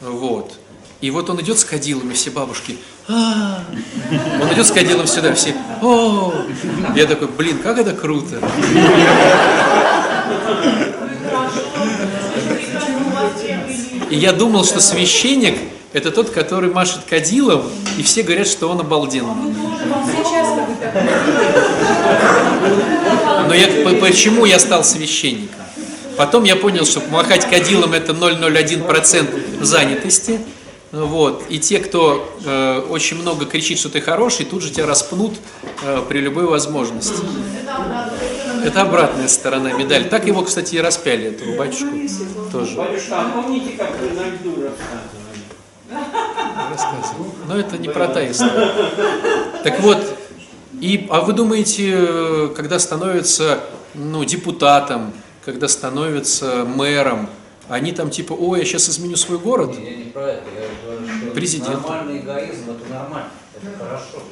Вот. 0.00 0.58
И 1.00 1.10
вот 1.10 1.28
он 1.28 1.40
идет 1.42 1.58
с 1.58 1.64
кадилами, 1.64 2.14
все 2.14 2.30
бабушки. 2.30 2.78
Он 3.06 4.52
идет 4.54 4.66
с 4.66 4.70
кадилом 4.70 5.06
сюда, 5.06 5.34
все. 5.34 5.54
Я 6.96 7.06
такой, 7.06 7.28
блин, 7.28 7.58
как 7.58 7.78
это 7.78 7.92
круто. 7.92 8.40
И 14.14 14.16
я 14.16 14.32
думал, 14.32 14.64
что 14.64 14.80
священник 14.80 15.58
это 15.92 16.12
тот, 16.12 16.30
который 16.30 16.72
машет 16.72 17.00
кадилом, 17.10 17.64
и 17.98 18.02
все 18.04 18.22
говорят, 18.22 18.46
что 18.46 18.68
он 18.68 18.78
так 18.78 18.86
Но 23.48 23.54
я, 23.54 23.66
по- 23.82 23.96
почему 23.96 24.44
я 24.44 24.60
стал 24.60 24.84
священником? 24.84 25.56
Потом 26.16 26.44
я 26.44 26.54
понял, 26.54 26.86
что 26.86 27.02
махать 27.10 27.44
кадилом 27.50 27.92
это 27.92 28.12
0,01% 28.12 29.64
занятости. 29.64 30.38
Вот. 30.92 31.42
И 31.48 31.58
те, 31.58 31.80
кто 31.80 32.32
э, 32.44 32.82
очень 32.88 33.20
много 33.20 33.46
кричит, 33.46 33.80
что 33.80 33.88
ты 33.88 34.00
хороший, 34.00 34.46
тут 34.46 34.62
же 34.62 34.70
тебя 34.70 34.86
распнут 34.86 35.34
э, 35.82 36.02
при 36.08 36.20
любой 36.20 36.46
возможности. 36.46 37.14
Это 38.64 38.82
обратная 38.82 39.28
сторона 39.28 39.72
медали. 39.72 40.08
Так 40.08 40.26
его, 40.26 40.42
кстати, 40.42 40.76
и 40.76 40.80
распяли, 40.80 41.26
этого 41.26 41.56
батюшку. 41.56 41.88
Тоже 42.50 42.76
Батюшка, 42.76 43.26
помните, 43.34 43.76
как 43.76 43.90
вы 44.00 44.10
на 44.10 44.28
льду 44.28 44.62
рассказывали? 44.62 45.24
рассказывал. 46.70 47.26
Но 47.46 47.58
это 47.58 47.78
не 47.78 47.88
про 47.88 48.08
та 48.08 48.28
история. 48.30 48.70
Так 49.62 49.80
вот, 49.80 49.98
и, 50.80 51.06
а 51.10 51.20
вы 51.20 51.32
думаете, 51.32 52.48
когда 52.56 52.78
становится 52.78 53.60
ну, 53.94 54.24
депутатом, 54.24 55.12
когда 55.44 55.68
становится 55.68 56.64
мэром, 56.64 57.28
они 57.68 57.92
там 57.92 58.10
типа, 58.10 58.34
ой, 58.34 58.60
я 58.60 58.64
сейчас 58.64 58.88
изменю 58.88 59.16
свой 59.16 59.38
город? 59.38 59.74
Я 59.78 59.96
не 59.96 60.04
про 60.04 60.32
это, 60.32 60.44
я 60.54 60.68
говорю, 60.84 61.06
что 61.06 61.30
Президент. 61.34 61.82
нормальный 61.82 62.18
эгоизм 62.18 62.70
это 62.70 62.92
нормально, 62.92 63.30
это 63.56 63.84
хорошо. 63.84 64.22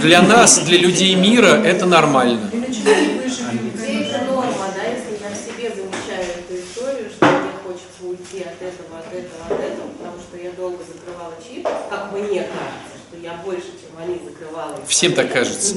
Для 0.00 0.22
нас, 0.22 0.60
для 0.60 0.78
людей 0.78 1.14
мира, 1.14 1.60
это 1.64 1.86
нормально. 1.86 2.50
Это 2.52 4.24
норма, 4.24 4.66
да, 4.74 4.84
если 4.84 5.18
я 5.20 5.30
в 5.30 5.36
себе 5.36 5.70
замечаю 5.70 6.26
эту 6.38 6.54
историю, 6.60 7.10
что 7.10 7.26
мне 7.26 7.50
хочется 7.64 8.02
уйти 8.02 8.42
от 8.42 8.60
этого, 8.62 8.98
от 8.98 9.12
этого, 9.12 9.44
от 9.46 9.60
этого, 9.60 9.88
потому 9.98 10.18
что 10.20 10.36
я 10.36 10.50
долго 10.52 10.78
закрывала 10.84 11.34
чип, 11.46 11.64
как 11.90 12.12
мне 12.12 12.42
кажется, 12.42 12.94
что 13.08 13.16
я 13.20 13.34
больше, 13.44 13.72
чем 13.80 13.98
они 13.98 14.20
закрывала. 14.24 14.76
их 14.78 14.88
Всем 14.88 15.12
так 15.14 15.32
кажется. 15.32 15.76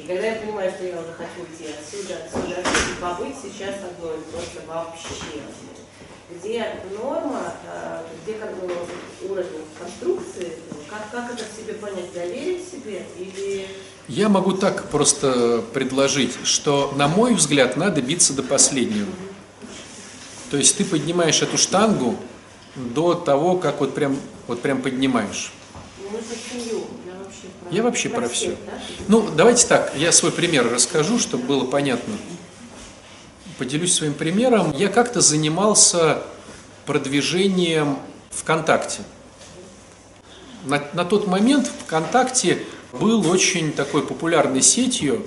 И 0.00 0.06
когда 0.06 0.26
я 0.26 0.34
понимаю, 0.36 0.70
что 0.70 0.84
я 0.84 0.94
уже 0.94 1.12
хочу 1.12 1.42
уйти 1.42 1.72
отсюда, 1.72 2.14
отсюда, 2.24 2.60
отсюда, 2.60 3.00
побыть 3.00 3.36
сейчас 3.42 3.74
одной 3.84 4.18
просто 4.32 4.60
вообще. 4.66 5.42
Где 6.30 6.80
норма, 6.98 7.54
э, 7.72 8.02
где 8.22 8.34
как 8.34 8.56
бы 8.58 8.72
уровень 9.28 9.64
конструкции, 9.78 10.52
как, 10.88 11.10
как 11.10 11.34
это 11.34 11.44
в 11.44 11.56
себе 11.56 11.74
понять, 11.74 12.12
доверие 12.12 12.58
в 12.58 12.70
себе 12.70 13.06
или... 13.18 13.66
Я 14.08 14.28
могу 14.28 14.52
так 14.52 14.88
просто 14.88 15.64
предложить, 15.72 16.32
что, 16.44 16.92
на 16.96 17.08
мой 17.08 17.34
взгляд, 17.34 17.76
надо 17.76 18.00
биться 18.02 18.32
до 18.32 18.42
последнего. 18.42 19.08
То 20.50 20.56
есть 20.56 20.76
ты 20.76 20.84
поднимаешь 20.84 21.42
эту 21.42 21.58
штангу 21.58 22.16
до 22.76 23.14
того, 23.14 23.56
как 23.56 23.80
вот 23.80 23.94
прям, 23.94 24.16
вот 24.46 24.60
прям 24.60 24.80
поднимаешь. 24.82 25.52
Семью, 26.52 26.84
я 27.70 27.82
вообще 27.82 28.08
про... 28.08 28.28
Все. 28.28 28.56
Ну, 29.08 29.28
давайте 29.36 29.66
так, 29.66 29.92
я 29.96 30.12
свой 30.12 30.30
пример 30.30 30.72
расскажу, 30.72 31.18
чтобы 31.18 31.44
было 31.44 31.64
понятно. 31.64 32.14
Поделюсь 33.58 33.94
своим 33.94 34.14
примером. 34.14 34.72
Я 34.76 34.88
как-то 34.88 35.20
занимался 35.20 36.22
продвижением 36.84 37.98
ВКонтакте. 38.30 39.00
На, 40.64 40.82
на 40.92 41.04
тот 41.04 41.26
момент 41.26 41.70
ВКонтакте 41.84 42.58
был 42.92 43.28
очень 43.30 43.72
такой 43.72 44.02
популярной 44.02 44.62
сетью, 44.62 45.24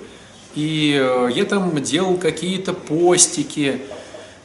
и 0.53 0.95
э, 0.99 1.29
я 1.33 1.45
там 1.45 1.81
делал 1.81 2.17
какие-то 2.17 2.73
постики, 2.73 3.81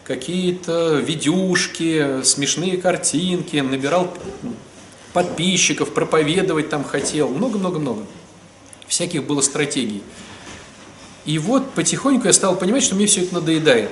какие-то 0.04 0.96
видюшки, 0.96 2.22
смешные 2.22 2.76
картинки, 2.76 3.56
набирал 3.56 4.12
подписчиков, 5.12 5.92
проповедовать 5.92 6.68
там 6.68 6.84
хотел, 6.84 7.28
много-много-много. 7.28 8.04
Всяких 8.86 9.24
было 9.24 9.40
стратегий. 9.40 10.02
И 11.24 11.38
вот 11.38 11.72
потихоньку 11.72 12.26
я 12.26 12.32
стал 12.32 12.56
понимать, 12.56 12.82
что 12.82 12.94
мне 12.94 13.06
все 13.06 13.22
это 13.22 13.34
надоедает. 13.34 13.90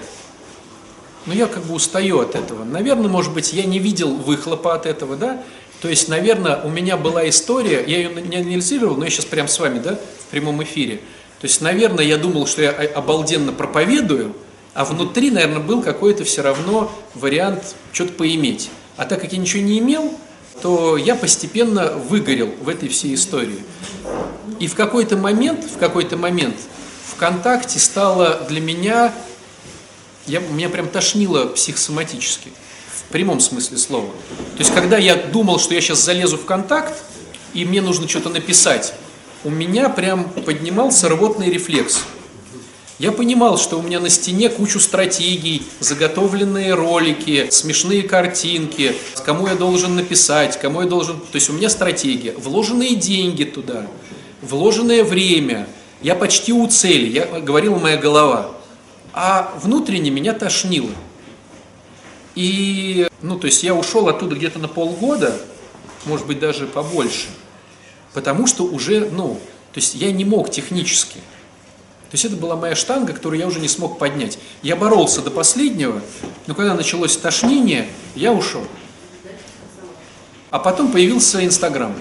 Но 1.27 1.35
я 1.35 1.47
как 1.47 1.63
бы 1.65 1.75
устаю 1.75 2.21
от 2.21 2.35
этого. 2.35 2.65
Наверное, 2.65 3.09
может 3.09 3.33
быть, 3.33 3.53
я 3.53 3.65
не 3.65 3.79
видел 3.79 4.15
выхлопа 4.15 4.75
от 4.75 4.87
этого, 4.87 5.17
да? 5.17 5.43
То 5.81 5.89
есть, 5.89 6.09
наверное, 6.09 6.61
у 6.63 6.69
меня 6.69 6.97
была 6.97 7.29
история, 7.29 7.85
я 7.87 7.99
ее 7.99 8.11
не 8.11 8.37
анализировал, 8.37 8.97
но 8.97 9.05
я 9.05 9.11
сейчас 9.11 9.25
прям 9.25 9.49
с 9.49 9.59
вами, 9.59 9.81
да, 9.81 9.97
в 9.97 10.31
прямом 10.31 10.63
эфире. 10.63 11.01
То 11.41 11.49
есть, 11.49 11.61
наверное, 11.61 12.05
я 12.05 12.19
думал, 12.19 12.47
что 12.47 12.63
я 12.63 12.71
обалденно 12.71 13.53
проповедую, 13.53 14.35
а 14.75 14.85
внутри, 14.85 15.31
наверное, 15.31 15.59
был 15.59 15.83
какой-то 15.83 16.25
все 16.25 16.43
равно 16.43 16.93
вариант 17.15 17.75
что-то 17.93 18.13
поиметь. 18.13 18.71
А 18.97 19.05
так 19.05 19.21
как 19.21 19.33
я 19.33 19.39
ничего 19.39 19.63
не 19.63 19.81
имел, 19.81 20.15
то 20.61 20.97
я 20.97 21.17
постепенно 21.17 21.93
выгорел 21.93 22.55
в 22.63 22.69
этой 22.69 22.89
всей 22.89 23.15
истории. 23.15 23.59
И 24.61 24.69
в 24.69 24.77
какой-то 24.77 25.17
момент, 25.17 25.65
в 25.65 25.79
какой-то 25.79 26.17
момент 26.17 26.57
ВКонтакте 27.17 27.79
стало 27.79 28.45
для 28.49 28.61
меня, 28.61 29.15
я, 30.27 30.41
меня 30.41 30.69
прям 30.69 30.89
тошнило 30.89 31.47
психосоматически, 31.47 32.51
в 32.95 33.13
прямом 33.13 33.41
смысле 33.41 33.79
слова. 33.79 34.11
То 34.57 34.59
есть, 34.59 34.75
когда 34.75 34.99
я 34.99 35.17
думал, 35.17 35.59
что 35.59 35.75
я 35.75 35.81
сейчас 35.81 36.01
залезу 36.01 36.37
в 36.37 36.45
контакт, 36.45 37.03
и 37.55 37.65
мне 37.65 37.81
нужно 37.81 38.09
что-то 38.09 38.31
написать, 38.31 38.95
у 39.45 39.51
меня 39.51 39.89
прям 39.89 40.31
поднимался 40.31 41.09
рвотный 41.09 41.51
рефлекс. 41.51 42.01
Я 42.99 43.11
понимал, 43.11 43.59
что 43.59 43.81
у 43.81 43.83
меня 43.83 43.99
на 43.99 44.09
стене 44.09 44.49
кучу 44.49 44.79
стратегий, 44.79 45.67
заготовленные 45.81 46.75
ролики, 46.75 47.49
смешные 47.51 48.05
картинки, 48.05 48.95
кому 49.25 49.49
я 49.49 49.57
должен 49.57 49.97
написать, 49.97 50.61
кому 50.61 50.83
я 50.83 50.87
должен... 50.87 51.19
То 51.19 51.35
есть 51.35 51.51
у 51.51 51.53
меня 51.53 51.69
стратегия, 51.69 52.33
вложенные 52.33 52.95
деньги 52.95 53.43
туда, 53.43 53.89
вложенное 54.41 55.03
время. 55.03 55.67
Я 56.03 56.15
почти 56.15 56.53
у 56.53 56.67
цели, 56.67 57.09
я 57.09 57.41
говорила 57.41 57.79
моя 57.79 57.97
голова. 57.97 58.51
А 59.13 59.53
внутренне 59.63 60.11
меня 60.11 60.33
тошнило. 60.33 60.91
И, 62.35 63.09
ну, 63.21 63.39
то 63.39 63.47
есть 63.47 63.63
я 63.63 63.75
ушел 63.75 64.09
оттуда 64.09 64.35
где-то 64.35 64.59
на 64.59 64.69
полгода, 64.69 65.39
может 66.07 66.27
быть, 66.27 66.41
даже 66.41 66.67
побольше, 66.67 67.29
потому 68.15 68.47
что 68.47 68.65
уже, 68.65 69.11
ну, 69.11 69.39
то 69.73 69.81
есть 69.81 69.95
я 69.95 70.11
не 70.11 70.25
мог 70.25 70.51
технически. 70.51 71.19
То 72.11 72.17
есть 72.17 72.25
это 72.25 72.37
была 72.37 72.57
моя 72.57 72.75
штанга, 72.75 73.13
которую 73.13 73.39
я 73.39 73.47
уже 73.47 73.61
не 73.61 73.69
смог 73.69 73.99
поднять. 73.99 74.39
Я 74.63 74.77
боролся 74.77 75.23
до 75.23 75.31
последнего, 75.31 76.03
но 76.47 76.55
когда 76.55 76.75
началось 76.75 77.17
тошнение, 77.17 77.89
я 78.15 78.33
ушел. 78.33 78.67
А 80.51 80.59
потом 80.59 80.93
появился 80.93 81.45
Инстаграм. 81.45 81.95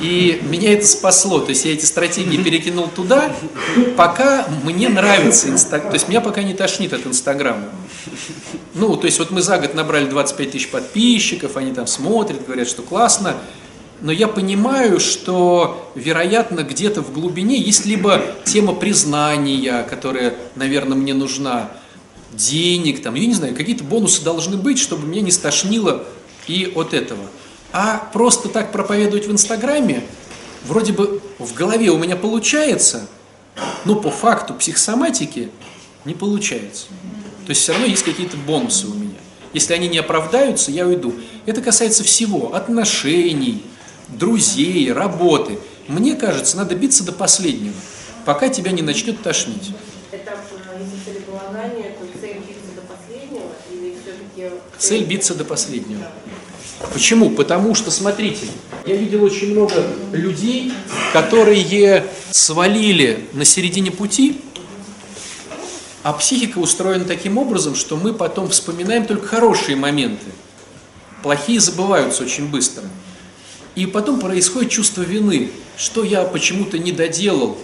И 0.00 0.40
меня 0.48 0.74
это 0.74 0.86
спасло. 0.86 1.40
То 1.40 1.50
есть 1.50 1.64
я 1.64 1.72
эти 1.72 1.84
стратегии 1.84 2.42
перекинул 2.42 2.88
туда, 2.88 3.34
пока 3.96 4.46
мне 4.64 4.88
нравится 4.88 5.48
Инстаграм. 5.48 5.90
То 5.90 5.94
есть 5.94 6.08
меня 6.08 6.20
пока 6.20 6.42
не 6.42 6.54
тошнит 6.54 6.92
от 6.92 7.06
Инстаграма. 7.06 7.68
Ну, 8.74 8.96
то 8.96 9.06
есть 9.06 9.18
вот 9.18 9.30
мы 9.30 9.42
за 9.42 9.58
год 9.58 9.74
набрали 9.74 10.06
25 10.06 10.50
тысяч 10.52 10.70
подписчиков, 10.70 11.56
они 11.56 11.72
там 11.72 11.86
смотрят, 11.86 12.46
говорят, 12.46 12.68
что 12.68 12.82
классно 12.82 13.34
но 14.00 14.12
я 14.12 14.28
понимаю, 14.28 15.00
что, 15.00 15.90
вероятно, 15.94 16.62
где-то 16.62 17.02
в 17.02 17.12
глубине 17.12 17.58
есть 17.60 17.84
либо 17.84 18.22
тема 18.44 18.74
признания, 18.74 19.82
которая, 19.82 20.36
наверное, 20.54 20.96
мне 20.96 21.14
нужна, 21.14 21.70
денег, 22.32 23.02
там, 23.02 23.14
я 23.14 23.26
не 23.26 23.34
знаю, 23.34 23.56
какие-то 23.56 23.82
бонусы 23.82 24.22
должны 24.22 24.56
быть, 24.56 24.78
чтобы 24.78 25.06
меня 25.06 25.22
не 25.22 25.32
стошнило 25.32 26.04
и 26.46 26.72
от 26.76 26.94
этого. 26.94 27.22
А 27.72 28.08
просто 28.12 28.48
так 28.48 28.72
проповедовать 28.72 29.26
в 29.26 29.32
Инстаграме, 29.32 30.02
вроде 30.64 30.92
бы 30.92 31.20
в 31.38 31.54
голове 31.54 31.90
у 31.90 31.98
меня 31.98 32.16
получается, 32.16 33.06
но 33.84 33.96
по 33.96 34.10
факту 34.10 34.54
психосоматики 34.54 35.50
не 36.04 36.14
получается. 36.14 36.86
То 37.46 37.50
есть 37.50 37.62
все 37.62 37.72
равно 37.72 37.86
есть 37.86 38.04
какие-то 38.04 38.36
бонусы 38.36 38.86
у 38.86 38.94
меня. 38.94 39.16
Если 39.52 39.74
они 39.74 39.88
не 39.88 39.98
оправдаются, 39.98 40.70
я 40.70 40.86
уйду. 40.86 41.14
Это 41.46 41.60
касается 41.62 42.04
всего, 42.04 42.54
отношений, 42.54 43.64
друзей, 44.08 44.92
работы. 44.92 45.58
Мне 45.86 46.14
кажется, 46.14 46.56
надо 46.56 46.74
биться 46.74 47.04
до 47.04 47.12
последнего, 47.12 47.74
пока 48.24 48.48
тебя 48.48 48.72
не 48.72 48.82
начнет 48.82 49.22
тошнить. 49.22 49.72
Э, 50.12 50.18
если 50.78 51.12
целеполагание, 51.12 51.96
то 51.98 52.20
цель 52.20 52.38
биться 52.38 52.74
до 52.74 52.82
последнего 52.82 53.52
или 53.72 53.96
все-таки... 54.02 54.54
Цель 54.78 55.04
биться 55.04 55.34
до 55.34 55.44
последнего. 55.44 56.06
Почему? 56.92 57.30
Потому 57.30 57.74
что, 57.74 57.90
смотрите, 57.90 58.46
я 58.86 58.94
видел 58.96 59.24
очень 59.24 59.52
много 59.52 59.86
людей, 60.12 60.72
которые 61.12 62.06
свалили 62.30 63.24
на 63.32 63.44
середине 63.44 63.90
пути, 63.90 64.40
а 66.02 66.12
психика 66.12 66.58
устроена 66.58 67.04
таким 67.04 67.36
образом, 67.36 67.74
что 67.74 67.96
мы 67.96 68.14
потом 68.14 68.48
вспоминаем 68.48 69.04
только 69.06 69.26
хорошие 69.26 69.76
моменты. 69.76 70.26
Плохие 71.22 71.60
забываются 71.60 72.22
очень 72.22 72.48
быстро. 72.48 72.84
И 73.74 73.86
потом 73.86 74.20
происходит 74.20 74.70
чувство 74.70 75.02
вины, 75.02 75.50
что 75.76 76.04
я 76.04 76.22
почему-то 76.22 76.78
не 76.78 76.92
доделал. 76.92 77.58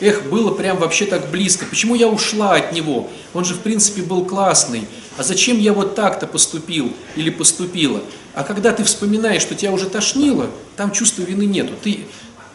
Эх, 0.00 0.24
было 0.24 0.52
прям 0.52 0.78
вообще 0.78 1.06
так 1.06 1.30
близко. 1.30 1.64
Почему 1.66 1.94
я 1.94 2.08
ушла 2.08 2.56
от 2.56 2.72
него? 2.72 3.08
Он 3.34 3.44
же 3.44 3.54
в 3.54 3.60
принципе 3.60 4.02
был 4.02 4.24
классный. 4.24 4.86
А 5.16 5.22
зачем 5.22 5.58
я 5.58 5.72
вот 5.72 5.94
так-то 5.94 6.26
поступил 6.26 6.92
или 7.16 7.30
поступила? 7.30 8.00
А 8.34 8.44
когда 8.44 8.72
ты 8.72 8.82
вспоминаешь, 8.82 9.42
что 9.42 9.54
тебя 9.54 9.72
уже 9.72 9.88
тошнило, 9.88 10.48
там 10.76 10.90
чувства 10.90 11.22
вины 11.22 11.44
нету. 11.44 11.74
Ты 11.82 12.06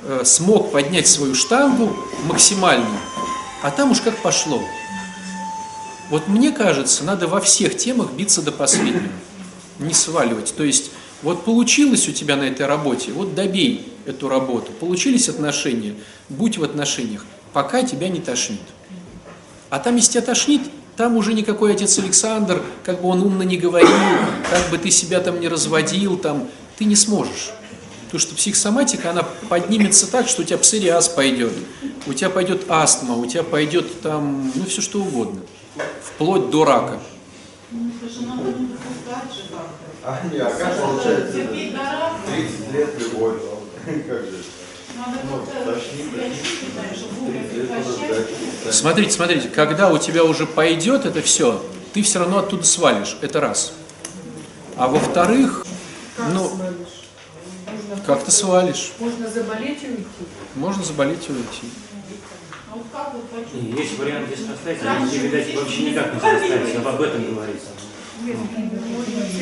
э, 0.04 0.22
смог 0.26 0.72
поднять 0.72 1.08
свою 1.08 1.36
штангу 1.36 1.96
максимально, 2.26 3.00
а 3.62 3.72
там 3.72 3.92
уж 3.92 4.02
как 4.02 4.18
пошло. 4.18 4.62
Вот 6.10 6.28
мне 6.28 6.52
кажется, 6.52 7.04
надо 7.04 7.28
во 7.28 7.42
всех 7.42 7.78
темах 7.78 8.12
биться 8.12 8.42
до 8.42 8.52
последнего, 8.52 9.10
не 9.80 9.94
сваливать. 9.94 10.54
То 10.56 10.64
есть 10.64 10.92
вот 11.24 11.46
получилось 11.46 12.08
у 12.08 12.12
тебя 12.12 12.36
на 12.36 12.44
этой 12.44 12.66
работе, 12.66 13.12
вот 13.12 13.36
добей 13.36 13.92
эту 14.06 14.30
работу. 14.30 14.72
Получились 14.72 15.30
отношения, 15.30 15.96
будь 16.30 16.58
в 16.58 16.64
отношениях, 16.64 17.26
пока 17.54 17.84
тебя 17.84 18.10
не 18.10 18.20
тошнит. 18.20 18.62
А 19.70 19.80
там, 19.80 19.96
если 19.96 20.14
тебя 20.14 20.22
тошнит, 20.22 20.62
там 20.96 21.16
уже 21.16 21.34
никакой 21.34 21.74
отец 21.74 21.98
Александр, 22.00 22.64
как 22.84 23.02
бы 23.02 23.10
он 23.10 23.22
умно 23.22 23.44
не 23.44 23.58
говорил, 23.58 23.90
как 24.50 24.70
бы 24.70 24.78
ты 24.78 24.90
себя 24.90 25.20
там 25.20 25.40
не 25.40 25.48
разводил, 25.48 26.18
там, 26.18 26.48
ты 26.78 26.86
не 26.86 26.96
сможешь. 26.96 27.52
Потому 28.06 28.20
что 28.22 28.36
психосоматика, 28.36 29.12
она 29.12 29.24
поднимется 29.50 30.10
так, 30.10 30.30
что 30.30 30.42
у 30.42 30.46
тебя 30.46 30.58
псориаз 30.58 31.10
пойдет, 31.10 31.52
у 32.06 32.14
тебя 32.14 32.30
пойдет 32.30 32.70
астма, 32.70 33.16
у 33.16 33.26
тебя 33.26 33.44
пойдет 33.44 34.02
там, 34.02 34.52
ну, 34.56 34.66
все 34.66 34.82
что 34.82 35.02
угодно, 35.02 35.42
вплоть 36.02 36.50
до 36.50 36.64
рака. 36.64 37.00
Ну, 37.70 37.92
слушай, 38.00 38.26
надо 38.26 38.44
допускать 38.44 39.36
же 39.36 39.42
как-то. 39.52 39.97
А, 40.08 40.22
не, 40.32 40.38
а 40.40 40.50
как 40.50 40.82
получается 40.82 41.34
30 41.34 42.72
лет 42.72 42.98
любовь? 42.98 43.42
Как 43.86 44.22
же? 44.22 44.42
Ну, 44.96 45.46
тошнит, 45.66 46.34
Смотрите, 48.72 49.12
смотрите, 49.12 49.50
когда 49.50 49.92
у 49.92 49.98
тебя 49.98 50.24
уже 50.24 50.46
пойдет 50.48 51.06
это 51.06 51.22
все, 51.22 51.62
ты 51.94 52.04
все 52.04 52.20
равно 52.20 52.40
оттуда 52.40 52.64
свалишь, 52.64 53.18
это 53.22 53.42
раз. 53.42 53.74
А 54.78 54.88
во-вторых, 54.88 55.66
ну, 56.34 56.52
как 58.06 58.24
ты 58.24 58.32
свалишь. 58.32 58.94
Можно 59.00 59.28
заболеть 59.28 59.84
и 59.84 59.88
уйти. 59.88 60.06
Можно 60.56 60.84
заболеть 60.86 61.28
и 61.28 61.32
уйти. 61.34 61.70
А 62.94 63.14
Есть 63.78 64.00
вариант 64.00 64.28
здесь 64.28 64.48
расстаться, 64.48 64.90
а 64.90 65.06
видать, 65.06 65.54
вообще 65.54 65.92
никак 65.92 66.14
не 66.14 66.20
расстаться, 66.20 66.90
об 66.90 67.02
этом 67.02 67.36
говорится. 67.36 67.68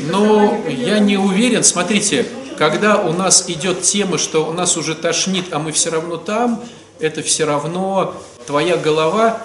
Но 0.10 0.62
я 0.68 1.00
не 1.00 1.18
уверен, 1.18 1.64
смотрите, 1.64 2.26
когда 2.58 3.02
у 3.02 3.12
нас 3.14 3.50
идет 3.50 3.82
тема, 3.82 4.18
что 4.18 4.48
у 4.48 4.54
нас 4.54 4.78
уже 4.78 4.96
тошнит, 4.96 5.52
а 5.52 5.60
мы 5.60 5.72
все 5.72 5.90
равно 5.90 6.18
там, 6.18 6.64
это 7.00 7.22
все 7.22 7.46
равно 7.46 8.16
твоя 8.48 8.78
голова 8.78 9.42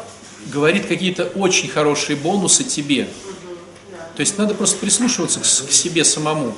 говорит 0.47 0.87
какие-то 0.87 1.24
очень 1.35 1.68
хорошие 1.68 2.16
бонусы 2.16 2.64
тебе. 2.64 3.09
То 4.16 4.20
есть 4.20 4.39
надо 4.39 4.55
просто 4.55 4.78
прислушиваться 4.78 5.41
к, 5.41 5.45
себе 5.45 6.05
самому. 6.05 6.55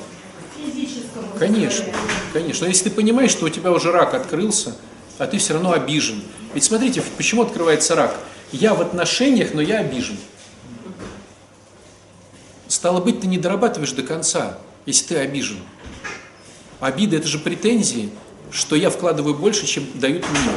Конечно, 1.39 1.85
конечно. 2.33 2.65
Но 2.65 2.69
если 2.69 2.85
ты 2.85 2.91
понимаешь, 2.91 3.31
что 3.31 3.45
у 3.45 3.49
тебя 3.49 3.71
уже 3.71 3.91
рак 3.91 4.13
открылся, 4.13 4.75
а 5.17 5.27
ты 5.27 5.37
все 5.37 5.53
равно 5.53 5.73
обижен. 5.73 6.21
Ведь 6.53 6.63
смотрите, 6.63 7.03
почему 7.17 7.41
открывается 7.43 7.95
рак? 7.95 8.15
Я 8.51 8.73
в 8.73 8.81
отношениях, 8.81 9.53
но 9.53 9.61
я 9.61 9.79
обижен. 9.79 10.17
Стало 12.73 12.99
быть, 12.99 13.21
ты 13.21 13.27
не 13.27 13.37
дорабатываешь 13.37 13.91
до 13.91 14.01
конца, 14.01 14.57
если 14.87 15.09
ты 15.09 15.17
обижен. 15.17 15.57
Обида– 16.79 17.17
это 17.17 17.27
же 17.27 17.37
претензии, 17.37 18.09
что 18.49 18.75
я 18.75 18.89
вкладываю 18.89 19.35
больше, 19.35 19.67
чем 19.67 19.85
дают 19.93 20.25
мне. 20.27 20.51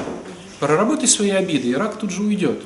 Проработай 0.59 1.09
свои 1.09 1.29
обиды, 1.29 1.69
и 1.69 1.75
рак 1.75 1.99
тут 1.99 2.11
же 2.11 2.23
уйдет. 2.23 2.63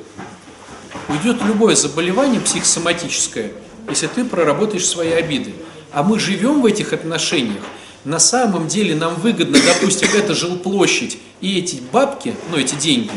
Уйдет 1.09 1.41
любое 1.43 1.75
заболевание 1.75 2.39
психосоматическое, 2.39 3.51
если 3.89 4.07
ты 4.07 4.23
проработаешь 4.23 4.87
свои 4.87 5.11
обиды. 5.11 5.51
А 5.91 6.01
мы 6.01 6.17
живем 6.17 6.61
в 6.61 6.65
этих 6.65 6.93
отношениях. 6.93 7.65
На 8.05 8.19
самом 8.19 8.69
деле 8.69 8.95
нам 8.95 9.15
выгодно, 9.15 9.57
допустим, 9.65 10.07
эта 10.15 10.33
жилплощадь 10.33 11.17
и 11.41 11.59
эти 11.59 11.81
бабки, 11.91 12.35
ну 12.51 12.57
эти 12.57 12.75
деньги. 12.75 13.11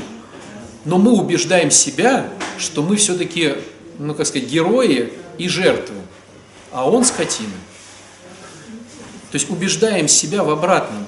Но 0.85 0.99
мы 0.99 1.13
убеждаем 1.13 1.71
себя, 1.71 2.29
что 2.59 2.83
мы 2.83 2.97
все-таки, 2.97 3.55
ну 4.01 4.17
как 4.17 4.27
сказать, 4.27 4.49
герои 4.49 5.13
и 5.39 5.47
жертвы. 5.47 6.04
А 6.75 6.91
он 6.91 7.05
скотина. 7.05 7.55
То 9.31 9.37
есть 9.37 9.49
убеждаем 9.49 10.09
себя 10.09 10.43
в 10.43 10.51
обратном. 10.51 11.07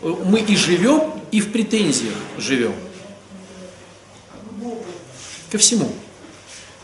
Мы 0.00 0.38
и 0.38 0.54
живем, 0.54 1.12
и 1.32 1.40
в 1.40 1.50
претензиях 1.50 2.14
живем. 2.38 2.72
Ко 5.50 5.58
всему. 5.58 5.90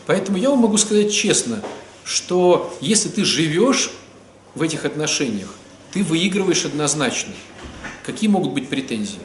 Поэтому 0.05 0.37
я 0.37 0.49
вам 0.49 0.59
могу 0.59 0.77
сказать 0.77 1.13
честно, 1.13 1.63
что 2.03 2.77
если 2.81 3.07
ты 3.07 3.23
живешь 3.23 3.91
в 4.53 4.61
этих 4.61 4.83
отношениях, 4.83 5.55
ты 5.93 6.03
выигрываешь 6.03 6.65
однозначно. 6.65 7.33
Какие 8.03 8.29
могут 8.29 8.51
быть 8.51 8.67
претензии? 8.67 9.19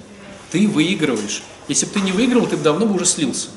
Ты 0.53 0.69
выигрываешь. 0.69 1.43
Если 1.67 1.87
бы 1.87 1.93
ты 1.93 2.01
не 2.01 2.13
выиграл, 2.13 2.47
ты 2.47 2.57
бы 2.57 2.63
давно 2.63 2.87
бы 2.87 2.95
уже 2.95 3.07
слился. 3.07 3.49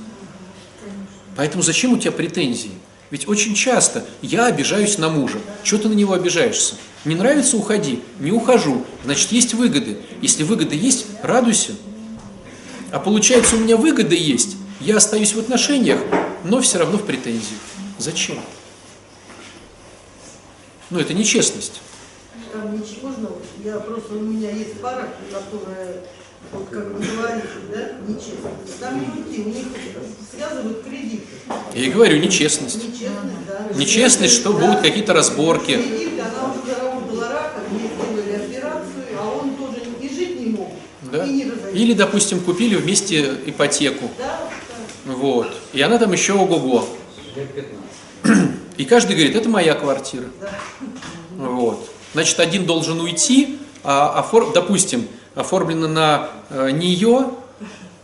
Поэтому 1.35 1.61
зачем 1.61 1.93
у 1.93 1.97
тебя 1.99 2.11
претензии? 2.11 2.71
Ведь 3.13 3.27
очень 3.27 3.53
часто 3.53 4.03
я 4.23 4.47
обижаюсь 4.47 4.97
на 4.97 5.07
мужа. 5.07 5.37
Чего 5.61 5.83
ты 5.83 5.87
на 5.87 5.93
него 5.93 6.13
обижаешься? 6.13 6.73
Не 7.05 7.13
нравится– 7.13 7.57
уходи. 7.57 8.01
Не 8.19 8.31
ухожу. 8.31 8.87
Значит, 9.03 9.31
есть 9.31 9.53
выгоды. 9.53 9.99
Если 10.23 10.41
выгоды 10.41 10.73
есть, 10.75 11.05
радуйся. 11.21 11.73
А 12.91 12.97
получается, 12.97 13.55
у 13.55 13.59
меня 13.59 13.77
выгоды 13.77 14.15
есть. 14.15 14.55
Я 14.79 14.97
остаюсь 14.97 15.35
в 15.35 15.39
отношениях, 15.39 15.99
но 16.43 16.59
все 16.59 16.79
равно 16.79 16.97
в 16.97 17.05
претензиях. 17.05 17.59
Зачем? 17.99 18.39
Ну, 20.89 20.97
это 20.97 21.13
нечестность. 21.13 21.81
Там 22.51 22.73
ничего 22.73 23.11
я 23.63 23.77
просто, 23.77 24.15
у 24.15 24.21
меня 24.21 24.49
есть 24.49 24.81
пара, 24.81 25.13
которая, 25.31 26.01
вот 26.51 26.67
как 26.69 26.85
вы 26.87 27.05
говорите, 27.05 27.47
да, 27.73 27.91
нечестно. 28.07 28.51
Там 28.79 28.99
уйти, 28.99 29.41
у 29.41 29.49
них 29.49 29.65
связывают 30.35 30.83
кредиты. 30.83 31.23
Я 31.73 31.85
и 31.85 31.89
говорю, 31.89 32.17
нечестность. 32.19 32.75
Нечестность, 32.83 33.45
да. 33.47 33.73
Нечестность, 33.75 34.33
что 34.35 34.53
будут 34.53 34.81
какие-то 34.81 35.13
разборки. 35.13 35.75
Кредиты, 35.75 36.21
она 36.21 36.51
уже 36.53 36.73
заработала 36.75 37.27
рака, 37.29 37.61
мне 37.71 37.89
сделали 37.89 38.45
операцию, 38.45 39.05
а 39.19 39.39
он 39.41 39.55
тоже 39.55 39.77
и 40.01 40.09
жить 40.13 40.39
не 40.39 40.47
мог. 40.51 40.69
Да? 41.11 41.25
И 41.25 41.29
не. 41.31 41.43
Или, 41.73 41.93
допустим, 41.93 42.39
купили 42.41 42.75
вместе 42.75 43.33
ипотеку. 43.45 44.09
Да, 44.17 44.39
Вот. 45.05 45.51
И 45.73 45.81
она 45.81 45.97
там 45.97 46.11
еще 46.13 46.33
ого-го. 46.33 46.87
Лет 47.35 47.49
15. 48.23 48.49
И 48.77 48.85
каждый 48.85 49.15
говорит, 49.15 49.35
это 49.35 49.49
моя 49.49 49.73
квартира. 49.75 50.25
да. 50.39 50.49
Вот. 51.35 51.89
Значит, 52.13 52.39
один 52.39 52.65
должен 52.67 52.99
уйти, 53.01 53.57
а 53.83 54.21
офор- 54.21 54.53
допустим, 54.53 55.07
оформлено 55.35 55.87
на 55.87 56.29
э, 56.49 56.71
нее, 56.71 57.29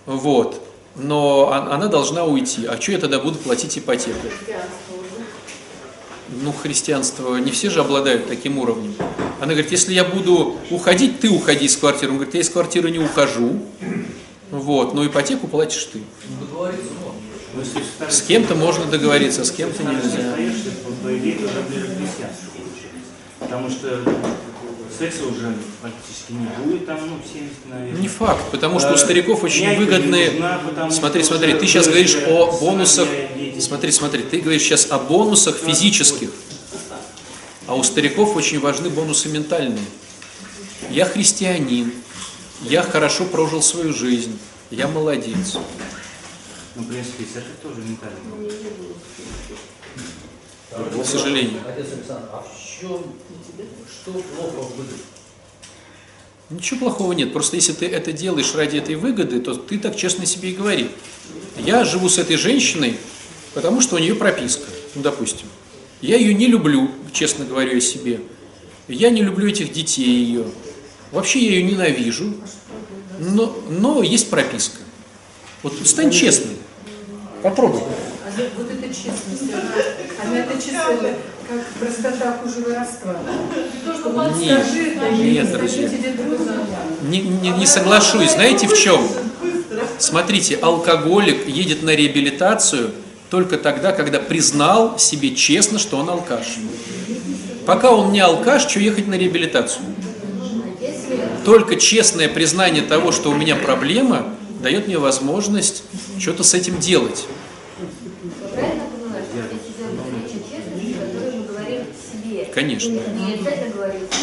вот, 0.05 0.61
но 0.95 1.45
он- 1.45 1.71
она 1.71 1.87
должна 1.87 2.25
уйти. 2.25 2.65
А 2.65 2.79
что 2.79 2.91
я 2.93 2.97
тогда 2.97 3.19
буду 3.19 3.37
платить 3.37 3.77
ипотеку? 3.77 4.27
Ну, 6.43 6.53
христианство, 6.53 7.35
не 7.37 7.51
все 7.51 7.69
же 7.71 7.79
обладают 7.81 8.27
таким 8.27 8.59
уровнем. 8.59 8.93
Она 9.39 9.53
говорит, 9.53 9.71
если 9.71 9.93
я 9.93 10.03
буду 10.03 10.57
уходить, 10.69 11.19
ты 11.19 11.29
уходи 11.29 11.65
из 11.65 11.75
квартиры. 11.75 12.11
Он 12.11 12.17
говорит, 12.17 12.35
я 12.35 12.41
из 12.41 12.49
квартиры 12.49 12.91
не 12.91 12.99
ухожу, 12.99 13.59
вот, 14.51 14.93
но 14.93 15.05
ипотеку 15.05 15.47
платишь 15.47 15.85
ты. 15.85 16.01
С 18.09 18.21
кем-то 18.21 18.53
можно 18.55 18.85
договориться, 18.85 19.43
с 19.43 19.51
кем-то 19.51 19.83
нельзя. 19.83 20.35
Потому 23.39 23.69
что 23.69 23.99
секса 24.99 25.25
уже 25.25 25.55
практически 25.81 26.33
не 26.33 26.47
будет 26.63 26.85
там, 26.85 26.99
ну, 27.07 27.19
70, 27.33 27.69
наверное. 27.69 28.01
Не 28.01 28.07
факт, 28.07 28.51
потому 28.51 28.79
что 28.79 28.91
у 28.91 28.95
Э, 28.95 28.97
стариков 28.97 29.43
очень 29.43 29.77
выгодные... 29.77 30.31
нужна, 30.31 30.91
Смотри, 30.91 31.23
смотри, 31.23 31.53
ты 31.53 31.65
сейчас 31.65 31.87
говоришь 31.87 32.17
о 32.27 32.51
бонусах... 32.59 33.07
Смотри, 33.59 33.91
смотри, 33.91 34.23
ты 34.23 34.39
говоришь 34.39 34.63
сейчас 34.63 34.91
о 34.91 34.99
бонусах 34.99 35.57
физических, 35.57 36.29
а 37.67 37.75
у 37.75 37.83
стариков 37.83 38.35
очень 38.35 38.59
важны 38.59 38.89
бонусы 38.89 39.29
ментальные. 39.29 39.85
Я 40.91 41.05
христианин, 41.05 41.93
я 42.61 42.83
хорошо 42.83 43.25
прожил 43.25 43.61
свою 43.61 43.93
жизнь, 43.93 44.37
я 44.69 44.87
молодец. 44.87 45.57
Ну, 46.75 46.83
в 46.83 46.87
принципе, 46.87 47.25
это 47.35 47.47
тоже 47.61 47.81
ментально. 47.81 48.19
К 50.71 51.05
сожалению. 51.05 51.61
Отец 51.67 51.87
Александр, 51.93 52.29
а 52.31 52.41
в 52.43 52.68
чем, 52.79 53.03
что 53.89 54.11
плохо 54.11 54.61
в 54.61 54.77
выгоде? 54.77 55.01
Ничего 56.49 56.79
плохого 56.79 57.13
нет, 57.13 57.31
просто 57.31 57.57
если 57.57 57.73
ты 57.73 57.85
это 57.85 58.11
делаешь 58.11 58.55
ради 58.55 58.77
этой 58.77 58.95
выгоды, 58.95 59.39
то 59.39 59.53
ты 59.53 59.77
так 59.77 59.95
честно 59.95 60.25
себе 60.25 60.51
и 60.51 60.55
говори. 60.55 60.89
Я 61.57 61.85
живу 61.85 62.09
с 62.09 62.17
этой 62.17 62.37
женщиной, 62.37 62.97
потому 63.53 63.81
что 63.81 63.97
у 63.97 63.99
нее 63.99 64.15
прописка, 64.15 64.65
ну, 64.95 65.01
допустим. 65.01 65.47
Я 66.01 66.15
ее 66.15 66.33
не 66.33 66.47
люблю, 66.47 66.89
честно 67.11 67.45
говорю 67.45 67.77
о 67.77 67.81
себе. 67.81 68.21
Я 68.87 69.11
не 69.11 69.21
люблю 69.21 69.47
этих 69.47 69.71
детей 69.71 70.23
ее. 70.23 70.45
Вообще 71.11 71.39
я 71.39 71.51
ее 71.51 71.63
ненавижу, 71.63 72.33
но, 73.19 73.61
но 73.69 74.01
есть 74.01 74.29
прописка. 74.29 74.79
Вот 75.61 75.73
стань 75.85 76.09
честным. 76.09 76.55
Попробуй. 77.43 77.81
А 77.81 78.31
вот 78.57 78.71
эта 78.71 78.87
честность, 78.87 79.53
она, 79.53 80.31
она 80.31 80.39
это 80.39 80.61
честно, 80.61 81.15
как 81.49 81.65
простота 81.79 82.37
хуже 82.41 82.61
воровства. 82.61 83.15
Что 83.99 84.09
вот 84.09 84.37
Нет, 84.37 84.65
скажи, 84.67 85.23
нет, 85.23 85.51
друзья. 85.51 85.89
Не, 87.03 87.19
не- 87.21 87.49
не 87.49 87.65
соглашусь. 87.65 88.31
Знаете 88.33 88.67
в 88.67 88.77
чем? 88.77 89.01
Смотрите, 89.97 90.57
алкоголик 90.61 91.47
едет 91.47 91.81
на 91.83 91.95
реабилитацию 91.95 92.91
только 93.29 93.57
тогда, 93.57 93.91
когда 93.91 94.19
признал 94.19 94.99
себе 94.99 95.35
честно, 95.35 95.79
что 95.79 95.97
он 95.97 96.09
алкаш. 96.09 96.57
Пока 97.65 97.91
он 97.91 98.11
не 98.11 98.19
алкаш, 98.19 98.63
что 98.67 98.79
ехать 98.79 99.07
на 99.07 99.15
реабилитацию? 99.15 99.85
Только 101.45 101.77
честное 101.77 102.27
признание 102.29 102.83
того, 102.83 103.11
что 103.11 103.31
у 103.31 103.35
меня 103.35 103.55
проблема, 103.55 104.35
дает 104.61 104.87
мне 104.87 104.97
возможность 104.97 105.83
что-то 106.19 106.43
с 106.43 106.53
этим 106.53 106.79
делать. 106.79 107.25
Правильно 108.53 108.83
поняла, 108.85 109.19
что 109.21 109.41
здесь 109.41 109.75
идет 109.77 109.91
речь 110.13 110.35
о 110.35 110.55
честности, 110.55 110.93
которую 110.99 111.41
мы 111.41 111.47
говорим 111.47 111.81
Конечно. 112.53 112.99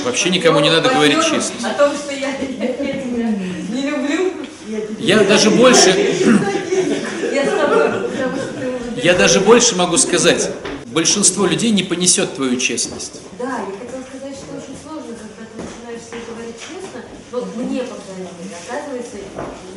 Вообще 0.05 0.31
никому 0.31 0.61
не 0.61 0.71
надо 0.71 0.89
говорить 0.89 1.23
честность. 1.23 1.65
О 1.65 1.75
том, 1.75 1.93
что 1.97 2.13
я, 2.13 2.37
не 2.39 3.83
люблю. 3.83 4.33
Я 4.99 5.23
даже 5.25 5.51
больше, 5.51 5.95
я 9.03 9.15
даже 9.15 9.41
больше 9.41 9.77
могу 9.77 9.97
сказать. 9.97 10.51
Большинство 10.87 11.47
людей 11.47 11.71
не 11.71 11.85
понесет 11.85 12.35
твою 12.35 12.57
честность. 12.57 13.21
Да, 13.39 13.45
я 13.45 13.79
хотела 13.79 14.03
сказать, 14.03 14.35
что 14.35 14.57
очень 14.57 14.77
сложно, 14.83 15.15
когда 15.15 15.45
ты 15.45 15.61
начинаешь 15.61 16.03
себе 16.03 16.21
говорить 16.27 16.57
честно, 16.57 17.05
но 17.31 17.45
мне, 17.63 17.83
по 17.83 17.95
крайней 17.95 18.33
мере, 18.43 18.57
оказывается, 18.67 19.17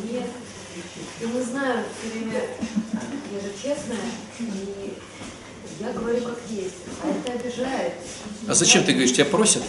мне, 0.02 0.26
я 1.20 1.26
не 1.28 1.42
знаю, 1.42 1.84
все 1.92 2.18
время, 2.18 2.40
я 3.32 3.40
же 3.40 3.52
честная, 3.62 4.10
и 4.40 4.94
я 5.78 5.92
говорю 5.92 6.22
как 6.22 6.38
есть, 6.50 6.80
а 7.02 7.08
это 7.08 7.39
обижает. 7.50 7.92
А 8.48 8.54
зачем 8.54 8.84
ты 8.84 8.92
говоришь, 8.92 9.12
тебя 9.12 9.24
просят? 9.24 9.62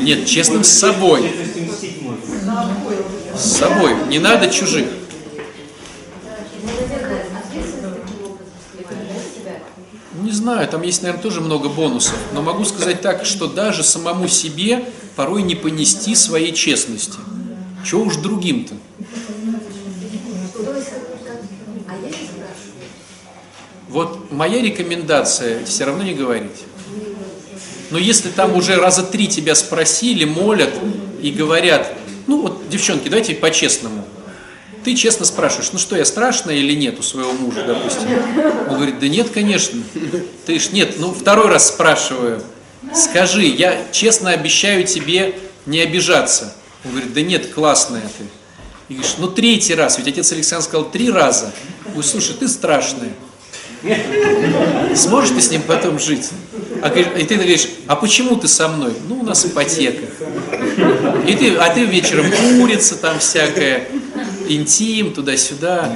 Нет, 0.00 0.26
честным 0.26 0.64
с 0.64 0.68
собой. 0.68 1.30
С 3.34 3.58
собой. 3.58 3.94
Не 4.08 4.18
надо 4.18 4.48
чужих. 4.48 4.86
Не 10.22 10.32
знаю, 10.32 10.66
там 10.66 10.82
есть, 10.82 11.02
наверное, 11.02 11.22
тоже 11.22 11.40
много 11.40 11.68
бонусов. 11.68 12.16
Но 12.32 12.42
могу 12.42 12.64
сказать 12.64 13.00
так, 13.00 13.24
что 13.24 13.46
даже 13.46 13.84
самому 13.84 14.28
себе 14.28 14.84
порой 15.14 15.42
не 15.42 15.54
понести 15.54 16.14
своей 16.14 16.52
честности. 16.52 17.18
Чего 17.84 18.02
уж 18.02 18.16
другим-то? 18.16 18.74
Вот 23.96 24.30
моя 24.30 24.60
рекомендация 24.60 25.64
все 25.64 25.86
равно 25.86 26.02
не 26.02 26.12
говорить. 26.12 26.64
Но 27.88 27.96
если 27.96 28.28
там 28.28 28.54
уже 28.54 28.76
раза 28.76 29.02
три 29.02 29.26
тебя 29.26 29.54
спросили, 29.54 30.26
молят 30.26 30.74
и 31.22 31.30
говорят, 31.30 31.94
ну 32.26 32.42
вот, 32.42 32.68
девчонки, 32.68 33.08
давайте 33.08 33.34
по-честному. 33.36 34.04
Ты 34.84 34.94
честно 34.96 35.24
спрашиваешь, 35.24 35.70
ну 35.72 35.78
что, 35.78 35.96
я 35.96 36.04
страшная 36.04 36.56
или 36.56 36.74
нет 36.74 36.98
у 36.98 37.02
своего 37.02 37.32
мужа, 37.32 37.64
допустим? 37.66 38.06
Он 38.68 38.74
говорит, 38.74 38.98
да 38.98 39.08
нет, 39.08 39.30
конечно. 39.30 39.82
Ты 40.44 40.58
ж 40.58 40.72
нет, 40.72 40.96
ну 40.98 41.14
второй 41.14 41.48
раз 41.48 41.68
спрашиваю, 41.68 42.42
скажи, 42.94 43.44
я 43.46 43.82
честно 43.92 44.28
обещаю 44.28 44.84
тебе 44.84 45.38
не 45.64 45.80
обижаться. 45.80 46.52
Он 46.84 46.90
говорит, 46.90 47.14
да 47.14 47.22
нет, 47.22 47.50
классная 47.50 48.02
ты. 48.02 48.24
И 48.90 48.92
говоришь, 48.92 49.14
ну 49.16 49.28
третий 49.28 49.74
раз, 49.74 49.96
ведь 49.96 50.08
отец 50.08 50.30
Александр 50.32 50.64
сказал 50.64 50.90
три 50.90 51.10
раза. 51.10 51.50
Ой, 51.96 52.04
слушай, 52.04 52.36
ты 52.38 52.46
страшная. 52.46 53.14
Сможешь 54.94 55.34
ты 55.34 55.40
с 55.40 55.50
ним 55.50 55.62
потом 55.62 55.98
жить? 55.98 56.30
А, 56.82 56.88
и 56.88 57.24
ты 57.24 57.34
говоришь, 57.36 57.68
а 57.86 57.96
почему 57.96 58.36
ты 58.36 58.48
со 58.48 58.68
мной? 58.68 58.92
Ну, 59.08 59.20
у 59.20 59.22
нас 59.22 59.44
ипотека. 59.46 60.06
И 61.26 61.34
ты, 61.34 61.56
а 61.56 61.72
ты 61.72 61.84
вечером 61.84 62.26
курица 62.30 62.96
там 62.96 63.18
всякая, 63.18 63.88
интим, 64.48 65.12
туда-сюда. 65.12 65.90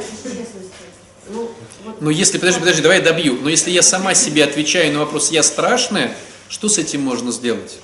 С 0.00 0.22
честностью? 0.22 0.70
Ну, 2.00 2.10
если, 2.10 2.38
подожди, 2.38 2.60
подожди, 2.60 2.82
давай 2.82 2.98
я 2.98 3.04
добью. 3.04 3.38
Но 3.40 3.48
если 3.48 3.70
я 3.70 3.82
сама 3.82 4.14
себе 4.14 4.44
отвечаю 4.44 4.92
на 4.92 5.00
вопрос 5.00 5.30
«я 5.30 5.42
страшная», 5.42 6.14
что 6.48 6.68
с 6.68 6.78
этим 6.78 7.00
можно 7.00 7.32
сделать? 7.32 7.78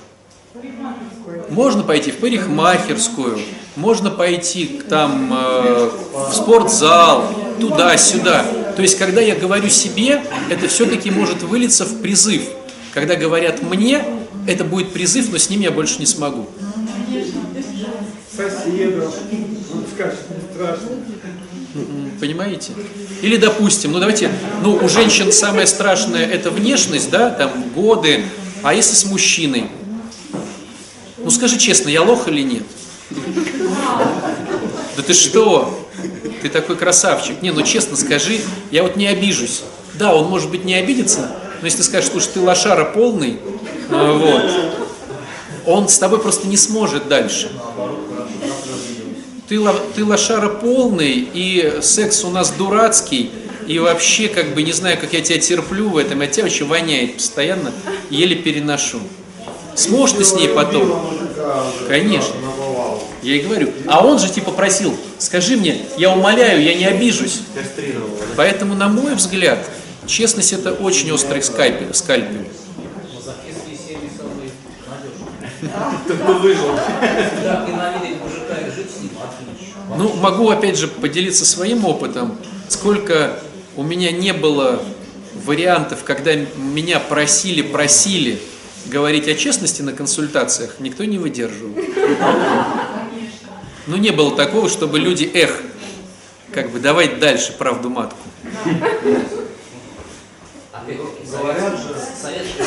Можно 1.51 1.83
пойти 1.83 2.11
в 2.11 2.17
парикмахерскую, 2.17 3.37
можно 3.75 4.09
пойти 4.09 4.81
там 4.87 5.33
э, 5.33 5.89
в 6.13 6.33
спортзал, 6.33 7.25
туда-сюда. 7.59 8.45
То 8.77 8.81
есть, 8.81 8.97
когда 8.97 9.19
я 9.19 9.35
говорю 9.35 9.67
себе, 9.67 10.23
это 10.49 10.69
все-таки 10.69 11.11
может 11.11 11.43
вылиться 11.43 11.83
в 11.83 12.01
призыв. 12.01 12.43
Когда 12.93 13.17
говорят 13.17 13.61
мне, 13.61 14.01
это 14.47 14.63
будет 14.63 14.93
призыв, 14.93 15.29
но 15.29 15.37
с 15.37 15.49
ним 15.49 15.59
я 15.59 15.71
больше 15.71 15.99
не 15.99 16.05
смогу. 16.05 16.47
Соседу, 18.33 19.11
он 19.73 19.85
скажет, 19.93 20.19
не 20.29 20.53
страшно. 20.53 20.87
Понимаете? 22.21 22.71
Или, 23.21 23.35
допустим, 23.35 23.91
ну 23.91 23.99
давайте, 23.99 24.31
ну 24.63 24.79
у 24.81 24.87
женщин 24.87 25.33
самое 25.33 25.67
страшное 25.67 26.25
это 26.25 26.49
внешность, 26.49 27.09
да, 27.09 27.29
там 27.29 27.51
годы, 27.75 28.23
а 28.63 28.73
если 28.73 28.95
с 28.95 29.03
мужчиной? 29.03 29.65
Ну 31.31 31.35
скажи 31.37 31.57
честно, 31.57 31.87
я 31.87 32.01
лох 32.01 32.27
или 32.27 32.41
нет? 32.41 32.63
Да 34.97 35.01
ты 35.01 35.13
что? 35.13 35.87
Ты 36.41 36.49
такой 36.49 36.75
красавчик. 36.75 37.41
Не, 37.41 37.51
ну 37.51 37.61
честно 37.61 37.95
скажи, 37.95 38.41
я 38.69 38.83
вот 38.83 38.97
не 38.97 39.07
обижусь. 39.07 39.61
Да, 39.93 40.13
он 40.13 40.27
может 40.27 40.51
быть 40.51 40.65
не 40.65 40.75
обидится, 40.75 41.31
но 41.61 41.67
если 41.67 41.77
ты 41.77 41.83
скажешь, 41.85 42.09
слушай, 42.11 42.31
ты 42.33 42.41
лошара 42.41 42.83
полный, 42.83 43.39
э, 43.89 44.11
вот, 44.17 45.73
он 45.73 45.87
с 45.87 45.97
тобой 45.99 46.19
просто 46.19 46.49
не 46.49 46.57
сможет 46.57 47.07
дальше. 47.07 47.49
Ты, 49.47 49.57
ты 49.95 50.03
лошара 50.03 50.49
полный, 50.49 51.29
и 51.33 51.79
секс 51.81 52.25
у 52.25 52.29
нас 52.29 52.51
дурацкий, 52.51 53.31
и 53.67 53.79
вообще, 53.79 54.27
как 54.27 54.53
бы, 54.53 54.63
не 54.63 54.73
знаю, 54.73 54.97
как 54.99 55.13
я 55.13 55.21
тебя 55.21 55.39
терплю 55.39 55.91
в 55.91 55.97
этом, 55.97 56.19
от 56.19 56.31
тебя 56.31 56.43
вообще 56.43 56.65
воняет 56.65 57.15
постоянно, 57.15 57.71
еле 58.09 58.35
переношу. 58.35 58.99
Сможешь 59.75 60.17
ты 60.17 60.23
с 60.23 60.33
ней 60.33 60.49
потом? 60.49 61.09
Конечно. 61.87 62.35
Я 63.21 63.35
и 63.35 63.39
говорю. 63.39 63.71
А 63.87 64.05
он 64.05 64.17
же 64.19 64.29
типа 64.29 64.51
просил, 64.51 64.95
скажи 65.19 65.55
мне, 65.55 65.85
я 65.97 66.11
умоляю, 66.11 66.61
я 66.63 66.73
не 66.73 66.85
обижусь. 66.85 67.41
Поэтому, 68.35 68.73
на 68.73 68.87
мой 68.87 69.13
взгляд, 69.15 69.59
честность 70.07 70.53
это 70.53 70.73
очень 70.73 71.11
острый 71.11 71.43
скальпель. 71.43 71.93
скальпель. 71.93 72.47
Ну, 79.97 80.13
могу 80.13 80.49
опять 80.49 80.77
же 80.77 80.87
поделиться 80.87 81.45
своим 81.45 81.85
опытом. 81.85 82.37
Сколько 82.69 83.39
у 83.75 83.83
меня 83.83 84.11
не 84.11 84.33
было 84.33 84.81
вариантов, 85.45 86.03
когда 86.03 86.33
меня 86.35 86.99
просили, 86.99 87.61
просили 87.61 88.39
говорить 88.87 89.27
о 89.27 89.35
честности 89.35 89.81
на 89.81 89.93
консультациях, 89.93 90.79
никто 90.79 91.03
не 91.05 91.17
выдерживал. 91.17 91.75
Ну, 93.87 93.97
не 93.97 94.11
было 94.11 94.35
такого, 94.35 94.69
чтобы 94.69 94.99
люди, 94.99 95.29
эх, 95.33 95.61
как 96.53 96.71
бы 96.71 96.79
давай 96.79 97.15
дальше 97.15 97.53
правду 97.57 97.89
матку. 97.89 98.17
Говорят 101.31 101.79
же, 101.79 101.95
советский. 102.21 102.63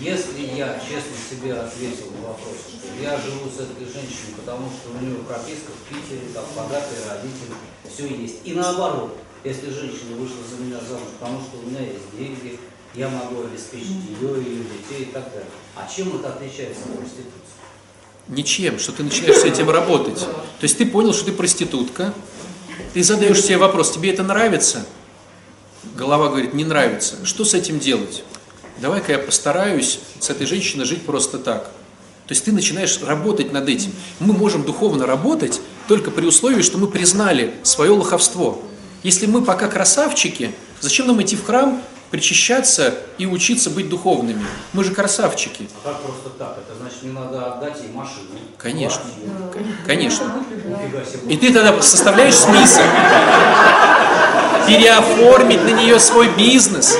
Если 0.00 0.54
я 0.56 0.78
честно 0.78 1.16
себе 1.28 1.54
ответил 1.54 2.12
на 2.20 2.28
вопрос, 2.28 2.54
что 2.68 3.02
я 3.02 3.16
живу 3.18 3.50
с 3.50 3.58
этой 3.58 3.86
женщиной, 3.86 4.36
потому 4.36 4.68
что 4.70 4.90
у 4.90 5.02
нее 5.02 5.16
прописка 5.26 5.72
в 5.72 5.88
Питере, 5.88 6.28
там 6.32 6.44
богатые 6.54 7.00
родители, 7.08 7.54
все 7.90 8.06
есть. 8.06 8.36
И 8.44 8.52
наоборот, 8.52 9.16
если 9.42 9.70
женщина 9.70 10.16
вышла 10.16 10.44
за 10.48 10.62
меня 10.62 10.78
замуж, 10.86 11.08
потому 11.18 11.40
что 11.40 11.58
у 11.58 11.70
меня 11.70 11.80
есть 11.80 12.06
деньги, 12.16 12.60
я 12.96 13.08
могу 13.08 13.42
обеспечить 13.42 13.90
ее, 14.08 14.42
ее 14.42 14.64
детей 14.64 15.02
и 15.02 15.12
так 15.12 15.24
далее. 15.24 15.48
А 15.76 15.86
чем 15.86 16.16
это 16.16 16.30
отличается 16.30 16.80
от 16.84 16.98
проституции? 16.98 17.30
Ничем, 18.28 18.78
что 18.78 18.92
ты 18.92 19.04
начинаешь 19.04 19.36
с 19.36 19.44
этим 19.44 19.70
работать. 19.70 20.20
То 20.20 20.62
есть 20.62 20.78
ты 20.78 20.86
понял, 20.86 21.12
что 21.12 21.26
ты 21.26 21.32
проститутка, 21.32 22.14
ты 22.94 23.02
задаешь 23.02 23.42
себе 23.42 23.58
вопрос, 23.58 23.92
тебе 23.92 24.10
это 24.10 24.22
нравится? 24.22 24.86
Голова 25.94 26.28
говорит, 26.28 26.54
не 26.54 26.64
нравится. 26.64 27.24
Что 27.24 27.44
с 27.44 27.54
этим 27.54 27.78
делать? 27.78 28.24
Давай-ка 28.78 29.12
я 29.12 29.18
постараюсь 29.18 30.00
с 30.18 30.30
этой 30.30 30.46
женщиной 30.46 30.86
жить 30.86 31.02
просто 31.04 31.38
так. 31.38 31.70
То 32.26 32.32
есть 32.32 32.44
ты 32.44 32.52
начинаешь 32.52 33.00
работать 33.02 33.52
над 33.52 33.68
этим. 33.68 33.92
Мы 34.18 34.32
можем 34.32 34.64
духовно 34.64 35.06
работать 35.06 35.60
только 35.86 36.10
при 36.10 36.26
условии, 36.26 36.62
что 36.62 36.78
мы 36.78 36.88
признали 36.88 37.54
свое 37.62 37.92
лоховство. 37.92 38.60
Если 39.04 39.26
мы 39.26 39.42
пока 39.42 39.68
красавчики, 39.68 40.52
зачем 40.80 41.06
нам 41.06 41.22
идти 41.22 41.36
в 41.36 41.44
храм, 41.44 41.80
причащаться 42.10 42.94
и 43.18 43.26
учиться 43.26 43.70
быть 43.70 43.88
духовными? 43.88 44.44
Мы 44.72 44.84
же 44.84 44.92
красавчики. 44.94 45.68
А 45.84 45.88
как 45.88 46.00
просто 46.00 46.30
так? 46.38 46.58
Это 46.58 46.78
значит, 46.78 47.02
мне 47.02 47.12
надо 47.12 47.54
отдать 47.54 47.80
ей 47.82 47.92
машину. 47.92 48.26
Конечно, 48.58 49.02
квартиру. 49.52 49.76
конечно. 49.86 50.32
Себе. 51.10 51.34
И 51.34 51.36
ты 51.36 51.52
тогда 51.52 51.80
составляешь 51.82 52.34
список, 52.34 52.84
переоформить 54.66 55.62
на 55.62 55.70
нее 55.70 56.00
свой 56.00 56.28
бизнес. 56.36 56.96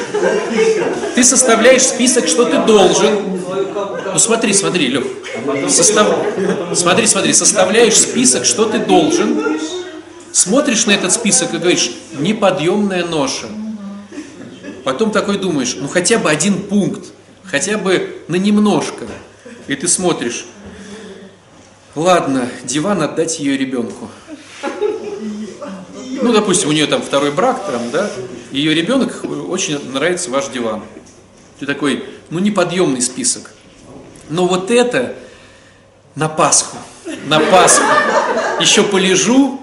Ты 1.15 1.25
составляешь 1.25 1.83
список, 1.83 2.29
что 2.29 2.45
ты 2.45 2.59
должен. 2.59 3.41
Ну 4.13 4.19
смотри, 4.19 4.53
смотри, 4.55 4.89
Лех, 4.89 5.05
состав... 5.69 6.09
смотри, 6.75 7.07
смотри, 7.07 7.33
составляешь 7.33 7.97
список, 7.97 8.45
что 8.45 8.65
ты 8.65 8.79
должен, 8.79 9.59
смотришь 10.33 10.87
на 10.87 10.93
этот 10.93 11.13
список 11.13 11.53
и 11.53 11.59
говоришь, 11.59 11.91
неподъемная 12.19 13.05
ноша. 13.05 13.47
Потом 14.87 15.11
такой 15.11 15.37
думаешь, 15.37 15.75
ну 15.75 15.89
хотя 15.89 16.17
бы 16.17 16.31
один 16.31 16.63
пункт, 16.63 17.07
хотя 17.43 17.77
бы 17.77 18.23
на 18.29 18.37
немножко. 18.37 19.05
И 19.67 19.75
ты 19.75 19.89
смотришь, 19.89 20.47
ладно, 21.97 22.49
диван 22.63 23.03
отдать 23.03 23.41
ее 23.41 23.57
ребенку. 23.57 24.09
Ну, 26.23 26.33
допустим, 26.33 26.69
у 26.69 26.73
нее 26.73 26.87
там 26.87 27.03
второй 27.03 27.33
брак, 27.33 27.67
там, 27.67 27.91
да, 27.91 28.09
ее 28.53 28.75
ребенок 28.75 29.25
очень 29.49 29.91
нравится 29.91 30.31
ваш 30.31 30.51
диван. 30.51 30.85
Ты 31.59 31.67
такой, 31.67 32.05
ну, 32.31 32.39
неподъемный 32.39 33.03
список. 33.03 33.55
Но 34.29 34.47
вот 34.47 34.71
это 34.71 35.17
на 36.15 36.29
Пасху, 36.29 36.77
на 37.27 37.41
Пасху. 37.41 37.83
Еще 38.61 38.85
полежу, 38.85 39.61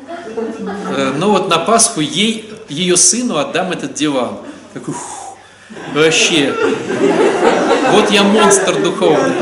э, 0.97 1.13
но 1.15 1.31
вот 1.31 1.47
на 1.47 1.59
Пасху 1.59 2.01
ей, 2.01 2.51
ее 2.67 2.97
сыну 2.97 3.37
отдам 3.37 3.71
этот 3.71 3.93
диван. 3.93 4.39
Такой, 4.73 4.93
фу, 4.93 5.37
вообще, 5.93 6.53
вот 7.91 8.09
я 8.09 8.23
монстр 8.23 8.81
духовный. 8.81 9.35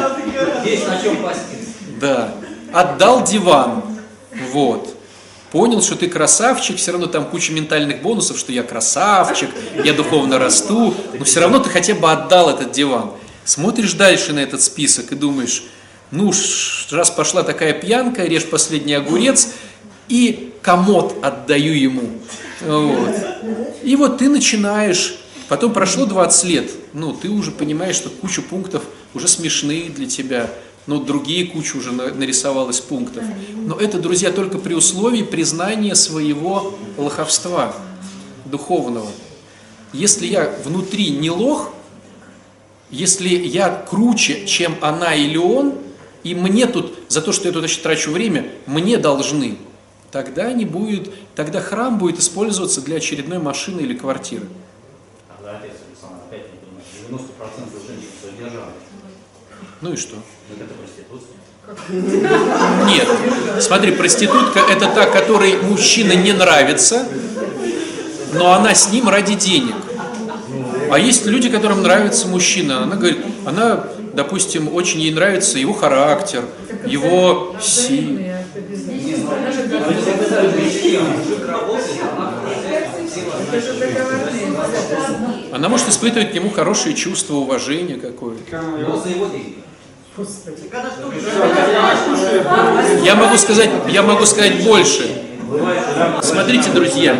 Есть 0.66 0.88
на 0.88 1.02
чем. 1.02 1.18
Да. 2.00 2.34
Отдал 2.74 3.24
диван. 3.24 3.84
Вот. 4.52 4.96
Понял, 5.52 5.82
что 5.82 5.96
ты 5.96 6.08
красавчик, 6.08 6.78
все 6.78 6.92
равно 6.92 7.08
там 7.08 7.26
куча 7.26 7.52
ментальных 7.52 8.02
бонусов, 8.02 8.38
что 8.38 8.52
я 8.52 8.64
красавчик, 8.64 9.50
я 9.84 9.94
духовно 9.94 10.40
расту, 10.40 10.94
но 11.18 11.26
все 11.26 11.42
равно 11.42 11.60
ты 11.60 11.70
хотя 11.70 11.94
бы 11.94 12.10
отдал 12.12 12.50
этот 12.50 12.72
диван. 12.72 13.12
Смотришь 13.44 13.94
дальше 13.94 14.34
на 14.34 14.40
этот 14.40 14.62
список 14.62 15.12
и 15.12 15.16
думаешь, 15.16 15.64
ну, 16.12 16.32
раз 16.92 17.10
пошла 17.10 17.44
такая 17.44 17.74
пьянка, 17.74 18.24
режь 18.24 18.46
последний 18.46 18.94
огурец 18.94 19.50
и 20.08 20.54
комод 20.62 21.16
отдаю 21.22 21.74
ему. 21.74 22.10
Вот. 22.62 23.16
И 23.84 23.96
вот 23.96 24.20
ты 24.20 24.30
начинаешь, 24.30 25.16
потом 25.52 25.74
прошло 25.74 26.06
20 26.06 26.46
лет, 26.46 26.72
ну, 26.94 27.12
ты 27.12 27.28
уже 27.28 27.52
понимаешь, 27.52 27.98
что 27.98 28.10
куча 28.10 28.42
пунктов 28.42 28.84
уже 29.14 29.28
смешные 29.28 29.90
для 29.90 30.08
тебя, 30.08 30.50
но 30.88 31.02
другие 31.04 31.46
куча 31.46 31.76
уже 31.76 31.92
на- 31.92 32.14
нарисовалось 32.14 32.80
пунктов. 32.80 33.26
Но 33.54 33.76
это, 33.76 34.00
друзья, 34.00 34.32
только 34.32 34.60
при 34.60 34.76
условии 34.76 35.24
признания 35.24 35.94
своего 35.96 36.80
лоховства 36.98 37.76
духовного. 38.46 39.10
Если 39.92 40.26
я 40.26 40.58
внутри 40.64 41.10
не 41.10 41.30
лох, 41.30 41.74
если 42.90 43.28
я 43.28 43.86
круче, 43.90 44.46
чем 44.46 44.78
она 44.80 45.14
или 45.16 45.36
он, 45.36 45.74
и 46.24 46.34
мне 46.34 46.66
тут, 46.66 46.98
за 47.10 47.22
то, 47.22 47.34
что 47.34 47.50
я 47.50 47.54
туда 47.54 47.68
сейчас 47.68 47.84
трачу 47.84 48.12
время, 48.12 48.50
мне 48.68 48.98
должны, 48.98 49.58
тогда 50.12 50.54
не 50.54 50.64
будет, 50.64 51.12
тогда 51.36 51.60
храм 51.60 51.98
будет 51.98 52.20
использоваться 52.20 52.80
для 52.80 52.96
очередной 52.96 53.40
машины 53.40 53.82
или 53.82 53.94
квартиры. 53.94 54.48
Тогда 55.42 55.58
отец 55.58 55.78
Александр 55.90 56.22
опять 56.30 56.46
не 56.52 56.60
понимает. 56.60 56.86
90% 57.10 57.88
женщин 57.88 58.10
содержали. 58.22 58.74
Ну 59.82 59.94
и 59.94 59.96
что? 59.96 60.16
Так 60.50 60.68
это 60.68 60.74
проституция. 60.76 61.42
Нет. 62.88 63.08
Смотри, 63.62 63.92
проститутка 63.94 64.60
это 64.60 64.88
та, 64.88 65.06
которой 65.06 65.58
мужчина 65.62 66.14
не 66.14 66.34
нравится, 66.34 67.08
но 68.34 68.52
она 68.54 68.76
с 68.76 68.92
ним 68.92 69.10
ради 69.10 69.36
денег. 69.36 69.76
А 70.92 71.00
есть 71.00 71.26
люди, 71.26 71.50
которым 71.50 71.82
нравится 71.82 72.28
мужчина. 72.28 72.84
Она 72.84 72.96
говорит, 72.96 73.20
она, 73.46 73.86
допустим, 74.14 74.74
очень 74.74 75.00
ей 75.00 75.14
нравится 75.14 75.58
его 75.58 75.74
характер, 75.74 76.44
его 76.86 77.56
сила. 77.62 78.20
Она 85.52 85.70
может 85.70 85.90
испытывать 85.90 86.32
к 86.32 86.34
нему 86.34 86.50
хорошие 86.50 86.94
чувства, 86.96 87.36
уважение 87.36 87.98
какое-то. 87.98 88.44
Я 93.04 93.16
могу 93.16 93.38
сказать, 93.38 93.70
я 93.90 94.02
могу 94.04 94.26
сказать 94.26 94.64
больше. 94.64 95.10
Смотрите, 96.22 96.70
друзья, 96.72 97.16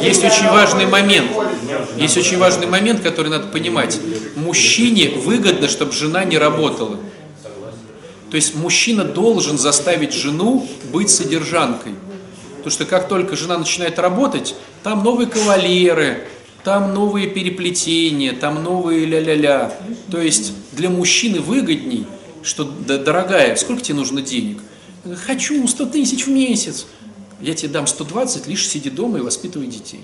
есть 0.00 0.24
очень 0.24 0.48
важный 0.48 0.86
момент. 0.86 1.30
Есть 1.96 2.16
очень 2.16 2.38
важный 2.38 2.66
момент, 2.66 3.02
который 3.02 3.30
надо 3.30 3.46
понимать. 3.48 4.00
Мужчине 4.34 5.10
выгодно, 5.24 5.68
чтобы 5.68 5.92
жена 5.92 6.24
не 6.24 6.38
работала. 6.38 6.98
То 8.30 8.36
есть 8.36 8.56
мужчина 8.56 9.04
должен 9.04 9.58
заставить 9.58 10.12
жену 10.12 10.66
быть 10.92 11.10
содержанкой. 11.10 11.94
Потому 12.56 12.70
что 12.70 12.84
как 12.84 13.08
только 13.08 13.36
жена 13.36 13.58
начинает 13.58 13.98
работать, 13.98 14.54
там 14.82 15.04
новые 15.04 15.28
кавалеры, 15.28 16.26
там 16.64 16.94
новые 16.94 17.28
переплетения, 17.28 18.32
там 18.32 18.62
новые 18.62 19.06
ля-ля-ля. 19.06 19.72
То 20.10 20.20
есть 20.20 20.52
для 20.72 20.90
мужчины 20.90 21.40
выгодней, 21.40 22.06
что, 22.42 22.64
«Да, 22.64 22.98
дорогая, 22.98 23.56
сколько 23.56 23.82
тебе 23.82 23.96
нужно 23.96 24.22
денег? 24.22 24.58
Хочу 25.26 25.66
100 25.66 25.86
тысяч 25.86 26.26
в 26.26 26.30
месяц. 26.30 26.86
Я 27.40 27.54
тебе 27.54 27.70
дам 27.70 27.86
120, 27.86 28.46
лишь 28.46 28.68
сиди 28.68 28.90
дома 28.90 29.18
и 29.18 29.22
воспитывай 29.22 29.66
детей. 29.66 30.02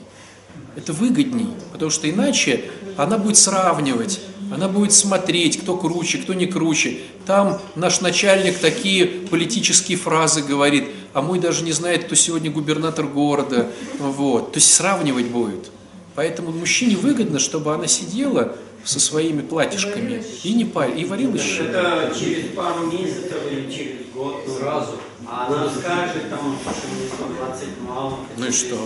Это 0.74 0.92
выгодней, 0.92 1.48
потому 1.72 1.90
что 1.90 2.08
иначе 2.08 2.64
она 2.96 3.18
будет 3.18 3.36
сравнивать, 3.36 4.20
она 4.52 4.68
будет 4.68 4.92
смотреть, 4.92 5.60
кто 5.60 5.76
круче, 5.76 6.18
кто 6.18 6.34
не 6.34 6.46
круче. 6.46 6.98
Там 7.26 7.60
наш 7.74 8.00
начальник 8.00 8.58
такие 8.58 9.06
политические 9.06 9.98
фразы 9.98 10.42
говорит, 10.42 10.88
а 11.12 11.22
мой 11.22 11.38
даже 11.38 11.64
не 11.64 11.72
знает, 11.72 12.04
кто 12.04 12.14
сегодня 12.14 12.50
губернатор 12.50 13.06
города. 13.06 13.70
Вот. 13.98 14.52
То 14.52 14.58
есть 14.58 14.72
сравнивать 14.72 15.26
будет. 15.26 15.70
Поэтому 16.16 16.50
мужчине 16.50 16.96
выгодно, 16.96 17.38
чтобы 17.38 17.74
она 17.74 17.86
сидела 17.86 18.56
со 18.84 18.98
своими 18.98 19.42
платьишками 19.42 20.24
и 20.42 20.54
не 20.54 20.64
паль, 20.64 20.98
и 20.98 21.04
варила 21.04 21.36
щи. 21.36 21.60
Это 21.60 22.10
через 22.18 22.48
пару 22.56 22.86
месяцев 22.86 23.36
или 23.50 23.70
через 23.70 24.06
год 24.14 24.36
сразу. 24.58 24.92
А 25.28 25.46
она 25.48 25.68
скажет, 25.68 26.30
там, 26.30 26.56
что 26.62 26.88
мне 26.88 27.06
120 27.06 27.68
мало. 27.86 28.18
Ну 28.38 28.46
и 28.46 28.50
что? 28.50 28.76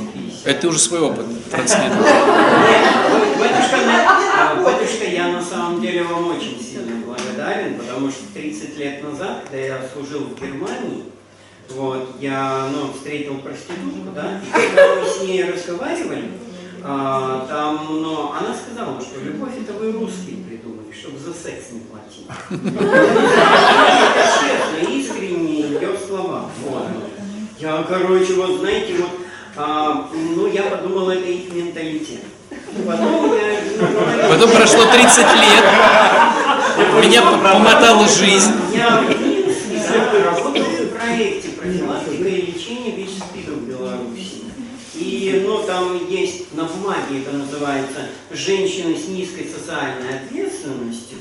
Это 0.45 0.61
ты 0.63 0.69
уже 0.69 0.79
свой 0.79 1.01
опыт 1.01 1.27
на- 1.27 1.59
а, 4.39 4.63
батюшка, 4.65 5.05
я 5.05 5.29
на 5.29 5.45
самом 5.45 5.81
деле 5.81 6.03
вам 6.03 6.29
очень 6.37 6.61
сильно 6.61 6.97
благодарен, 7.05 7.79
потому 7.79 8.11
что 8.11 8.25
30 8.35 8.77
лет 8.77 9.05
назад, 9.05 9.45
когда 9.45 9.59
я 9.59 9.81
служил 9.93 10.21
в 10.25 10.41
Германии, 10.41 11.05
вот, 11.69 12.17
я 12.21 12.69
ну, 12.73 12.93
встретил 12.93 13.35
проститутку, 13.39 14.11
да, 14.15 14.41
и 14.41 14.51
когда 14.51 14.97
мы 14.97 15.07
с 15.07 15.21
ней 15.21 15.45
разговаривали, 15.45 16.31
а, 16.83 17.47
там, 17.49 17.87
ну, 18.03 18.33
она 18.33 18.55
сказала, 18.55 19.01
что 19.01 19.21
любовь 19.21 19.53
это 19.61 19.73
вы 19.75 19.93
русские 19.93 20.37
придумали, 20.45 20.93
чтобы 20.93 21.19
за 21.19 21.33
секс 21.33 21.73
не 21.73 21.81
платить. 21.81 22.27
Честно, 24.41 24.93
искренне 24.93 25.61
ее 25.63 25.97
слова. 26.07 26.51
Вот. 26.65 26.87
Я, 27.59 27.85
короче, 27.89 28.35
вот 28.35 28.61
знаете, 28.61 28.95
вот, 28.99 29.11
а, 29.57 30.09
ну, 30.13 30.47
я 30.47 30.63
подумал, 30.63 31.11
это 31.11 31.29
их 31.29 31.53
менталитет. 31.53 32.23
Потом 32.87 33.33
я, 33.35 33.61
ну, 33.81 34.31
Потом 34.31 34.51
прошло 34.51 34.85
30 34.85 35.19
лет, 35.19 35.65
меня 37.03 37.23
помотала 37.23 38.09
жизнь. 38.09 38.53
я 38.73 39.03
в 39.03 40.25
работал 40.25 40.63
в 40.63 40.89
проекте 40.97 41.49
профилактика 41.51 42.29
и 42.29 42.53
лечение. 42.53 43.00
И 45.11 45.43
ну, 45.45 45.61
там 45.65 46.09
есть, 46.09 46.55
на 46.55 46.65
бумаге 46.65 47.19
это 47.21 47.37
называется, 47.37 48.11
женщины 48.31 48.97
с 48.97 49.09
низкой 49.09 49.49
социальной 49.49 50.21
ответственностью. 50.21 51.19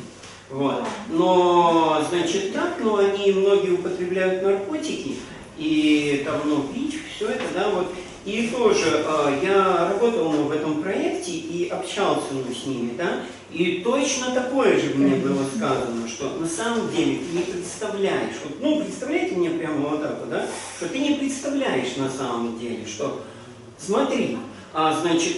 Вот. 0.52 0.84
Но, 1.10 2.06
значит, 2.08 2.54
так, 2.54 2.76
но 2.80 2.98
они 2.98 3.32
многие 3.32 3.72
употребляют 3.72 4.44
наркотики, 4.44 5.16
и 5.58 6.22
там, 6.24 6.42
ну, 6.46 6.66
ВИЧ, 6.72 7.00
все 7.16 7.30
это, 7.30 7.44
да, 7.56 7.70
вот. 7.70 7.88
И 8.26 8.48
тоже 8.56 9.04
э, 9.08 9.40
я 9.44 9.90
работал 9.90 10.32
ну, 10.32 10.44
в 10.44 10.52
этом 10.52 10.84
проекте 10.84 11.32
и 11.32 11.70
общался 11.70 12.28
ну, 12.32 12.44
с 12.54 12.68
ними, 12.68 12.92
да, 12.96 13.24
и 13.52 13.82
точно 13.84 14.32
такое 14.32 14.80
же 14.80 14.94
мне 14.94 15.16
было 15.16 15.44
сказано, 15.56 16.08
что 16.08 16.30
на 16.38 16.48
самом 16.48 16.92
деле 16.92 17.20
ты 17.20 17.38
не 17.38 17.44
представляешь, 17.44 18.36
вот, 18.44 18.58
ну, 18.62 18.84
представляете 18.84 19.36
мне 19.36 19.50
прямо 19.50 19.90
вот 19.90 20.04
так 20.04 20.20
вот, 20.20 20.30
да, 20.30 20.46
что 20.78 20.90
ты 20.90 21.00
не 21.00 21.16
представляешь 21.16 21.96
на 21.98 22.10
самом 22.10 22.60
деле, 22.60 22.86
что, 22.86 23.24
смотри, 23.80 24.38
а, 24.74 25.00
значит, 25.02 25.38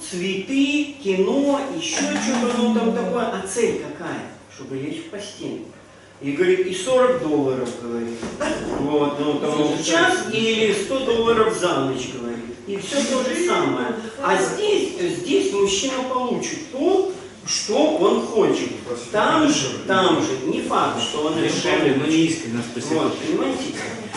цветы, 0.00 0.96
кино, 1.02 1.60
еще 1.76 1.96
что-то, 1.96 2.58
ну, 2.58 2.74
там 2.74 2.94
такое, 2.94 3.24
а 3.26 3.44
цель 3.46 3.82
какая? 3.82 4.32
Чтобы 4.54 4.76
лечь 4.76 5.04
в 5.04 5.10
постель. 5.10 5.66
И 6.20 6.32
говорит, 6.32 6.66
и 6.66 6.74
40 6.74 7.22
долларов, 7.22 7.68
говорит. 7.82 8.18
Вот, 8.78 9.18
ну 9.18 9.40
там 9.40 9.76
в 9.76 9.84
час 9.84 10.26
или 10.32 10.72
100 10.72 11.04
долларов 11.04 11.56
за 11.56 11.80
ночь, 11.80 12.10
говорит. 12.14 12.54
И 12.68 12.76
все 12.76 12.96
то 13.02 13.28
же 13.28 13.44
самое. 13.44 13.88
А 14.22 14.36
здесь, 14.40 14.92
здесь 15.18 15.52
мужчина 15.52 16.04
получит 16.08 16.70
то, 16.70 17.12
что 17.46 17.96
он 17.96 18.22
хочет. 18.26 18.70
Там 19.10 19.48
же, 19.48 19.78
там 19.86 20.22
же, 20.22 20.46
не 20.46 20.62
факт, 20.62 21.02
что 21.02 21.26
он 21.26 21.34
Дешевле, 21.34 21.96
но 21.98 22.06
не 22.06 22.26
искренне, 22.26 22.62
спасибо. 22.70 23.00
Вот, 23.00 23.18
понимаете? 23.18 23.64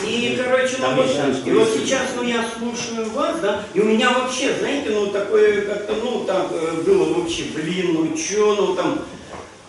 И, 0.05 0.39
короче, 0.41 0.75
ну 0.79 0.95
вот, 0.95 1.07
и 1.45 1.51
вот 1.51 1.69
сейчас, 1.69 2.01
ну, 2.15 2.23
я 2.23 2.45
слушаю 2.57 3.09
вас, 3.11 3.39
да, 3.41 3.63
и 3.73 3.79
у 3.79 3.85
меня 3.85 4.11
вообще, 4.11 4.53
знаете, 4.59 4.89
ну, 4.91 5.07
такое 5.07 5.61
как-то, 5.61 5.95
ну, 5.95 6.25
так 6.25 6.47
э, 6.51 6.81
было 6.85 7.13
вообще, 7.13 7.45
блин, 7.55 7.93
ну, 7.93 8.15
чё, 8.15 8.55
ну, 8.55 8.75
там, 8.75 8.99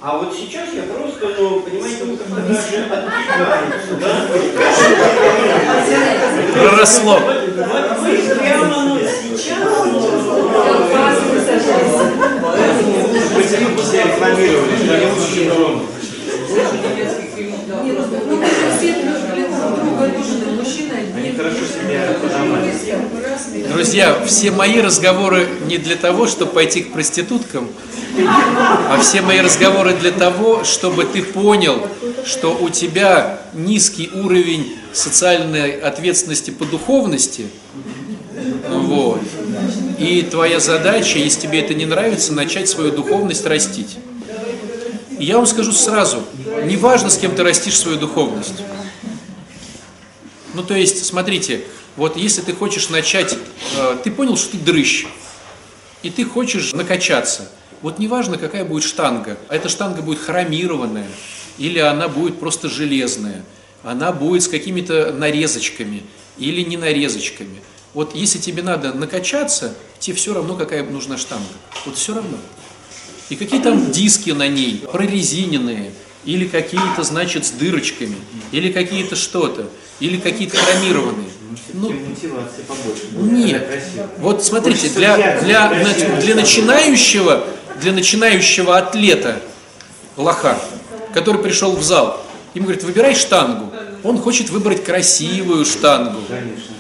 а 0.00 0.18
вот 0.18 0.34
сейчас 0.34 0.68
я 0.74 0.82
просто, 0.82 1.34
ну, 1.38 1.61
понимаете, 1.61 2.04
вот 2.04 2.18
как-то 2.18 2.40
даже 2.42 2.86
да? 4.00 4.26
Проросло. 6.52 7.20
Вот, 7.20 7.98
вы 8.00 8.18
прямо, 8.36 8.82
ну, 8.82 8.98
сейчас, 9.00 9.59
Мы 12.15 12.15
все 13.47 13.59
все 13.59 14.03
рекламировали, 14.03 14.76
что 14.76 14.94
они 14.94 15.07
лучше 15.07 15.44
ну 15.47 15.86
мужчина 20.57 20.94
Они 21.16 21.32
хорошо 21.32 21.59
себя 21.59 22.16
подавали. 22.20 22.72
Друзья, 23.72 24.18
все 24.26 24.51
мои 24.51 24.80
разговоры 24.80 25.47
не 25.66 25.78
для 25.78 25.97
того, 25.97 26.26
чтобы 26.26 26.53
пойти 26.53 26.82
к 26.82 26.92
проституткам, 26.92 27.68
а 28.88 28.99
все 29.01 29.20
мои 29.20 29.40
разговоры 29.40 29.94
для 29.94 30.11
того, 30.11 30.64
чтобы 30.64 31.05
ты 31.05 31.22
понял, 31.22 31.86
что 32.24 32.57
у 32.57 32.68
тебя 32.68 33.40
низкий 33.55 34.11
уровень 34.12 34.76
социальной 34.92 35.72
ответственности 35.72 36.51
по 36.51 36.64
духовности, 36.64 37.47
вот, 38.68 39.20
И 39.99 40.22
твоя 40.22 40.61
задача, 40.61 41.18
если 41.18 41.40
тебе 41.40 41.61
это 41.61 41.74
не 41.74 41.86
нравится, 41.86 42.32
начать 42.32 42.68
свою 42.68 42.92
духовность 42.92 43.47
растить. 43.47 43.97
И 45.18 45.24
я 45.24 45.36
вам 45.36 45.47
скажу 45.47 45.72
сразу, 45.72 46.22
неважно, 46.64 47.09
с 47.09 47.16
кем 47.16 47.34
ты 47.34 47.42
растишь 47.42 47.78
свою 47.78 47.97
духовность. 47.97 48.62
Ну, 50.53 50.62
то 50.62 50.74
есть, 50.74 51.05
смотрите, 51.05 51.64
вот 51.97 52.16
если 52.16 52.42
ты 52.42 52.53
хочешь 52.53 52.90
начать, 52.90 53.36
э, 53.76 53.97
ты 54.05 54.11
понял, 54.11 54.36
что 54.36 54.53
ты 54.53 54.59
дрыщ, 54.59 55.07
и 56.03 56.11
ты 56.11 56.24
хочешь 56.24 56.74
накачаться, 56.74 57.51
вот 57.80 57.99
неважно, 57.99 58.36
какая 58.36 58.64
будет 58.64 58.84
штанга, 58.84 59.38
а 59.49 59.57
эта 59.57 59.68
штанга 59.68 60.03
будет 60.03 60.18
хромированная, 60.18 61.09
или 61.59 61.78
она 61.78 62.09
будет 62.09 62.38
просто 62.38 62.68
железная, 62.68 63.44
она 63.82 64.12
будет 64.12 64.42
с 64.42 64.49
какими-то 64.49 65.12
нарезочками 65.12 66.03
или 66.38 66.62
не 66.62 66.76
нарезочками. 66.76 67.62
Вот 67.97 68.14
если 68.14 68.36
тебе 68.36 68.62
надо 68.62 68.92
накачаться, 68.92 69.72
тебе 70.01 70.14
все 70.16 70.34
равно, 70.34 70.55
какая 70.55 70.82
нужна 70.82 71.16
штанга. 71.16 71.47
Вот 71.86 71.97
все 71.97 72.14
равно. 72.14 72.36
И 73.30 73.36
какие 73.36 73.59
там 73.59 73.90
диски 73.90 74.32
на 74.32 74.49
ней, 74.49 74.84
прорезиненные, 74.92 75.92
или 76.26 76.47
какие-то, 76.47 77.03
значит, 77.05 77.47
с 77.47 77.53
дырочками, 77.53 78.16
или 78.53 78.70
какие-то 78.70 79.16
что-то, 79.16 79.70
или 79.99 80.18
какие-то 80.18 80.59
хромированные. 80.59 81.30
Ну, 81.72 81.90
нет. 83.12 83.66
Вот 84.18 84.44
смотрите, 84.44 84.90
для, 84.90 85.40
для, 85.40 85.70
для 86.20 86.34
начинающего, 86.34 87.47
для 87.80 87.92
начинающего 87.94 88.76
атлета, 88.76 89.40
лоха, 90.18 90.61
который 91.14 91.40
пришел 91.40 91.74
в 91.74 91.82
зал, 91.82 92.22
ему 92.53 92.66
говорят, 92.66 92.84
выбирай 92.84 93.14
штангу. 93.14 93.72
Он 94.07 94.18
хочет 94.18 94.50
выбрать 94.50 94.84
красивую 94.84 95.64
штангу, 95.64 96.20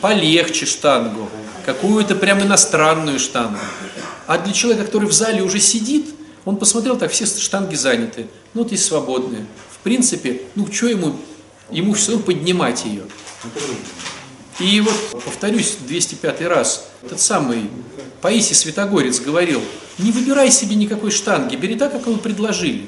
полегче 0.00 0.64
штангу, 0.64 1.28
какую-то 1.64 2.14
прям 2.14 2.40
иностранную 2.40 3.18
штангу. 3.18 3.58
А 4.28 4.38
для 4.38 4.52
человека, 4.52 4.84
который 4.84 5.08
в 5.08 5.12
зале 5.12 5.42
уже 5.42 5.58
сидит, 5.58 6.06
он 6.44 6.56
посмотрел, 6.56 6.96
так 6.96 7.10
все 7.10 7.26
штанги 7.26 7.74
заняты, 7.74 8.28
ну 8.54 8.62
вот 8.62 8.70
есть 8.70 8.84
свободные. 8.84 9.44
В 9.72 9.78
принципе, 9.78 10.42
ну 10.54 10.72
что 10.72 10.86
ему, 10.86 11.16
ему 11.68 11.94
все 11.94 12.16
поднимать 12.20 12.84
ее. 12.84 13.02
И 14.60 14.80
вот, 14.80 15.24
повторюсь 15.24 15.78
205 15.80 16.42
раз, 16.42 16.86
этот 17.02 17.20
самый 17.20 17.68
Паисий 18.22 18.54
Святогорец 18.54 19.18
говорил, 19.18 19.60
не 19.98 20.12
выбирай 20.12 20.52
себе 20.52 20.76
никакой 20.76 21.10
штанги, 21.10 21.56
бери 21.56 21.74
так, 21.74 21.90
как 21.90 22.06
его 22.06 22.18
предложили. 22.18 22.86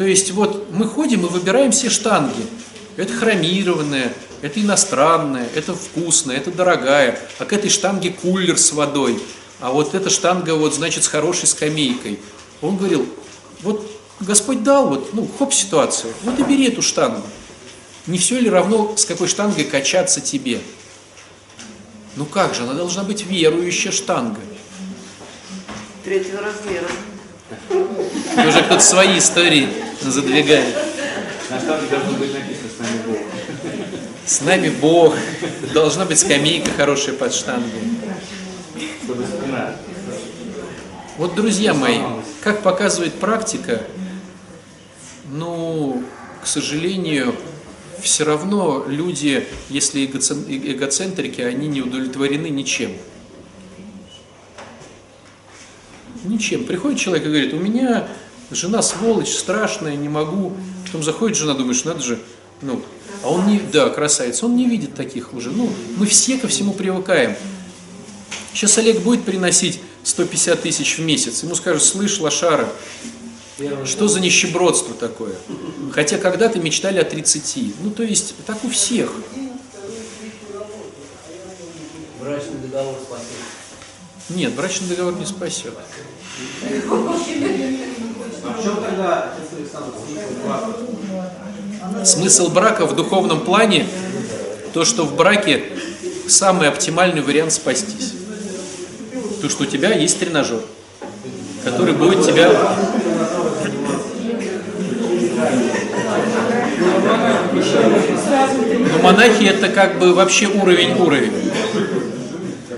То 0.00 0.06
есть 0.06 0.30
вот 0.30 0.72
мы 0.72 0.86
ходим 0.86 1.26
и 1.26 1.28
выбираем 1.28 1.72
все 1.72 1.90
штанги. 1.90 2.46
Это 2.96 3.12
хромированная, 3.12 4.14
это 4.40 4.58
иностранная, 4.58 5.46
это 5.54 5.74
вкусная, 5.74 6.38
это 6.38 6.50
дорогая, 6.50 7.20
а 7.38 7.44
к 7.44 7.52
этой 7.52 7.68
штанге 7.68 8.08
кулер 8.08 8.56
с 8.56 8.72
водой, 8.72 9.20
а 9.60 9.70
вот 9.70 9.94
эта 9.94 10.08
штанга 10.08 10.54
вот 10.54 10.74
значит 10.74 11.04
с 11.04 11.06
хорошей 11.06 11.48
скамейкой. 11.48 12.18
Он 12.62 12.78
говорил, 12.78 13.06
вот 13.60 13.86
Господь 14.20 14.62
дал, 14.62 14.88
вот, 14.88 15.12
ну, 15.12 15.28
хоп, 15.38 15.52
ситуацию, 15.52 16.14
вот 16.22 16.38
и 16.40 16.44
бери 16.44 16.68
эту 16.68 16.80
штангу. 16.80 17.26
Не 18.06 18.16
все 18.16 18.40
ли 18.40 18.48
равно, 18.48 18.96
с 18.96 19.04
какой 19.04 19.28
штангой 19.28 19.64
качаться 19.64 20.22
тебе? 20.22 20.60
Ну 22.16 22.24
как 22.24 22.54
же, 22.54 22.62
она 22.62 22.72
должна 22.72 23.02
быть 23.02 23.26
верующая 23.26 23.92
штанга. 23.92 24.40
Третьего 26.04 26.40
размера. 26.40 26.88
Уже 27.70 28.62
кто-то 28.62 28.80
свои 28.80 29.18
истории 29.18 29.68
задвигает. 30.00 30.74
На 31.50 31.60
штанге 31.60 31.88
должно 31.88 32.12
быть 32.18 32.32
написано 32.32 32.68
«С 32.70 32.80
нами 32.80 33.00
Бог». 33.06 33.18
С 34.24 34.40
нами 34.40 34.68
Бог. 34.68 35.14
Должна 35.74 36.04
быть 36.04 36.18
скамейка 36.18 36.70
хорошая 36.76 37.14
под 37.14 37.34
штангой. 37.34 37.80
Чтобы 39.04 39.24
спина. 39.24 39.74
Вот, 41.18 41.34
друзья 41.34 41.74
мои, 41.74 41.98
как 42.40 42.62
показывает 42.62 43.14
практика, 43.14 43.82
ну, 45.30 46.02
к 46.42 46.46
сожалению, 46.46 47.34
все 48.00 48.24
равно 48.24 48.84
люди, 48.86 49.46
если 49.68 50.06
э- 50.06 50.72
эгоцентрики, 50.72 51.40
они 51.40 51.68
не 51.68 51.82
удовлетворены 51.82 52.48
ничем. 52.48 52.92
Ничем. 56.24 56.64
Приходит 56.64 56.98
человек 56.98 57.24
и 57.26 57.28
говорит, 57.28 57.54
у 57.54 57.58
меня 57.58 58.08
жена 58.50 58.82
сволочь, 58.82 59.30
страшная, 59.30 59.96
не 59.96 60.08
могу. 60.08 60.52
Потом 60.86 61.02
заходит 61.02 61.36
жена, 61.36 61.54
думаешь, 61.54 61.84
надо 61.84 62.00
же, 62.00 62.18
ну, 62.62 62.82
а 63.22 63.28
он 63.28 63.46
не, 63.46 63.60
да, 63.72 63.88
красавец, 63.90 64.42
он 64.42 64.56
не 64.56 64.66
видит 64.66 64.94
таких 64.94 65.34
уже. 65.34 65.50
Ну, 65.50 65.70
мы 65.96 66.06
все 66.06 66.38
ко 66.38 66.48
всему 66.48 66.72
привыкаем. 66.72 67.36
Сейчас 68.52 68.78
Олег 68.78 69.00
будет 69.00 69.24
приносить 69.24 69.80
150 70.02 70.62
тысяч 70.62 70.98
в 70.98 71.02
месяц. 71.02 71.42
Ему 71.42 71.54
скажут, 71.54 71.82
слышь, 71.82 72.18
лошара, 72.20 72.68
что 73.84 74.08
за 74.08 74.20
нищебродство 74.20 74.94
такое? 74.94 75.34
Хотя 75.92 76.18
когда-то 76.18 76.58
мечтали 76.58 76.98
о 76.98 77.04
30. 77.04 77.74
Ну, 77.82 77.90
то 77.90 78.02
есть, 78.02 78.34
так 78.46 78.64
у 78.64 78.70
всех. 78.70 79.12
Брачный 82.20 82.58
договор. 82.62 82.96
Нет, 84.34 84.54
брачный 84.54 84.88
договор 84.88 85.14
не 85.14 85.26
спасет. 85.26 85.74
А 88.42 88.52
в 88.52 88.62
чем 88.62 88.76
тогда, 88.76 89.32
отец 89.32 89.48
Александр, 89.58 89.92
смысл 91.94 92.04
Смысл 92.04 92.48
брака 92.50 92.86
в 92.86 92.94
духовном 92.94 93.40
плане, 93.40 93.86
то, 94.72 94.84
что 94.84 95.04
в 95.04 95.16
браке 95.16 95.64
самый 96.28 96.68
оптимальный 96.68 97.22
вариант 97.22 97.52
спастись. 97.52 98.14
То, 99.42 99.48
что 99.48 99.64
у 99.64 99.66
тебя 99.66 99.92
есть 99.92 100.18
тренажер, 100.20 100.62
который 101.64 101.94
будет 101.94 102.24
тебя... 102.24 102.50
Но 108.92 108.98
монахи 109.02 109.44
это 109.44 109.68
как 109.68 109.98
бы 109.98 110.14
вообще 110.14 110.46
уровень-уровень. 110.46 111.50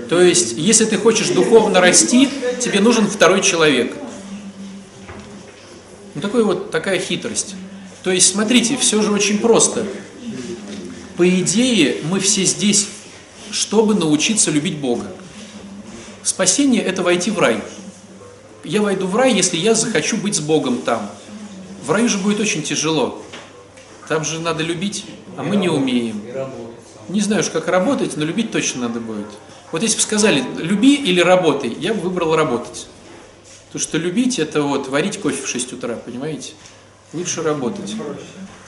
То 0.09 0.21
есть, 0.21 0.53
если 0.57 0.85
ты 0.85 0.97
хочешь 0.97 1.29
духовно 1.29 1.81
расти, 1.81 2.29
тебе 2.59 2.79
нужен 2.79 3.07
второй 3.07 3.41
человек. 3.41 3.95
Ну, 6.15 6.21
такой 6.21 6.43
вот, 6.43 6.71
такая 6.71 6.99
хитрость. 6.99 7.55
То 8.03 8.11
есть, 8.11 8.31
смотрите, 8.31 8.77
все 8.77 9.01
же 9.01 9.11
очень 9.11 9.39
просто. 9.39 9.85
По 11.17 11.27
идее, 11.29 11.97
мы 12.09 12.19
все 12.19 12.43
здесь, 12.43 12.87
чтобы 13.51 13.95
научиться 13.95 14.51
любить 14.51 14.77
Бога. 14.77 15.07
Спасение– 16.23 16.81
это 16.83 17.03
войти 17.03 17.31
в 17.31 17.39
рай. 17.39 17.61
Я 18.63 18.81
войду 18.81 19.07
в 19.07 19.15
рай, 19.15 19.33
если 19.33 19.57
я 19.57 19.75
захочу 19.75 20.17
быть 20.17 20.35
с 20.35 20.39
Богом 20.39 20.77
там. 20.77 21.09
В 21.85 21.91
раю 21.91 22.07
же 22.07 22.17
будет 22.17 22.39
очень 22.39 22.63
тяжело. 22.63 23.21
Там 24.07 24.23
же 24.23 24.39
надо 24.39 24.63
любить, 24.63 25.05
а 25.37 25.43
мы 25.43 25.55
не 25.55 25.69
умеем. 25.69 26.21
Не 27.09 27.19
знаю 27.19 27.41
уж, 27.41 27.49
как 27.49 27.67
работать, 27.67 28.15
но 28.15 28.23
любить 28.23 28.51
точно 28.51 28.87
надо 28.87 28.99
будет. 28.99 29.27
Вот 29.73 29.81
если 29.81 29.95
бы 29.97 30.03
сказали, 30.03 30.43
люби 30.59 30.93
или 30.93 31.19
работай, 31.19 31.75
я 31.79 31.95
бы 31.95 32.01
выбрал 32.01 32.35
работать. 32.35 32.85
Потому 33.65 33.81
что 33.81 33.97
любить 33.97 34.37
это 34.37 34.61
вот 34.61 34.87
варить 34.87 35.19
кофе 35.19 35.41
в 35.41 35.47
6 35.47 35.73
утра, 35.73 35.95
понимаете? 35.95 36.51
Лучше 37.11 37.41
работать. 37.41 37.95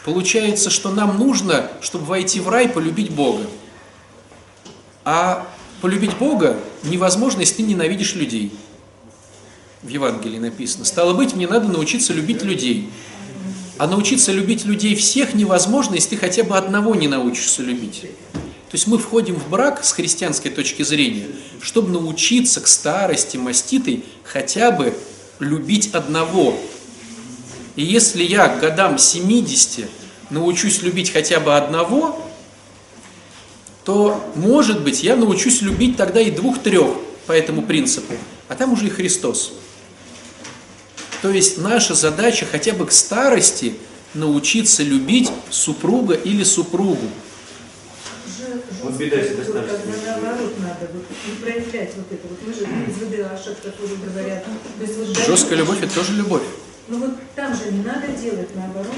Получается, 0.04 0.72
что 0.72 0.90
нам 0.90 1.20
нужно, 1.20 1.70
чтобы 1.82 2.06
войти 2.06 2.40
в 2.40 2.50
рай, 2.50 2.68
полюбить 2.68 3.12
Бога. 3.12 3.44
А 5.04 5.48
полюбить 5.80 6.18
Бога 6.18 6.58
невозможно, 6.82 7.42
если 7.42 7.58
ты 7.58 7.64
ненавидишь 7.64 8.16
людей. 8.16 8.52
В 9.84 9.90
Евангелии 9.90 10.40
написано. 10.40 10.86
Стало 10.86 11.14
быть, 11.14 11.36
мне 11.36 11.48
надо 11.48 11.68
научиться 11.68 12.14
любить 12.14 12.42
людей. 12.42 12.90
А 13.78 13.86
научиться 13.86 14.32
любить 14.32 14.66
людей 14.66 14.96
всех 14.96 15.36
невозможно, 15.36 15.94
если 15.94 16.16
ты 16.16 16.18
хотя 16.18 16.44
бы 16.44 16.58
одного 16.58 16.96
не 16.96 17.08
научишься 17.08 17.62
любить. 17.62 18.06
То 18.76 18.78
есть 18.78 18.88
мы 18.88 18.98
входим 18.98 19.36
в 19.36 19.48
брак 19.48 19.86
с 19.86 19.94
христианской 19.94 20.52
точки 20.52 20.84
зрения, 20.84 21.28
чтобы 21.62 21.94
научиться 21.94 22.60
к 22.60 22.68
старости 22.68 23.38
маститой 23.38 24.04
хотя 24.26 24.70
бы 24.70 24.94
любить 25.40 25.96
одного. 25.96 26.60
И 27.78 27.86
если 27.86 28.22
я 28.22 28.50
к 28.50 28.60
годам 28.60 28.98
70 28.98 29.90
научусь 30.30 30.82
любить 30.82 31.14
хотя 31.14 31.40
бы 31.40 31.56
одного, 31.56 32.22
то, 33.86 34.22
может 34.36 34.82
быть, 34.82 35.04
я 35.04 35.16
научусь 35.16 35.62
любить 35.62 35.96
тогда 35.96 36.20
и 36.20 36.30
двух-трех 36.30 36.98
по 37.28 37.32
этому 37.32 37.62
принципу, 37.62 38.14
а 38.50 38.56
там 38.56 38.74
уже 38.74 38.88
и 38.88 38.90
Христос. 38.90 39.54
То 41.22 41.30
есть 41.30 41.60
наша 41.60 41.94
задача 41.94 42.46
хотя 42.46 42.74
бы 42.74 42.86
к 42.88 42.92
старости 42.92 43.76
научиться 44.14 44.84
любить 44.84 45.32
супруга 45.50 46.16
или 46.16 46.44
супругу. 46.44 47.08
Вот 48.82 48.94
беда 48.94 49.18
всегда 49.22 49.44
старости. 49.44 49.78
Тогда 49.86 50.18
наоборот 50.22 50.54
надо 50.60 50.92
вот, 50.94 51.04
не 51.28 51.36
проявлять 51.42 51.92
вот 51.96 52.06
это. 52.12 52.28
Вот 52.28 52.40
мы 52.46 52.54
же 52.54 52.62
из 52.62 52.98
ВД 52.98 53.32
Ашот, 53.32 53.58
которые 53.58 53.98
говорят. 53.98 54.44
То 54.44 54.86
есть 54.86 54.98
вот 54.98 55.18
Жесткая 55.26 55.60
любовь– 55.60 55.78
это 55.82 55.94
тоже 55.94 56.14
любовь. 56.14 56.44
Ну 56.88 57.00
вот 57.00 57.12
там 57.36 57.56
же 57.56 57.72
не 57.72 57.84
надо 57.84 58.08
делать 58.08 58.56
наоборот. 58.56 58.96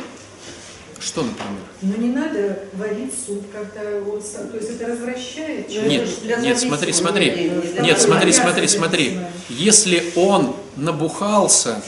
Что, 1.00 1.22
например? 1.24 1.62
Но 1.84 1.96
не 1.96 2.10
надо 2.10 2.64
варить 2.74 3.14
суп 3.14 3.46
как-то, 3.54 4.02
вот, 4.02 4.24
то 4.52 4.58
есть 4.58 4.72
это 4.72 4.88
развращает. 4.88 5.70
Нет, 5.70 6.10
нет, 6.42 6.60
смотри, 6.60 6.92
смотри. 6.92 7.52
Нет, 7.80 8.02
смотри, 8.02 8.34
смотри, 8.34 8.68
смотри. 8.68 9.20
Если 9.50 10.12
он 10.16 10.56
набухался, 10.76 11.84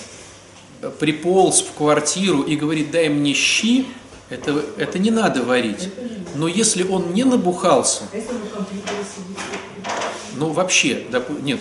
приполз 0.99 1.61
в 1.61 1.73
квартиру 1.73 2.43
и 2.43 2.55
говорит, 2.55 2.91
дай 2.91 3.09
мне 3.09 3.33
щи, 3.33 3.87
это, 4.29 4.63
это 4.77 4.99
не 4.99 5.11
надо 5.11 5.43
варить. 5.43 5.89
Но 6.35 6.47
если 6.47 6.83
он 6.83 7.13
не 7.13 7.23
набухался, 7.23 8.03
ну 10.35 10.51
вообще, 10.51 11.05
нет, 11.41 11.59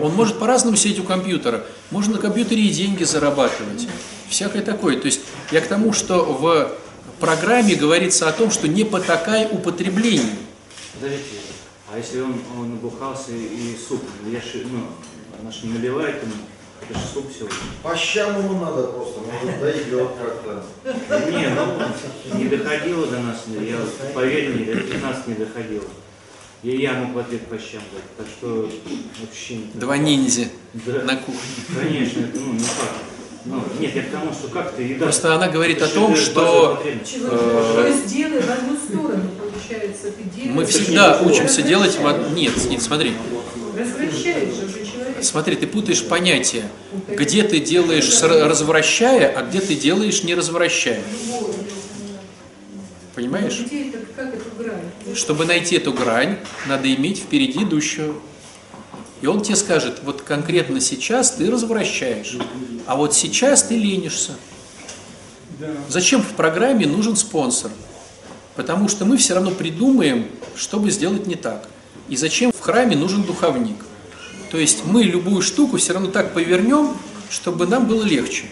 он 0.00 0.14
может 0.14 0.38
по-разному 0.38 0.76
сидеть 0.76 0.98
у 0.98 1.04
компьютера. 1.04 1.64
Можно 1.90 2.14
на 2.14 2.18
компьютере 2.18 2.62
и 2.62 2.70
деньги 2.70 3.04
зарабатывать. 3.04 3.86
Всякое 4.28 4.62
такое. 4.62 4.98
То 4.98 5.06
есть 5.06 5.20
я 5.52 5.60
к 5.60 5.66
тому, 5.66 5.92
что 5.92 6.24
в 6.24 6.72
программе 7.20 7.74
говорится 7.74 8.28
о 8.28 8.32
том, 8.32 8.50
что 8.50 8.66
не 8.66 8.84
потакай 8.84 9.46
употреблению. 9.50 10.36
Подождите, 10.94 11.24
а 11.92 11.98
если 11.98 12.20
он, 12.20 12.40
он 12.58 12.70
набухался 12.70 13.32
и 13.32 13.76
суп, 13.76 14.02
я 14.30 14.40
ну, 14.70 14.86
она 15.40 15.50
ж 15.50 15.62
не 15.64 15.72
наливает 15.72 16.22
ему, 16.22 16.32
это 16.82 16.98
же 16.98 17.04
суп 17.12 17.26
все. 17.34 17.48
По 17.82 17.96
щам 17.96 18.38
ему 18.38 18.60
надо 18.60 18.84
просто, 18.84 19.20
может 19.20 19.60
дойдет 19.60 20.08
как-то. 20.20 20.64
Не, 21.30 21.48
ну, 21.48 22.38
не 22.38 22.44
доходило 22.48 23.06
до 23.06 23.18
нас, 23.20 23.44
я, 23.60 23.78
поверь 24.14 24.50
мне, 24.50 24.64
до 24.74 24.80
15 24.80 25.26
не 25.28 25.34
доходило. 25.34 25.84
И 26.62 26.76
я 26.76 26.92
мог 26.92 27.14
в 27.14 27.18
ответ 27.18 27.46
по 27.46 27.56
щам 27.58 27.82
дать, 27.92 28.16
так 28.18 28.26
что 28.26 28.70
вообще 29.20 29.56
не 29.56 29.70
Два 29.74 29.96
ниндзя 29.96 30.48
Да. 30.74 31.02
на 31.02 31.16
кухне. 31.16 31.40
Конечно, 31.74 32.20
это 32.20 32.38
ну, 32.38 32.52
не 32.52 32.58
факт. 32.58 32.94
Ну, 33.46 33.62
нет, 33.78 33.94
я 33.94 34.02
к 34.02 34.10
тому, 34.10 34.30
что 34.32 34.48
как-то 34.48 34.82
еда... 34.82 35.04
Просто 35.04 35.34
она 35.34 35.48
говорит 35.48 35.78
это 35.78 35.86
о 35.86 35.88
том, 35.88 36.14
что. 36.14 36.82
Чего- 37.04 37.28
Э, 37.32 37.92
в 37.92 38.50
одну 38.50 38.76
сторону, 38.76 39.30
получается. 39.40 40.12
Ты 40.12 40.24
делаешь, 40.24 40.54
Мы 40.54 40.64
всегда 40.66 41.20
учимся 41.22 41.62
делать 41.62 41.98
Нет, 42.34 42.52
нет, 42.68 42.82
смотри. 42.82 43.14
Же. 43.76 45.22
Смотри, 45.22 45.56
ты 45.56 45.66
путаешь 45.66 46.04
понятия. 46.04 46.64
Где 47.08 47.42
ты 47.42 47.60
делаешь 47.60 48.20
развращая, 48.22 49.28
а 49.36 49.42
где 49.42 49.60
ты 49.60 49.74
делаешь 49.74 50.22
не 50.22 50.34
развращая. 50.34 51.02
Понимаешь? 53.14 53.60
Грань? 54.58 55.14
Чтобы 55.14 55.44
найти 55.44 55.76
эту 55.76 55.92
грань, 55.92 56.38
надо 56.66 56.92
иметь 56.94 57.18
впереди 57.18 57.64
идущего. 57.64 58.14
И 59.20 59.26
он 59.26 59.42
тебе 59.42 59.56
скажет, 59.56 60.00
вот 60.02 60.22
конкретно 60.22 60.80
сейчас 60.80 61.32
ты 61.32 61.50
развращаешь, 61.50 62.38
а 62.86 62.96
вот 62.96 63.14
сейчас 63.14 63.64
ты 63.64 63.76
ленишься. 63.76 64.32
Зачем 65.88 66.22
в 66.22 66.34
программе 66.34 66.86
нужен 66.86 67.16
спонсор? 67.16 67.70
Потому 68.56 68.88
что 68.88 69.04
мы 69.04 69.16
все 69.16 69.34
равно 69.34 69.50
придумаем, 69.50 70.28
чтобы 70.56 70.90
сделать 70.90 71.26
не 71.26 71.34
так. 71.34 71.68
И 72.10 72.16
зачем 72.16 72.50
в 72.52 72.58
храме 72.58 72.96
нужен 72.96 73.22
духовник? 73.22 73.76
То 74.50 74.58
есть 74.58 74.84
мы 74.84 75.04
любую 75.04 75.42
штуку 75.42 75.76
все 75.76 75.92
равно 75.92 76.10
так 76.10 76.34
повернем, 76.34 76.96
чтобы 77.30 77.68
нам 77.68 77.86
было 77.86 78.02
легче. 78.02 78.46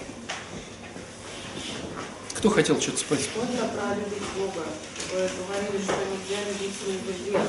Кто 2.35 2.51
хотел 2.51 2.81
что-то 2.81 2.99
спросить? 2.99 3.31
Про 3.31 3.97
любить 3.97 4.23
Бога. 4.37 4.65
Вы 5.13 5.19
говорили, 5.19 5.83
что 5.83 5.97
нельзя 6.07 6.41
любить 6.49 7.27
грех. 7.27 7.41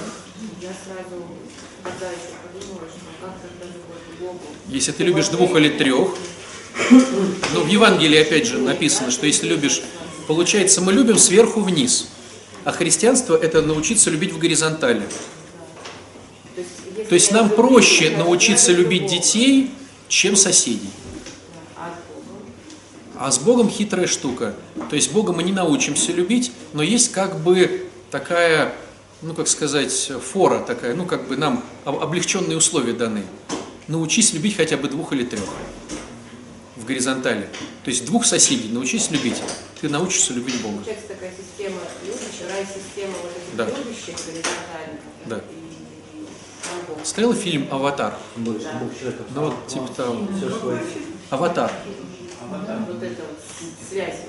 Я 0.60 0.70
сразу 0.84 1.28
тогда 1.84 2.08
еще 2.10 2.34
подумала, 2.42 2.88
что 2.90 3.06
как 3.22 3.36
тогда 3.40 3.66
любовь 3.66 4.02
к 4.18 4.20
Богу? 4.20 4.42
Если 4.68 4.92
ты 4.92 5.04
любишь 5.04 5.28
двух 5.28 5.56
или 5.58 5.70
трех, 5.70 6.16
ну, 7.54 7.62
в 7.62 7.68
Евангелии 7.68 8.20
опять 8.20 8.48
же 8.48 8.58
написано, 8.58 9.12
что 9.12 9.28
если 9.28 9.48
любишь, 9.48 9.84
получается, 10.28 10.82
мы 10.82 10.92
любим 10.92 11.20
сверху 11.20 11.62
вниз. 11.62 12.08
А 12.64 12.72
христианство– 12.72 13.36
это 13.42 13.62
научиться 13.62 14.10
любить 14.10 14.34
в 14.34 14.40
горизонтали. 14.40 15.04
То 17.10 17.16
есть 17.16 17.32
нам 17.32 17.50
проще 17.50 18.12
научиться 18.16 18.72
любить 18.72 19.08
детей, 19.08 19.72
чем 20.08 20.36
соседей. 20.36 20.90
А 23.18 23.32
с 23.32 23.40
Богом 23.40 23.70
хитрая 23.70 24.08
штука. 24.08 24.56
То 24.90 24.96
есть 24.96 25.12
Бога 25.12 25.34
мы 25.34 25.44
не 25.44 25.52
научимся 25.52 26.12
любить, 26.14 26.52
но 26.72 26.82
есть 26.84 27.12
как 27.12 27.40
бы 27.42 27.90
такая, 28.12 28.74
ну 29.22 29.34
как 29.34 29.48
сказать, 29.50 29.92
фора 30.32 30.60
такая, 30.60 30.94
ну 30.96 31.06
как 31.06 31.28
бы 31.28 31.36
нам 31.36 31.64
об- 31.84 31.98
облегченные 32.02 32.58
условия 32.58 32.94
даны. 32.94 33.24
Научись 33.88 34.34
любить 34.34 34.56
хотя 34.56 34.78
бы 34.78 34.88
двух 34.88 35.12
или 35.12 35.26
трех 35.26 35.44
в 36.78 36.86
горизонтали. 36.86 37.50
То 37.84 37.90
есть 37.90 38.06
двух 38.06 38.24
соседей 38.26 38.70
научись 38.70 39.12
любить, 39.12 39.42
ты 39.82 39.90
научишься 39.90 40.32
любить 40.34 40.62
Бога. 40.62 40.78
Получается 40.78 41.08
такая 41.10 41.32
система 41.32 41.80
любящих, 42.06 42.48
рай-система 42.50 43.14
вот 43.22 43.32
этих 43.32 43.56
Да. 43.58 43.66
любящих 43.66 44.16
горизонтальных. 44.26 45.02
Да. 45.26 45.38
И. 45.40 45.69
Смотрел 47.04 47.34
фильм 47.34 47.68
«Аватар»? 47.72 48.18
Ну 48.36 48.54
вот 49.36 49.68
типа 49.68 49.88
того. 49.96 50.28
Все 50.38 50.50
свое. 50.50 50.82
«Аватар». 51.30 51.72
Вот 52.88 53.04
эта 53.04 53.22
вот 53.22 53.40
связь. 53.90 54.22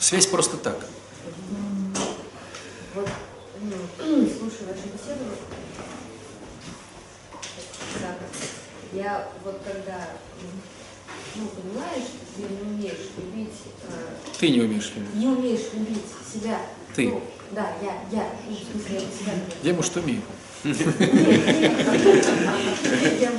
Связь 0.00 0.26
просто 0.26 0.56
так. 0.56 0.76
Вот, 2.94 3.08
ну, 3.60 4.26
слушаю 4.26 4.68
вашу 4.68 4.82
беседу, 4.92 5.24
Сака, 7.94 8.24
я 8.92 9.28
вот 9.44 9.60
когда, 9.64 10.10
ну, 11.34 11.46
понимаешь, 11.48 12.04
что 12.04 12.18
ты 12.36 12.42
не 12.54 12.60
умеешь 12.70 13.10
любить, 13.16 13.54
э, 13.88 14.14
Ты 14.38 14.50
не 14.50 14.60
умеешь 14.60 14.92
любить. 14.94 15.14
не 15.14 15.26
умеешь 15.26 15.72
любить 15.72 16.04
себя. 16.32 16.60
Ты. 16.94 17.08
Ну, 17.08 17.22
да, 17.52 17.72
я, 17.82 17.94
я, 18.16 18.26
ну, 18.48 18.54
в 18.54 18.58
смысле, 18.58 18.94
я 18.94 19.00
себя. 19.00 19.32
Я, 19.62 19.74
может, 19.74 19.96
умею. 19.96 20.22
Я 20.64 20.70
бы 20.70 20.80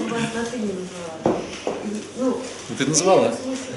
вас 0.09 0.21
на 0.35 0.45
ты 0.45 0.59
не 0.59 0.73
назвала. 0.73 1.17
И, 1.65 2.03
Ну, 2.19 2.39
Ты 2.77 2.85
смысле, 2.85 3.75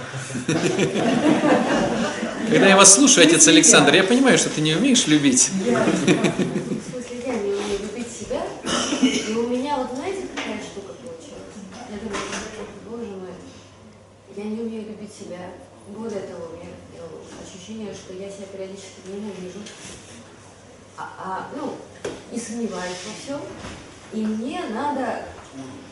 Когда 2.50 2.66
я 2.68 2.76
вас 2.76 2.94
слушаю, 2.94 3.26
отец 3.26 3.48
Александр, 3.48 3.94
я 3.94 4.04
понимаю, 4.04 4.36
что 4.36 4.50
ты 4.50 4.60
не 4.60 4.74
умеешь 4.74 5.06
любить. 5.06 5.50
Я, 5.64 5.82
в 5.82 5.86
смысле, 5.86 7.22
я 7.26 7.32
не 7.36 7.52
умею 7.52 7.78
любить 7.80 8.08
себя, 8.12 8.42
и 9.00 9.34
у 9.34 9.48
меня 9.48 9.76
вот 9.78 9.96
знаете, 9.96 10.26
какая 10.36 10.60
штука 10.60 10.92
получилась? 11.00 11.56
Я 11.88 11.96
думаю, 12.04 12.20
«Боже, 12.90 13.16
мой, 13.16 13.32
я 14.36 14.44
не 14.44 14.60
умею 14.60 14.88
любить 14.88 15.14
себя. 15.14 15.52
Более 15.88 16.20
того, 16.20 16.50
у 16.52 16.56
меня 16.56 16.68
ощущение, 17.42 17.94
что 17.94 18.12
я 18.12 18.28
себя 18.28 18.46
периодически 18.52 19.00
ненавижу, 19.06 19.60
а, 20.98 21.08
а, 21.18 21.48
ну, 21.56 21.76
и 22.32 22.38
сомневаюсь 22.38 22.96
во 23.06 23.12
всем, 23.22 23.40
и 24.12 24.20
мне 24.24 24.62
надо 24.70 25.24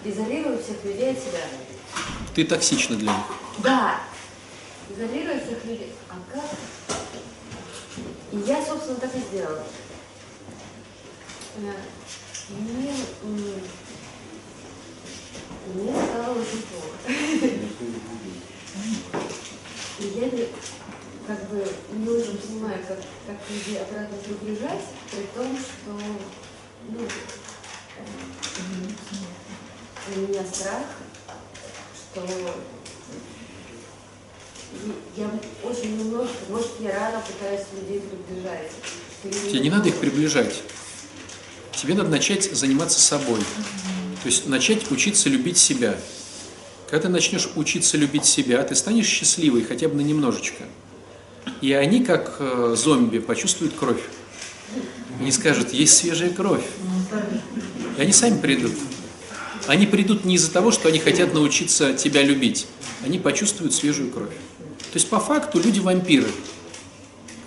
изолировать 0.05 0.65
всех 0.65 0.85
людей 0.85 1.13
от 1.13 1.19
себя. 1.19 1.41
Ты 2.35 2.45
токсична 2.45 2.97
для 2.97 3.13
них. 3.13 3.25
Да, 3.59 4.01
изолировать 4.91 5.45
всех 5.45 5.65
людей. 5.65 5.93
А 6.11 6.15
как? 6.33 6.45
И 8.33 8.37
я, 8.47 8.65
собственно, 8.65 8.99
так 8.99 9.15
и 9.15 9.21
сделала. 9.21 9.65
Э, 11.57 11.73
Мне, 12.51 12.93
мне 15.75 15.93
стало 15.93 16.35
очень 16.35 16.63
плохо. 16.63 16.97
И 19.99 20.05
я 20.05 20.29
как 21.27 21.49
бы 21.51 21.67
не 21.93 22.09
очень 22.09 22.39
понимаю, 22.39 22.79
как, 22.87 22.99
как 23.27 23.37
людей 23.51 23.81
обратно 23.81 24.17
приближать, 24.19 24.83
при 25.11 25.23
том, 25.35 25.57
что 25.57 25.93
ну, 26.89 27.01
у 30.15 30.21
меня 30.21 30.45
страх, 30.45 30.83
что 32.13 32.27
я 35.17 35.31
очень 35.65 35.99
немножко, 35.99 36.37
может, 36.49 36.71
я 36.81 36.93
рано 36.93 37.23
пытаюсь 37.27 37.67
людей 37.77 38.01
приближать. 38.01 38.71
Тебе 39.51 39.61
не 39.61 39.71
надо 39.71 39.89
их 39.89 39.97
приближать. 39.97 40.63
Тебе 41.73 41.95
надо 41.95 42.09
начать 42.09 42.45
заниматься 42.45 43.01
собой. 43.01 43.41
То 44.23 44.27
есть 44.27 44.47
начать 44.47 44.91
учиться 44.91 45.29
любить 45.29 45.59
себя. 45.59 45.99
Когда 46.89 47.07
ты 47.07 47.09
начнешь 47.09 47.49
учиться 47.57 47.97
любить 47.97 48.25
себя, 48.25 48.63
ты 48.63 48.75
станешь 48.75 49.07
счастливой 49.07 49.65
хотя 49.65 49.89
бы 49.89 49.97
на 49.97 50.03
немножечко. 50.03 50.65
И 51.61 51.73
они, 51.73 52.05
как 52.05 52.37
э, 52.39 52.75
зомби, 52.77 53.19
почувствуют 53.19 53.75
кровь. 53.75 54.03
Они 55.21 55.31
скажут, 55.33 55.73
есть 55.73 55.97
свежая 55.97 56.31
кровь. 56.31 56.65
И 57.97 58.01
они 58.01 58.13
сами 58.13 58.39
придут. 58.39 58.73
Они 59.67 59.87
придут 59.87 60.25
не 60.25 60.35
из-за 60.35 60.53
того, 60.53 60.71
что 60.71 60.89
они 60.89 60.99
хотят 60.99 61.35
научиться 61.35 61.95
тебя 61.95 62.23
любить. 62.23 62.67
Они 63.05 63.19
почувствуют 63.19 63.75
свежую 63.75 64.11
кровь. 64.11 64.29
То 64.29 64.99
есть 64.99 65.09
по 65.09 65.19
факту 65.19 65.61
люди 65.61 65.81
вампиры. 65.81 66.29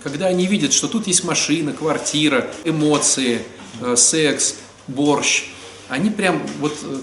Когда 0.02 0.26
они 0.26 0.46
видят, 0.46 0.72
что 0.72 0.88
тут 0.88 1.06
есть 1.06 1.24
машина, 1.24 1.72
квартира, 1.72 2.50
эмоции, 2.64 3.42
э, 3.80 3.96
секс, 3.96 4.56
борщ, 4.88 5.44
они 5.88 6.10
прям 6.10 6.42
вот, 6.60 6.76
э, 6.82 7.00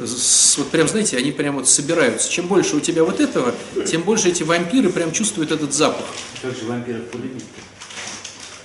вот 0.00 0.68
прям, 0.70 0.88
знаете, 0.88 1.16
они 1.16 1.32
прям 1.32 1.56
вот 1.56 1.68
собираются. 1.68 2.30
Чем 2.30 2.46
больше 2.46 2.76
у 2.76 2.80
тебя 2.80 3.04
вот 3.04 3.20
этого, 3.20 3.54
тем 3.86 4.02
больше 4.02 4.28
эти 4.28 4.42
вампиры 4.42 4.90
прям 4.90 5.12
чувствуют 5.12 5.50
этот 5.52 5.72
запах. 5.72 6.04
Как 6.42 6.52
же 6.56 6.64
вампиров 6.66 7.04
полюбить? 7.10 7.44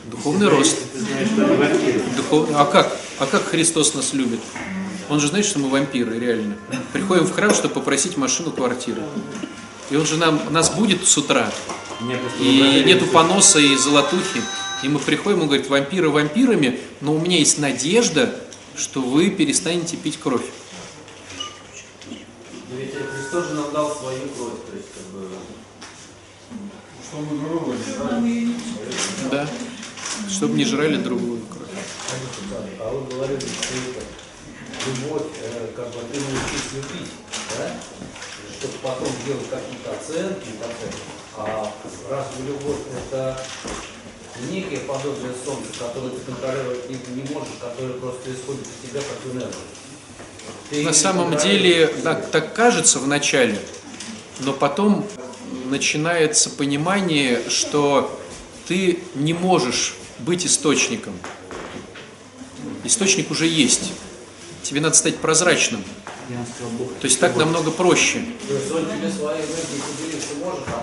Духовный 0.06 0.48
рост. 0.50 0.78
Ты 0.94 1.00
знаешь, 1.00 1.28
что 1.30 1.46
они 1.46 1.56
вампиры. 1.56 2.02
Духов- 2.18 2.50
А 2.56 2.66
как? 2.66 2.98
А 3.20 3.26
как 3.26 3.44
Христос 3.46 3.94
нас 3.94 4.14
любит? 4.14 4.40
Он 5.10 5.20
же 5.20 5.28
знает, 5.28 5.46
что 5.46 5.60
мы 5.60 5.70
вампиры, 5.70 6.18
реально. 6.20 6.56
Приходим 6.92 7.26
в 7.26 7.32
храм, 7.34 7.54
чтобы 7.54 7.74
попросить 7.76 8.18
машину 8.18 8.52
квартиры. 8.52 9.02
И 9.92 9.96
он 9.96 10.06
же 10.06 10.18
нам, 10.18 10.42
нас 10.52 10.72
будет 10.72 11.06
с 11.08 11.18
утра. 11.18 11.52
И 12.40 12.84
нету 12.86 13.06
поноса 13.08 13.60
и 13.60 13.76
золотухи. 13.76 14.42
И 14.84 14.88
мы 14.90 15.00
приходим, 15.00 15.42
он 15.42 15.48
говорит, 15.48 15.70
вампиры 15.70 16.10
вампирами, 16.10 16.80
но 17.00 17.14
у 17.16 17.20
меня 17.20 17.38
есть 17.38 17.58
надежда, 17.60 18.36
что 18.76 19.02
вы 19.02 19.30
перестанете 19.30 19.96
пить 19.96 20.20
кровь. 20.22 20.44
Но 23.34 23.40
ведь 23.40 23.48
Христос 23.48 23.48
же 23.48 23.54
нам 23.56 23.74
дал 23.74 23.96
свою 23.96 24.30
кровь, 24.30 24.60
то 24.70 24.76
есть 24.76 24.90
как 24.94 25.06
бы... 25.12 25.28
Чтобы 27.10 27.40
другого 27.40 27.74
не 28.22 28.56
Да. 29.32 29.50
Чтобы 30.30 30.54
не 30.56 30.66
жрали 30.66 30.98
другую 30.98 31.42
кровь. 31.48 31.70
А 32.80 32.92
вы 32.92 33.10
говорили, 33.10 33.40
что 33.40 33.74
это 33.90 34.06
любовь, 34.86 35.28
э, 35.42 35.68
как 35.76 35.88
бы 35.88 36.00
ты 36.12 36.20
научись 36.20 36.74
любить, 36.74 37.12
да? 37.58 37.72
Чтобы 38.60 38.74
потом 38.84 39.08
делать 39.26 39.50
какие-то 39.50 39.92
оценки 39.94 40.50
и 40.50 40.58
так 40.58 40.70
далее. 40.70 41.04
А 41.38 41.74
разве 42.10 42.46
любовь 42.48 42.82
это 42.96 43.44
некое 44.52 44.80
подобие 44.82 45.34
солнца, 45.44 45.72
которое 45.80 46.12
ты 46.12 46.20
контролировать 46.20 46.88
не, 46.90 46.96
не 47.16 47.34
можешь, 47.34 47.54
которое 47.60 47.94
просто 47.94 48.32
исходит 48.32 48.68
из 48.68 48.90
тебя 48.90 49.02
как 49.02 49.34
энергия? 49.34 49.83
На 50.72 50.94
самом 50.94 51.38
деле 51.38 51.88
так, 51.88 52.32
так 52.32 52.54
кажется 52.54 53.00
в 53.00 53.08
начале, 53.08 53.60
но 54.40 54.54
потом 54.54 55.06
начинается 55.70 56.50
понимание, 56.50 57.42
что 57.50 58.20
ты 58.68 59.00
не 59.16 59.34
можешь 59.34 59.96
быть 60.20 60.46
источником. 60.46 61.14
Источник 62.84 63.32
уже 63.32 63.48
есть. 63.48 63.92
Тебе 64.64 64.82
надо 64.82 64.96
стать 64.96 65.18
прозрачным. 65.18 65.84
То 67.02 67.06
есть 67.08 67.20
так 67.20 67.36
намного 67.36 67.72
проще. 67.72 68.24
А. 70.68 70.82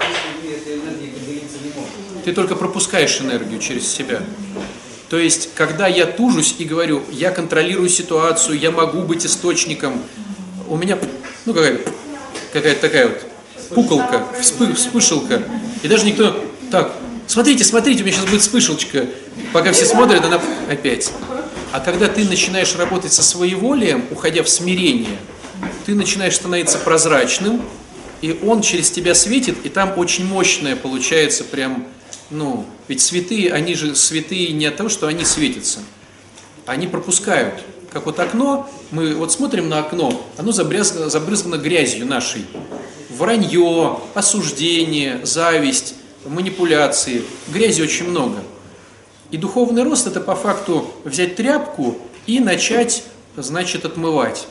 Ты 2.24 2.32
только 2.32 2.54
пропускаешь 2.54 3.20
энергию 3.20 3.58
через 3.60 3.88
себя. 3.88 4.22
То 5.10 5.18
есть, 5.18 5.50
когда 5.56 5.88
я 5.88 6.06
тужусь 6.06 6.54
и 6.58 6.64
говорю, 6.64 7.02
я 7.10 7.32
контролирую 7.32 7.88
ситуацию, 7.88 8.56
я 8.56 8.70
могу 8.70 9.02
быть 9.02 9.26
источником, 9.26 10.00
у 10.68 10.76
меня, 10.76 10.96
ну, 11.46 11.52
какая-то 11.52 11.90
какая 12.52 12.76
такая 12.76 13.08
вот 13.08 13.22
пуколка, 13.70 14.24
вспы- 14.40 14.72
вспышелка, 14.72 15.42
и 15.82 15.88
даже 15.88 16.06
никто, 16.06 16.44
так, 16.70 16.94
смотрите, 17.26 17.64
смотрите, 17.64 18.02
у 18.02 18.06
меня 18.06 18.14
сейчас 18.14 18.30
будет 18.30 18.42
вспышелочка, 18.42 19.06
пока 19.52 19.72
все 19.72 19.84
смотрят, 19.84 20.24
она 20.24 20.40
опять. 20.70 21.10
А 21.72 21.80
когда 21.80 22.06
ты 22.06 22.24
начинаешь 22.24 22.76
работать 22.76 23.12
со 23.12 23.24
своеволием, 23.24 24.04
уходя 24.12 24.44
в 24.44 24.48
смирение, 24.48 25.18
ты 25.86 25.96
начинаешь 25.96 26.36
становиться 26.36 26.78
прозрачным, 26.78 27.62
и 28.20 28.38
он 28.44 28.62
через 28.62 28.92
тебя 28.92 29.16
светит, 29.16 29.56
и 29.64 29.70
там 29.70 29.94
очень 29.96 30.24
мощное 30.24 30.76
получается 30.76 31.42
прям, 31.42 31.86
ну, 32.30 32.64
ведь 32.88 33.00
святые, 33.00 33.52
они 33.52 33.74
же 33.74 33.94
святые 33.94 34.52
не 34.52 34.66
от 34.66 34.76
того, 34.76 34.88
что 34.88 35.06
они 35.06 35.24
светятся, 35.24 35.80
они 36.66 36.86
пропускают. 36.86 37.62
Как 37.92 38.06
вот 38.06 38.20
окно, 38.20 38.70
мы 38.92 39.14
вот 39.16 39.32
смотрим 39.32 39.68
на 39.68 39.80
окно, 39.80 40.24
оно 40.36 40.52
забрызгано, 40.52 41.10
забрызгано 41.10 41.56
грязью 41.56 42.06
нашей. 42.06 42.46
Вранье, 43.08 43.98
осуждение, 44.14 45.20
зависть, 45.24 45.94
манипуляции. 46.24 47.24
Грязи 47.48 47.82
очень 47.82 48.08
много. 48.08 48.38
И 49.30 49.36
духовный 49.36 49.82
рост 49.82 50.06
это 50.06 50.20
по 50.20 50.34
факту 50.36 50.90
взять 51.04 51.36
тряпку 51.36 51.98
и 52.26 52.40
начать, 52.40 53.04
значит, 53.36 53.84
отмывать. 53.84 54.46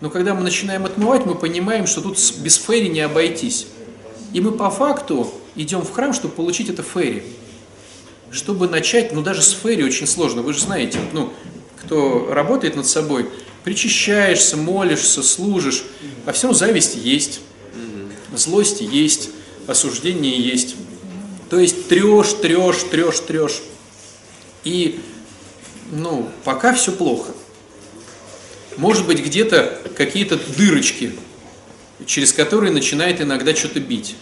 Но 0.00 0.10
когда 0.10 0.34
мы 0.34 0.42
начинаем 0.42 0.86
отмывать, 0.86 1.26
мы 1.26 1.34
понимаем, 1.34 1.86
что 1.86 2.00
тут 2.00 2.18
без 2.38 2.56
фейри 2.56 2.88
не 2.88 3.00
обойтись. 3.00 3.66
И 4.32 4.40
мы 4.40 4.52
по 4.52 4.70
факту 4.70 5.30
идем 5.62 5.82
в 5.82 5.92
храм, 5.92 6.12
чтобы 6.12 6.34
получить 6.34 6.68
это 6.68 6.82
фейри. 6.82 7.22
Чтобы 8.30 8.68
начать, 8.68 9.12
ну 9.12 9.22
даже 9.22 9.42
с 9.42 9.52
фейри 9.52 9.82
очень 9.82 10.06
сложно, 10.06 10.42
вы 10.42 10.52
же 10.52 10.60
знаете, 10.60 10.98
ну, 11.12 11.32
кто 11.82 12.32
работает 12.32 12.76
над 12.76 12.86
собой, 12.86 13.28
причащаешься, 13.64 14.56
молишься, 14.56 15.22
служишь, 15.22 15.84
а 16.26 16.32
все 16.32 16.46
равно 16.46 16.58
зависть 16.58 16.96
есть, 16.96 17.40
злость 18.34 18.80
есть, 18.80 19.30
осуждение 19.66 20.40
есть. 20.40 20.76
То 21.48 21.58
есть 21.58 21.88
трешь, 21.88 22.32
трешь, 22.34 22.82
трешь, 22.90 23.20
трешь. 23.20 23.62
И, 24.62 25.00
ну, 25.90 26.30
пока 26.44 26.72
все 26.74 26.92
плохо. 26.92 27.32
Может 28.76 29.06
быть, 29.06 29.24
где-то 29.24 29.80
какие-то 29.96 30.38
дырочки, 30.56 31.12
через 32.06 32.32
которые 32.32 32.72
начинает 32.72 33.20
иногда 33.20 33.54
что-то 33.54 33.80
бить. 33.80 34.14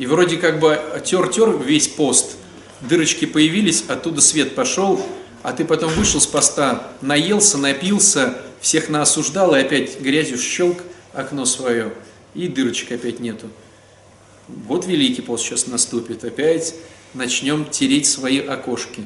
И 0.00 0.06
вроде 0.06 0.38
как 0.38 0.60
бы 0.60 0.80
тер-тер 1.04 1.58
весь 1.58 1.86
пост, 1.86 2.36
дырочки 2.80 3.26
появились, 3.26 3.84
оттуда 3.86 4.22
свет 4.22 4.54
пошел, 4.54 4.98
а 5.42 5.52
ты 5.52 5.66
потом 5.66 5.92
вышел 5.92 6.22
с 6.22 6.26
поста, 6.26 6.90
наелся, 7.02 7.58
напился, 7.58 8.38
всех 8.62 8.88
наосуждал, 8.88 9.54
и 9.54 9.58
опять 9.58 10.00
грязью 10.00 10.38
щелк 10.38 10.78
окно 11.12 11.44
свое, 11.44 11.92
и 12.34 12.48
дырочек 12.48 12.92
опять 12.92 13.20
нету. 13.20 13.50
Вот 14.48 14.86
Великий 14.86 15.20
пост 15.20 15.44
сейчас 15.44 15.66
наступит, 15.66 16.24
опять 16.24 16.74
начнем 17.12 17.66
тереть 17.66 18.06
свои 18.06 18.38
окошки. 18.38 19.04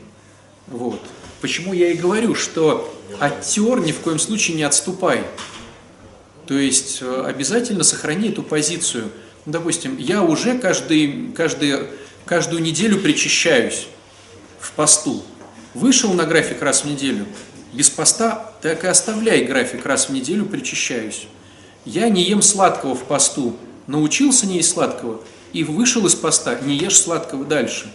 Вот. 0.68 1.00
Почему 1.40 1.72
я 1.72 1.90
и 1.90 1.96
говорю, 1.96 2.36
что 2.36 2.96
оттер 3.18 3.80
ни 3.80 3.90
в 3.90 3.98
коем 3.98 4.20
случае 4.20 4.56
не 4.56 4.62
отступай. 4.62 5.24
То 6.46 6.54
есть 6.56 6.98
э, 7.00 7.24
обязательно 7.26 7.82
сохрани 7.82 8.28
эту 8.28 8.44
позицию. 8.44 9.10
Допустим, 9.46 9.98
я 9.98 10.22
уже 10.22 10.58
каждый, 10.58 11.32
каждый, 11.36 11.88
каждую 12.24 12.62
неделю 12.62 12.98
причащаюсь 12.98 13.86
в 14.58 14.72
посту. 14.72 15.22
Вышел 15.74 16.12
на 16.14 16.24
график 16.24 16.62
раз 16.62 16.84
в 16.84 16.86
неделю, 16.86 17.26
без 17.72 17.90
поста 17.90 18.52
так 18.62 18.84
и 18.84 18.86
оставляй 18.86 19.44
график 19.44 19.84
раз 19.84 20.08
в 20.08 20.12
неделю 20.12 20.46
причащаюсь. 20.46 21.26
Я 21.84 22.08
не 22.08 22.22
ем 22.22 22.40
сладкого 22.40 22.94
в 22.94 23.04
посту, 23.04 23.56
научился 23.86 24.46
не 24.46 24.56
есть 24.56 24.70
сладкого 24.70 25.20
и 25.52 25.64
вышел 25.64 26.06
из 26.06 26.14
поста, 26.14 26.58
не 26.60 26.76
ешь 26.76 26.96
сладкого 26.96 27.44
дальше. 27.44 27.92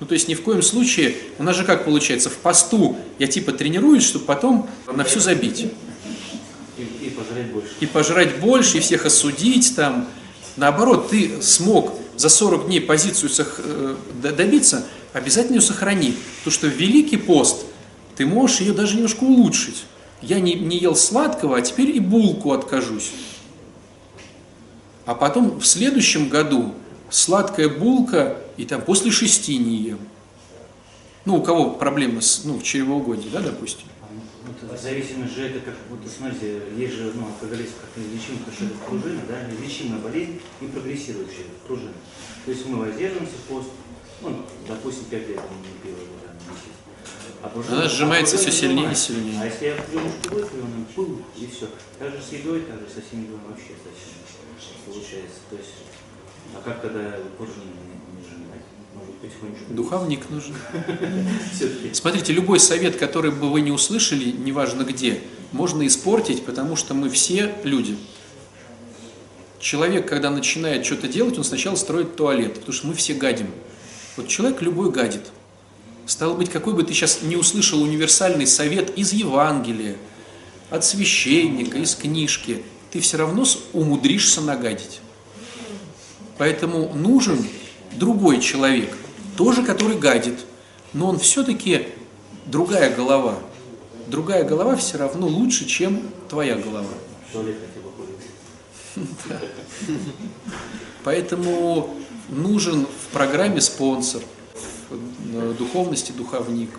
Ну, 0.00 0.06
то 0.06 0.14
есть 0.14 0.28
ни 0.28 0.34
в 0.34 0.42
коем 0.42 0.62
случае, 0.62 1.14
у 1.38 1.42
нас 1.42 1.56
же 1.56 1.64
как 1.64 1.84
получается, 1.84 2.30
в 2.30 2.36
посту 2.38 2.96
я 3.18 3.26
типа 3.26 3.52
тренируюсь, 3.52 4.04
чтобы 4.04 4.24
потом 4.24 4.68
на 4.92 5.04
все 5.04 5.20
забить. 5.20 5.66
И, 6.76 7.06
и 7.06 7.10
пожрать 7.10 7.52
больше. 7.52 7.70
И 7.80 7.86
пожрать 7.86 8.38
больше, 8.38 8.78
и 8.78 8.80
всех 8.80 9.06
осудить 9.06 9.76
там. 9.76 10.08
Наоборот, 10.56 11.10
ты 11.10 11.40
смог 11.42 11.94
за 12.16 12.28
40 12.28 12.66
дней 12.66 12.80
позицию 12.80 13.30
э, 13.58 13.96
добиться, 14.22 14.84
обязательно 15.12 15.56
ее 15.56 15.62
сохрани. 15.62 16.14
Потому 16.38 16.52
что 16.52 16.66
Великий 16.66 17.16
пост 17.16 17.64
ты 18.16 18.26
можешь 18.26 18.60
ее 18.60 18.72
даже 18.72 18.96
немножко 18.96 19.24
улучшить. 19.24 19.84
Я 20.20 20.40
не, 20.40 20.54
не 20.54 20.76
ел 20.78 20.94
сладкого, 20.94 21.56
а 21.56 21.62
теперь 21.62 21.96
и 21.96 22.00
булку 22.00 22.52
откажусь. 22.52 23.12
А 25.06 25.14
потом 25.14 25.58
в 25.58 25.66
следующем 25.66 26.28
году 26.28 26.74
сладкая 27.08 27.68
булка, 27.68 28.36
и 28.56 28.64
там 28.64 28.82
после 28.82 29.10
шести 29.10 29.56
не 29.56 29.76
ем. 29.76 29.98
Ну, 31.24 31.36
у 31.36 31.42
кого 31.42 31.70
проблемы 31.70 32.22
с, 32.22 32.42
ну, 32.44 32.58
в 32.58 32.62
чревоугодии, 32.62 33.28
да, 33.32 33.40
допустим? 33.40 33.86
Зависимость 34.80 35.34
же 35.34 35.42
это 35.48 35.60
как, 35.60 35.74
вот 35.90 36.00
смотрите, 36.08 36.62
есть 36.76 36.94
же, 36.94 37.12
ну, 37.14 37.26
алкоголизм 37.26 37.72
как 37.80 37.90
неизлечимый, 38.02 38.38
потому 38.38 38.56
что 38.56 38.64
это 38.64 38.74
пружина, 38.88 39.20
да, 39.28 39.42
неизлечимая 39.44 40.00
болезнь 40.00 40.40
и 40.62 40.66
прогрессирующая 40.66 41.44
пружина. 41.66 41.92
То 42.46 42.50
есть 42.50 42.64
мы 42.66 42.78
воздерживаемся 42.78 43.34
пост, 43.48 43.68
ну, 44.22 44.42
допустим, 44.66 45.04
5 45.06 45.28
лет 45.28 45.36
не 45.36 45.72
пили 45.82 45.96
там, 46.24 46.34
месяц. 46.48 46.76
А 47.42 47.48
пружина- 47.48 47.76
Она 47.80 47.88
сжимается 47.88 48.36
пружина 48.36 48.52
всё 48.52 48.60
сильнее 48.68 48.92
и 48.92 48.94
сильнее. 48.94 49.40
А 49.42 49.44
если 49.46 49.64
я 49.66 49.76
рюмочку 49.92 50.34
выпью, 50.34 50.62
он 50.64 50.86
пыл, 50.94 51.22
и 51.36 51.46
все. 51.46 51.68
Так 51.98 52.12
же 52.12 52.22
с 52.22 52.32
едой, 52.32 52.60
так 52.62 52.80
же 52.80 52.86
со 52.88 53.00
всеми 53.02 53.26
делами 53.26 53.48
вообще 53.48 53.76
совсем 53.84 54.16
получается. 54.86 55.40
То 55.50 55.56
есть, 55.56 55.74
а 56.54 56.60
как 56.64 56.80
тогда 56.80 57.18
пружину 57.36 57.64
не, 57.64 58.16
не 58.16 58.24
сжимать? 58.24 58.64
Может 58.94 59.09
быть, 59.09 59.09
потихонечку. 59.09 59.09
Духовник 59.68 60.30
нужен. 60.30 60.54
Смотрите, 61.92 62.32
любой 62.32 62.58
совет, 62.58 62.96
который 62.96 63.30
бы 63.30 63.50
вы 63.50 63.60
не 63.60 63.70
услышали, 63.70 64.30
неважно 64.30 64.82
где, 64.82 65.20
можно 65.52 65.86
испортить, 65.86 66.44
потому 66.44 66.76
что 66.76 66.94
мы 66.94 67.10
все 67.10 67.54
люди. 67.62 67.96
Человек, 69.58 70.08
когда 70.08 70.30
начинает 70.30 70.86
что-то 70.86 71.06
делать, 71.06 71.36
он 71.36 71.44
сначала 71.44 71.76
строит 71.76 72.16
туалет, 72.16 72.54
потому 72.54 72.72
что 72.72 72.86
мы 72.86 72.94
все 72.94 73.12
гадим. 73.12 73.48
Вот 74.16 74.28
человек 74.28 74.62
любой 74.62 74.90
гадит. 74.90 75.26
Стало 76.06 76.34
быть, 76.34 76.50
какой 76.50 76.72
бы 76.72 76.82
ты 76.82 76.94
сейчас 76.94 77.20
не 77.22 77.36
услышал 77.36 77.82
универсальный 77.82 78.46
совет 78.46 78.96
из 78.96 79.12
Евангелия, 79.12 79.96
от 80.70 80.84
священника, 80.84 81.78
из 81.78 81.94
книжки, 81.94 82.62
ты 82.90 83.00
все 83.00 83.18
равно 83.18 83.44
умудришься 83.72 84.40
нагадить. 84.40 85.00
Поэтому 86.38 86.94
нужен 86.94 87.44
другой 87.92 88.40
человек, 88.40 88.96
тоже 89.36 89.62
который 89.62 89.96
гадит, 89.96 90.40
но 90.92 91.08
он 91.08 91.18
все-таки 91.18 91.88
другая 92.46 92.94
голова. 92.94 93.38
Другая 94.06 94.44
голова 94.44 94.76
все 94.76 94.98
равно 94.98 95.26
лучше, 95.26 95.66
чем 95.66 96.02
твоя 96.28 96.56
голова. 96.56 96.88
Поэтому 101.04 101.96
нужен 102.28 102.86
в 102.86 103.12
программе 103.12 103.60
спонсор, 103.60 104.22
в 104.90 105.54
духовности 105.54 106.12
духовник. 106.12 106.70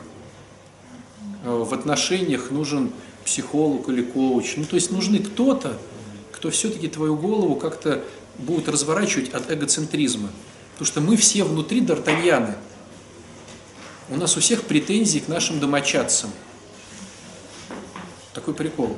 Э, 1.43 1.63
В 1.63 1.73
отношениях 1.73 2.51
нужен 2.51 2.91
психолог 3.25 3.87
или 3.89 4.01
коуч. 4.01 4.55
Ну, 4.57 4.65
то 4.65 4.75
есть 4.75 4.91
нужны 4.91 5.19
кто-то, 5.19 5.77
кто 6.31 6.49
все-таки 6.49 6.87
твою 6.87 7.15
голову 7.15 7.55
как-то 7.55 8.03
будет 8.37 8.67
разворачивать 8.67 9.29
от 9.29 9.51
эгоцентризма. 9.51 10.29
Потому 10.81 10.93
что 10.93 11.01
мы 11.01 11.15
все 11.15 11.43
внутри 11.43 11.81
Д'Артаньяны. 11.81 12.55
У 14.09 14.17
нас 14.17 14.35
у 14.35 14.39
всех 14.39 14.63
претензии 14.63 15.19
к 15.19 15.27
нашим 15.27 15.59
домочадцам. 15.59 16.31
Такой 18.33 18.55
прикол. 18.55 18.97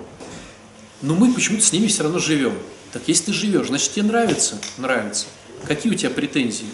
Но 1.01 1.13
мы 1.13 1.33
почему-то 1.33 1.61
с 1.61 1.73
ними 1.73 1.87
все 1.87 2.03
равно 2.03 2.19
живем. 2.19 2.57
Так 2.93 3.01
если 3.07 3.25
ты 3.25 3.33
живешь, 3.33 3.67
значит 3.67 3.91
тебе 3.91 4.03
нравится? 4.03 4.61
Нравится. 4.77 5.25
Какие 5.65 5.91
у 5.91 5.95
тебя 5.95 6.09
претензии? 6.09 6.67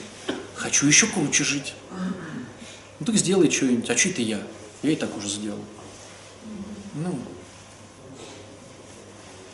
Хочу 0.53 0.85
еще 0.85 1.07
круче 1.07 1.43
жить. 1.43 1.73
Ну 2.99 3.05
так 3.07 3.15
сделай 3.15 3.49
что-нибудь. 3.49 3.89
А 3.89 3.97
что 3.97 4.09
это 4.09 4.21
я? 4.21 4.39
Я 4.83 4.91
и 4.91 4.95
так 4.95 5.17
уже 5.17 5.27
сделал. 5.27 5.65
Ну, 6.93 7.17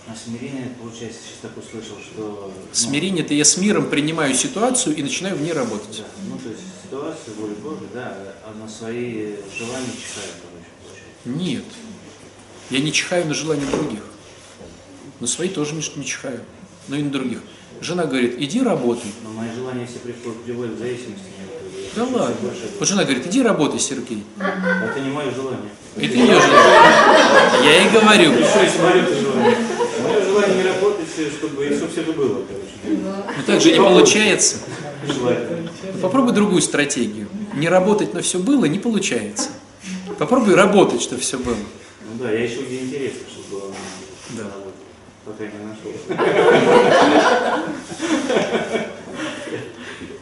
А 0.07 0.15
смирение, 0.15 0.69
получается, 0.79 1.19
сейчас 1.23 1.39
так 1.41 1.57
услышал, 1.57 1.97
что... 1.99 2.53
ну, 2.55 2.67
смирение 2.71 3.25
это 3.25 3.33
я 3.33 3.43
с 3.43 3.57
миром 3.57 3.89
принимаю 3.89 4.35
ситуацию 4.35 4.95
и 4.95 5.01
начинаю 5.01 5.35
в 5.35 5.41
ней 5.41 5.51
работать. 5.51 5.97
Да, 5.97 6.03
ну, 6.29 6.37
то 6.37 6.49
есть 6.49 6.61
ситуация, 6.83 7.33
воля 7.33 7.55
Божия, 7.55 7.89
да, 7.91 8.15
а 8.45 8.53
на 8.53 8.69
свои 8.69 9.33
желания 9.57 9.93
читает, 9.97 10.35
короче, 10.43 10.69
получается. 10.83 11.25
Нет. 11.25 11.63
Я 12.69 12.79
не 12.81 12.91
чихаю 12.91 13.25
на 13.25 13.33
желания 13.33 13.65
других. 13.65 14.01
На 15.19 15.25
свои 15.25 15.49
тоже 15.49 15.73
не, 15.73 15.81
не 15.95 16.05
чихаю. 16.05 16.41
Но 16.87 16.97
и 16.97 17.01
на 17.01 17.09
других. 17.09 17.41
Жена 17.81 18.05
говорит, 18.05 18.35
иди 18.37 18.61
работай. 18.61 19.11
Но 19.23 19.31
мои 19.31 19.49
желания 19.55 19.87
все 19.87 19.97
приходят, 19.99 20.43
приводят 20.43 20.75
в 20.75 20.79
зависимости. 20.79 21.23
Да 21.95 22.03
ладно. 22.03 22.49
Вот 22.77 22.87
жена 22.87 23.05
говорит, 23.05 23.25
иди 23.25 23.41
работай, 23.41 23.79
Сергей. 23.79 24.23
Это 24.37 24.99
не 24.99 25.09
мое 25.09 25.31
желание. 25.31 25.71
Это 25.95 26.13
ее 26.13 26.39
желание. 26.39 27.63
Я 27.63 27.87
и 27.87 27.89
говорю. 27.89 28.33
Еще 28.33 28.63
если 28.63 28.81
мое 28.81 29.07
желание. 29.07 29.57
Чтобы, 31.15 31.65
все 31.91 32.01
это 32.01 32.11
было, 32.11 32.41
короче. 32.45 32.99
Но 33.01 33.43
так 33.45 33.61
же 33.61 33.71
не 33.71 33.77
получается. 33.77 34.57
Ну, 35.07 35.31
Попробуй 36.01 36.33
другую 36.33 36.61
стратегию. 36.61 37.29
Не 37.53 37.69
работать 37.69 38.13
на 38.13 38.21
все 38.21 38.39
было, 38.39 38.65
не 38.65 38.79
получается. 38.79 39.49
Попробуй 40.19 40.55
работать, 40.55 41.01
чтобы 41.01 41.21
все 41.21 41.37
было. 41.37 41.55
Ну 41.55 42.23
да, 42.23 42.31
я 42.31 42.45
ищу 42.45 42.63
где 42.65 42.81
интересно, 42.81 43.21
чтобы 43.31 43.61
было. 43.61 43.71
Да. 44.31 44.43
Пока 45.23 45.45
не 45.45 45.51
нашел. 45.65 45.93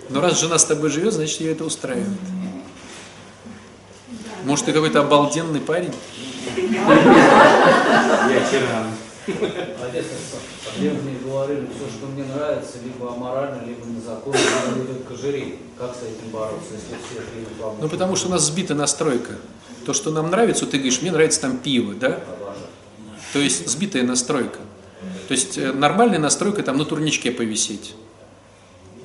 Но 0.10 0.22
раз 0.22 0.40
жена 0.40 0.60
с 0.60 0.66
тобой 0.66 0.92
живет, 0.92 1.14
значит 1.14 1.40
ее 1.42 1.54
это 1.54 1.66
устраивает. 1.66 2.08
Может, 4.46 4.66
ты 4.66 4.74
какой-то 4.74 5.00
обалденный 5.00 5.60
парень? 5.60 5.94
Я 6.56 6.64
тиран. 8.52 8.88
Отец, 9.28 10.06
древние 10.78 11.20
говорили, 11.24 11.68
все, 11.68 11.88
что 11.98 12.08
мне 12.08 12.26
нравится, 12.26 12.78
либо 12.84 13.14
аморально, 13.14 13.64
либо 13.66 13.86
незаконно, 13.86 14.38
либо 14.76 14.92
идет 14.92 15.08
кожерей. 15.08 15.60
Как 15.78 15.96
с 15.96 16.00
этим 16.00 16.30
бороться, 16.32 16.74
если 16.74 16.98
все 17.06 17.22
пьют 17.32 17.48
вам? 17.60 17.78
Ну, 17.82 17.90
потому 17.90 18.16
что 18.16 18.28
у 18.28 18.32
нас 18.32 18.44
сбита 18.44 18.76
настройка. 18.76 19.34
То, 19.86 19.94
что 19.94 20.12
нам 20.12 20.30
нравится, 20.30 20.66
ты 20.66 20.78
говоришь, 20.78 21.02
мне 21.02 21.12
нравится 21.12 21.42
там 21.42 21.58
пиво, 21.58 21.94
да? 21.94 22.20
То 23.34 23.40
есть 23.40 23.68
сбитая 23.68 24.04
настройка. 24.04 24.60
То 25.28 25.34
есть 25.34 25.58
э, 25.58 25.72
нормальная 25.72 26.20
настройка 26.20 26.62
там 26.64 26.78
на 26.78 26.86
турничке 26.86 27.32
повисеть. 27.32 27.96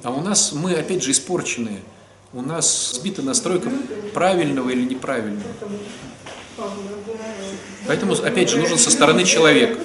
А 0.03 0.11
у 0.11 0.21
нас 0.21 0.53
мы, 0.53 0.75
опять 0.75 1.03
же, 1.03 1.13
испорченные. 1.13 1.81
У 2.33 2.43
нас 2.43 2.93
сбита 2.95 3.23
настройка 3.23 3.71
правильного 4.13 4.69
или 4.71 4.83
неправильного. 4.83 5.49
Поэтому, 7.87 8.13
опять 8.15 8.51
же, 8.51 8.59
нужен 8.59 8.79
со 8.79 8.91
стороны 8.91 9.25
человек, 9.25 9.79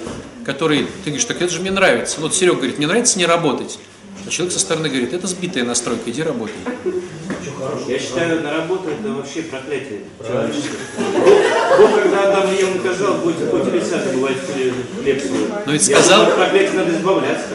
который, 0.44 0.86
ты 1.04 1.10
говоришь, 1.10 1.24
так 1.24 1.40
это 1.40 1.52
же 1.52 1.60
мне 1.60 1.70
нравится. 1.70 2.20
Вот 2.20 2.34
Серега 2.34 2.56
говорит, 2.56 2.78
мне 2.78 2.86
нравится 2.86 3.18
не 3.18 3.26
работать. 3.26 3.78
А 4.26 4.30
человек 4.30 4.52
со 4.54 4.60
стороны 4.60 4.88
говорит, 4.88 5.12
это 5.12 5.26
сбитая 5.26 5.64
настройка, 5.64 6.10
иди 6.10 6.22
работай. 6.22 6.54
Я 7.88 7.98
считаю, 7.98 8.42
на 8.42 8.52
работу 8.52 8.90
это 8.90 9.08
вообще 9.12 9.42
проклятие 9.42 10.00
человеческое. 10.26 10.78
Бог, 11.78 11.94
когда 11.94 12.28
Адам 12.28 12.52
и 12.52 12.58
Еву 12.58 12.74
наказал, 12.82 13.14
будете 13.14 13.46
хоть 13.46 13.72
лица 13.72 13.98
добывать 14.04 14.36
хлеб 15.02 15.22
свой. 15.22 15.38
Ну 15.66 15.72
ведь 15.72 15.82
сказал- 15.84 16.22
от 16.24 16.36
проклятия 16.36 16.72
надо 16.74 16.92
избавляться. 16.92 17.46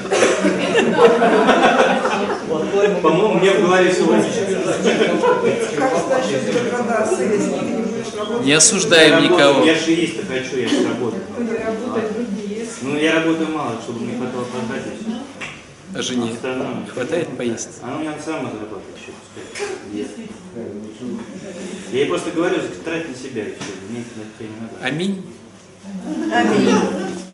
По-моему, 3.02 3.34
мне 3.36 3.52
в 3.52 3.62
голове 3.62 3.94
сегодня. 3.94 4.24
Как 5.78 5.94
значит 6.08 6.46
ты 6.46 7.89
не 8.44 8.54
осуждаем 8.54 9.24
никого. 9.24 9.64
Я 9.66 9.76
же 9.76 9.92
есть-то 9.92 10.26
хочу, 10.26 10.58
я 10.58 10.68
же 10.68 10.88
работаю. 10.88 11.24
Ну, 12.82 12.98
я 12.98 13.16
работаю 13.16 13.50
мало, 13.50 13.82
чтобы 13.82 14.00
мне 14.02 14.18
хватало 14.18 14.46
потратить. 14.46 15.06
А 15.94 16.02
жене 16.02 16.36
хватает 16.94 17.36
поесть? 17.36 17.80
Она 17.82 17.98
у 17.98 18.00
меня 18.00 18.14
сама 18.24 18.52
зарабатывает 18.52 18.96
еще, 18.96 19.12
пускай. 19.12 20.00
Ест. 20.00 20.12
Я 21.92 22.00
ей 22.00 22.08
просто 22.08 22.32
говорю, 22.32 22.58
трать 22.86 23.10
на 23.10 23.16
себя 23.16 23.46
все. 23.46 23.74
Мне 23.90 24.02
это 24.02 24.20
на 24.20 24.26
тебя 24.38 24.50
не 24.50 24.62
надо. 24.62 24.76
Аминь. 24.82 25.26
Аминь. 26.32 27.29